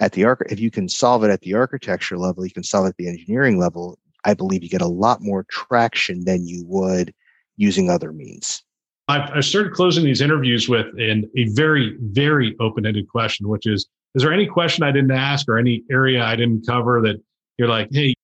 at 0.00 0.12
the 0.12 0.24
arch, 0.24 0.40
if 0.48 0.58
you 0.58 0.70
can 0.70 0.88
solve 0.88 1.22
it 1.22 1.30
at 1.30 1.42
the 1.42 1.52
architecture 1.52 2.16
level, 2.16 2.46
you 2.46 2.52
can 2.52 2.64
solve 2.64 2.86
it 2.86 2.88
at 2.88 2.96
the 2.96 3.08
engineering 3.08 3.58
level. 3.58 3.98
I 4.24 4.32
believe 4.32 4.62
you 4.62 4.70
get 4.70 4.80
a 4.80 4.86
lot 4.86 5.20
more 5.20 5.44
traction 5.50 6.24
than 6.24 6.46
you 6.46 6.64
would 6.64 7.12
using 7.58 7.90
other 7.90 8.14
means. 8.14 8.62
I've, 9.08 9.44
started 9.44 9.74
closing 9.74 10.04
these 10.04 10.22
interviews 10.22 10.66
with 10.66 10.86
an, 10.98 11.30
a 11.36 11.48
very, 11.48 11.98
very 12.00 12.56
open-ended 12.58 13.06
question, 13.08 13.48
which 13.48 13.66
is: 13.66 13.86
is 14.14 14.22
there 14.22 14.32
any 14.32 14.46
question 14.46 14.84
I 14.84 14.92
didn't 14.92 15.12
ask 15.12 15.48
or 15.48 15.58
any 15.58 15.82
area 15.90 16.24
I 16.24 16.36
didn't 16.36 16.66
cover 16.66 17.00
that 17.02 17.22
you're 17.58 17.68
like, 17.68 17.88
hey, 17.92 18.14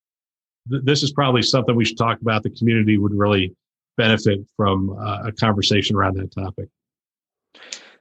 th- 0.69 0.83
this 0.83 1.03
is 1.03 1.11
probably 1.11 1.41
something 1.41 1.75
we 1.75 1.85
should 1.85 1.97
talk 1.97 2.19
about. 2.21 2.43
The 2.43 2.49
community 2.49 2.97
would 2.97 3.13
really 3.13 3.55
benefit 3.97 4.39
from 4.57 4.97
uh, 4.97 5.27
a 5.27 5.31
conversation 5.31 5.95
around 5.95 6.17
that 6.17 6.33
topic. 6.33 6.69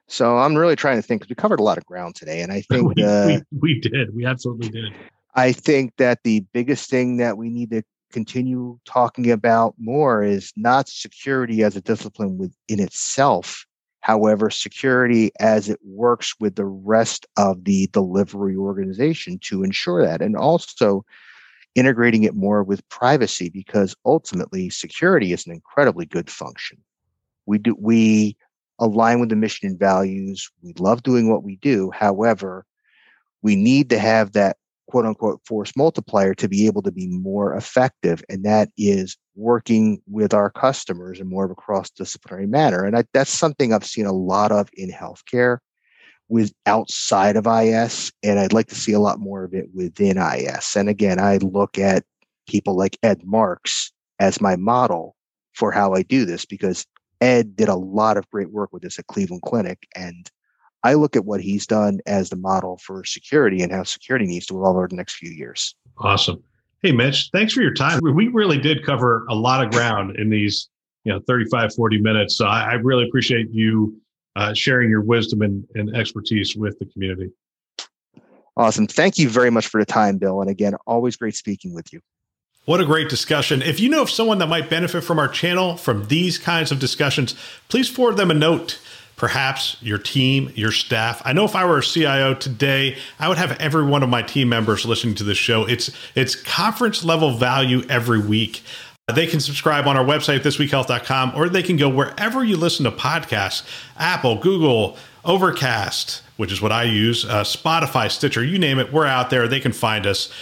So 0.07 0.39
I'm 0.39 0.55
really 0.55 0.77
trying 0.77 0.97
to 0.97 1.03
think. 1.03 1.23
Because 1.23 1.31
we 1.31 1.37
covered 1.37 1.61
a 1.61 1.63
lot 1.63 1.79
of 1.79 1.87
ground 1.87 2.15
today, 2.15 2.43
and 2.43 2.53
I 2.53 2.61
think 2.71 2.95
we, 2.95 3.03
uh, 3.03 3.27
we, 3.27 3.43
we 3.61 3.81
did. 3.81 4.15
We 4.15 4.25
absolutely 4.25 4.69
did. 4.69 4.93
I 5.35 5.53
think 5.53 5.97
that 5.97 6.23
the 6.23 6.45
biggest 6.53 6.91
thing 6.91 7.17
that 7.19 7.37
we 7.37 7.51
need 7.51 7.71
to 7.71 7.83
continue 8.13 8.79
talking 8.85 9.31
about 9.31 9.75
more 9.77 10.23
is 10.23 10.53
not 10.57 10.89
security 10.89 11.65
as 11.65 11.75
a 11.75 11.81
discipline 11.81 12.39
within 12.39 12.81
itself. 12.81 13.67
However, 14.05 14.51
security 14.51 15.33
as 15.41 15.71
it 15.71 15.81
works 15.83 16.35
with 16.39 16.57
the 16.57 16.67
rest 16.67 17.25
of 17.39 17.65
the 17.65 17.87
delivery 17.87 18.55
organization 18.55 19.39
to 19.45 19.63
ensure 19.65 20.05
that, 20.05 20.21
and 20.21 20.37
also 20.37 21.07
integrating 21.75 22.25
it 22.25 22.35
more 22.35 22.63
with 22.63 22.87
privacy 22.91 23.49
because 23.49 23.97
ultimately 24.05 24.69
security 24.69 25.33
is 25.33 25.47
an 25.47 25.53
incredibly 25.53 26.05
good 26.05 26.29
function. 26.29 26.77
We 27.47 27.57
do 27.57 27.75
we 27.81 28.37
align 28.79 29.21
with 29.21 29.31
the 29.31 29.37
mission 29.37 29.71
and 29.71 29.79
values. 29.79 30.51
We 30.63 30.75
love 30.79 31.03
doing 31.03 31.31
what 31.31 31.43
we 31.43 31.57
do. 31.57 31.91
However, 31.91 32.67
we 33.41 33.57
need 33.57 33.89
to 33.89 33.99
have 33.99 34.33
that 34.33 34.59
quote 34.87 35.07
unquote 35.07 35.41
force 35.47 35.73
multiplier 35.77 36.35
to 36.35 36.49
be 36.49 36.67
able 36.67 36.83
to 36.83 36.93
be 36.93 37.07
more 37.07 37.55
effective. 37.55 38.23
And 38.29 38.45
that 38.45 38.71
is 38.77 39.17
working 39.35 40.01
with 40.07 40.35
our 40.35 40.51
customers 40.51 41.21
in 41.21 41.29
more 41.29 41.45
of 41.45 41.51
a 41.51 41.55
cross 41.55 41.91
disciplinary 41.91 42.47
manner. 42.47 42.85
And 42.85 42.97
I, 42.97 43.05
that's 43.13 43.31
something 43.31 43.73
I've 43.73 43.87
seen 43.87 44.07
a 44.07 44.13
lot 44.13 44.53
of 44.53 44.69
in 44.75 44.91
healthcare 44.91 45.59
with 46.29 46.53
outside 46.67 47.37
of 47.37 47.47
IS. 47.47 48.13
And 48.23 48.39
I'd 48.39 48.53
like 48.53 48.69
to 48.69 48.75
see 48.75 48.93
a 48.93 49.01
lot 49.01 49.19
more 49.19 49.45
of 49.45 49.55
it 49.55 49.67
within 49.75 50.19
IS. 50.19 50.77
And 50.77 50.89
again, 50.89 51.19
I 51.19 51.39
look 51.39 51.79
at 51.79 52.05
people 52.47 52.77
like 52.77 52.99
Ed 53.03 53.23
Marx 53.25 53.93
as 54.19 54.41
my 54.41 54.57
model 54.57 55.17
for 55.55 55.73
how 55.73 55.95
I 55.95 56.03
do 56.03 56.25
this 56.25 56.45
because 56.45 56.87
Ed 57.21 57.57
did 57.57 57.69
a 57.69 57.77
lot 57.77 58.17
of 58.17 58.29
great 58.31 58.51
work 58.51 58.73
with 58.73 58.83
this 58.83 58.99
at 58.99 59.07
Cleveland 59.07 59.43
Clinic. 59.43 59.87
And 59.95 60.31
I 60.85 60.95
look 60.95 61.17
at 61.17 61.25
what 61.25 61.41
he's 61.41 61.67
done 61.67 62.01
as 62.07 62.29
the 62.29 62.37
model 62.37 62.77
for 62.77 63.05
security 63.05 63.63
and 63.63 63.73
how 63.73 63.83
security 63.85 64.27
needs 64.27 64.45
to 64.47 64.59
evolve 64.59 64.77
over 64.77 64.87
the 64.87 64.97
next 64.97 65.15
few 65.15 65.31
years. 65.31 65.75
Awesome. 65.99 66.45
Hey, 66.83 66.93
Mitch, 66.93 67.31
thanks 67.33 67.55
for 67.55 67.63
your 67.63 67.73
time. 67.73 67.99
We 68.03 68.29
really 68.29 68.59
did 68.59 68.85
cover 68.85 69.25
a 69.31 69.35
lot 69.35 69.65
of 69.65 69.73
ground 69.73 70.17
in 70.17 70.29
these, 70.29 70.69
you 71.05 71.13
know, 71.13 71.21
35, 71.27 71.75
40 71.75 72.01
minutes. 72.03 72.37
So 72.37 72.45
I, 72.45 72.73
I 72.73 72.75
really 72.75 73.09
appreciate 73.09 73.49
you 73.51 73.99
uh, 74.37 74.53
sharing 74.53 74.91
your 74.91 75.01
wisdom 75.01 75.41
and, 75.41 75.67
and 75.75 75.97
expertise 75.97 76.55
with 76.55 76.79
the 76.79 76.85
community. 76.85 77.31
Awesome. 78.55 78.87
Thank 78.87 79.17
you 79.17 79.31
very 79.31 79.51
much 79.51 79.67
for 79.67 79.81
the 79.81 79.87
time, 79.87 80.19
Bill. 80.19 80.43
And 80.43 80.51
again, 80.51 80.75
always 80.87 81.17
great 81.17 81.35
speaking 81.35 81.75
with 81.75 81.93
you. 81.95 82.01
What 82.67 82.81
a 82.81 82.85
great 82.85 83.09
discussion. 83.09 83.63
If 83.63 83.81
you 83.81 83.89
know 83.89 84.03
of 84.03 84.11
someone 84.11 84.39
that 84.39 84.49
might 84.49 84.69
benefit 84.69 85.03
from 85.03 85.19
our 85.19 85.29
channel 85.29 85.77
from 85.77 86.09
these 86.09 86.37
kinds 86.39 86.71
of 86.71 86.79
discussions, 86.79 87.35
please 87.69 87.89
forward 87.89 88.17
them 88.19 88.31
a 88.31 88.35
note 88.35 88.79
perhaps 89.17 89.77
your 89.81 89.99
team, 89.99 90.53
your 90.55 90.73
staff. 90.73 91.23
I 91.25 91.33
know 91.33 91.45
if 91.45 91.55
I 91.55 91.65
were 91.65 91.79
a 91.79 91.83
CIO 91.83 92.35
today, 92.35 92.97
I 93.19 93.29
would 93.29 93.39
have 93.39 93.53
every 93.61 93.85
one 93.85 94.03
of 94.03 94.09
my 94.09 94.23
team 94.23 94.49
members 94.49 94.85
listening 94.85 95.15
to 95.17 95.25
this 95.25 95.39
show. 95.39 95.65
It's 95.65 95.91
it's 96.15 96.35
conference 96.35 97.05
level 97.05 97.37
value 97.37 97.83
every 97.89 98.19
week. 98.19 98.63
They 99.13 99.27
can 99.27 99.41
subscribe 99.41 99.87
on 99.87 99.99
our 99.99 100.05
website, 100.05 100.41
thisweekhealth.com, 100.41 101.33
or 101.37 101.51
they 101.51 101.63
can 101.63 101.77
go 101.77 101.91
wherever 101.91 102.43
you 102.43 102.57
listen 102.57 102.85
to 102.85 102.91
podcasts 102.91 103.63
Apple, 103.99 104.37
Google, 104.37 104.97
Overcast, 105.25 106.23
which 106.37 106.51
is 106.51 106.61
what 106.61 106.73
I 106.73 106.85
use, 106.85 107.25
uh, 107.25 107.45
Spotify, 107.45 108.11
Stitcher, 108.11 108.43
you 108.43 108.59
name 108.59 108.79
it. 108.79 108.93
We're 108.93 109.07
out 109.07 109.31
there. 109.31 109.47
They 109.47 109.61
can 109.61 109.73
find 109.73 110.07
us. 110.07 110.33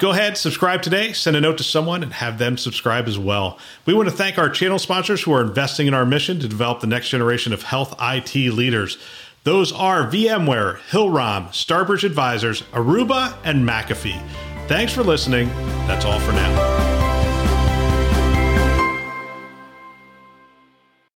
Go 0.00 0.10
ahead, 0.10 0.36
subscribe 0.36 0.82
today, 0.82 1.12
send 1.12 1.36
a 1.36 1.40
note 1.40 1.58
to 1.58 1.64
someone, 1.64 2.02
and 2.02 2.12
have 2.12 2.38
them 2.38 2.56
subscribe 2.56 3.06
as 3.06 3.18
well. 3.18 3.58
We 3.86 3.94
want 3.94 4.08
to 4.08 4.14
thank 4.14 4.38
our 4.38 4.48
channel 4.48 4.78
sponsors 4.78 5.22
who 5.22 5.32
are 5.32 5.42
investing 5.42 5.86
in 5.86 5.94
our 5.94 6.06
mission 6.06 6.40
to 6.40 6.48
develop 6.48 6.80
the 6.80 6.86
next 6.86 7.08
generation 7.08 7.52
of 7.52 7.62
health 7.62 7.94
IT 8.00 8.34
leaders. 8.34 8.98
Those 9.44 9.72
are 9.72 10.06
VMware, 10.10 10.78
Hillrom, 10.90 11.48
Starbridge 11.48 12.04
Advisors, 12.04 12.62
Aruba, 12.72 13.36
and 13.44 13.68
McAfee. 13.68 14.20
Thanks 14.68 14.92
for 14.92 15.02
listening. 15.02 15.48
That's 15.86 16.04
all 16.04 16.18
for 16.20 16.32
now. 16.32 16.83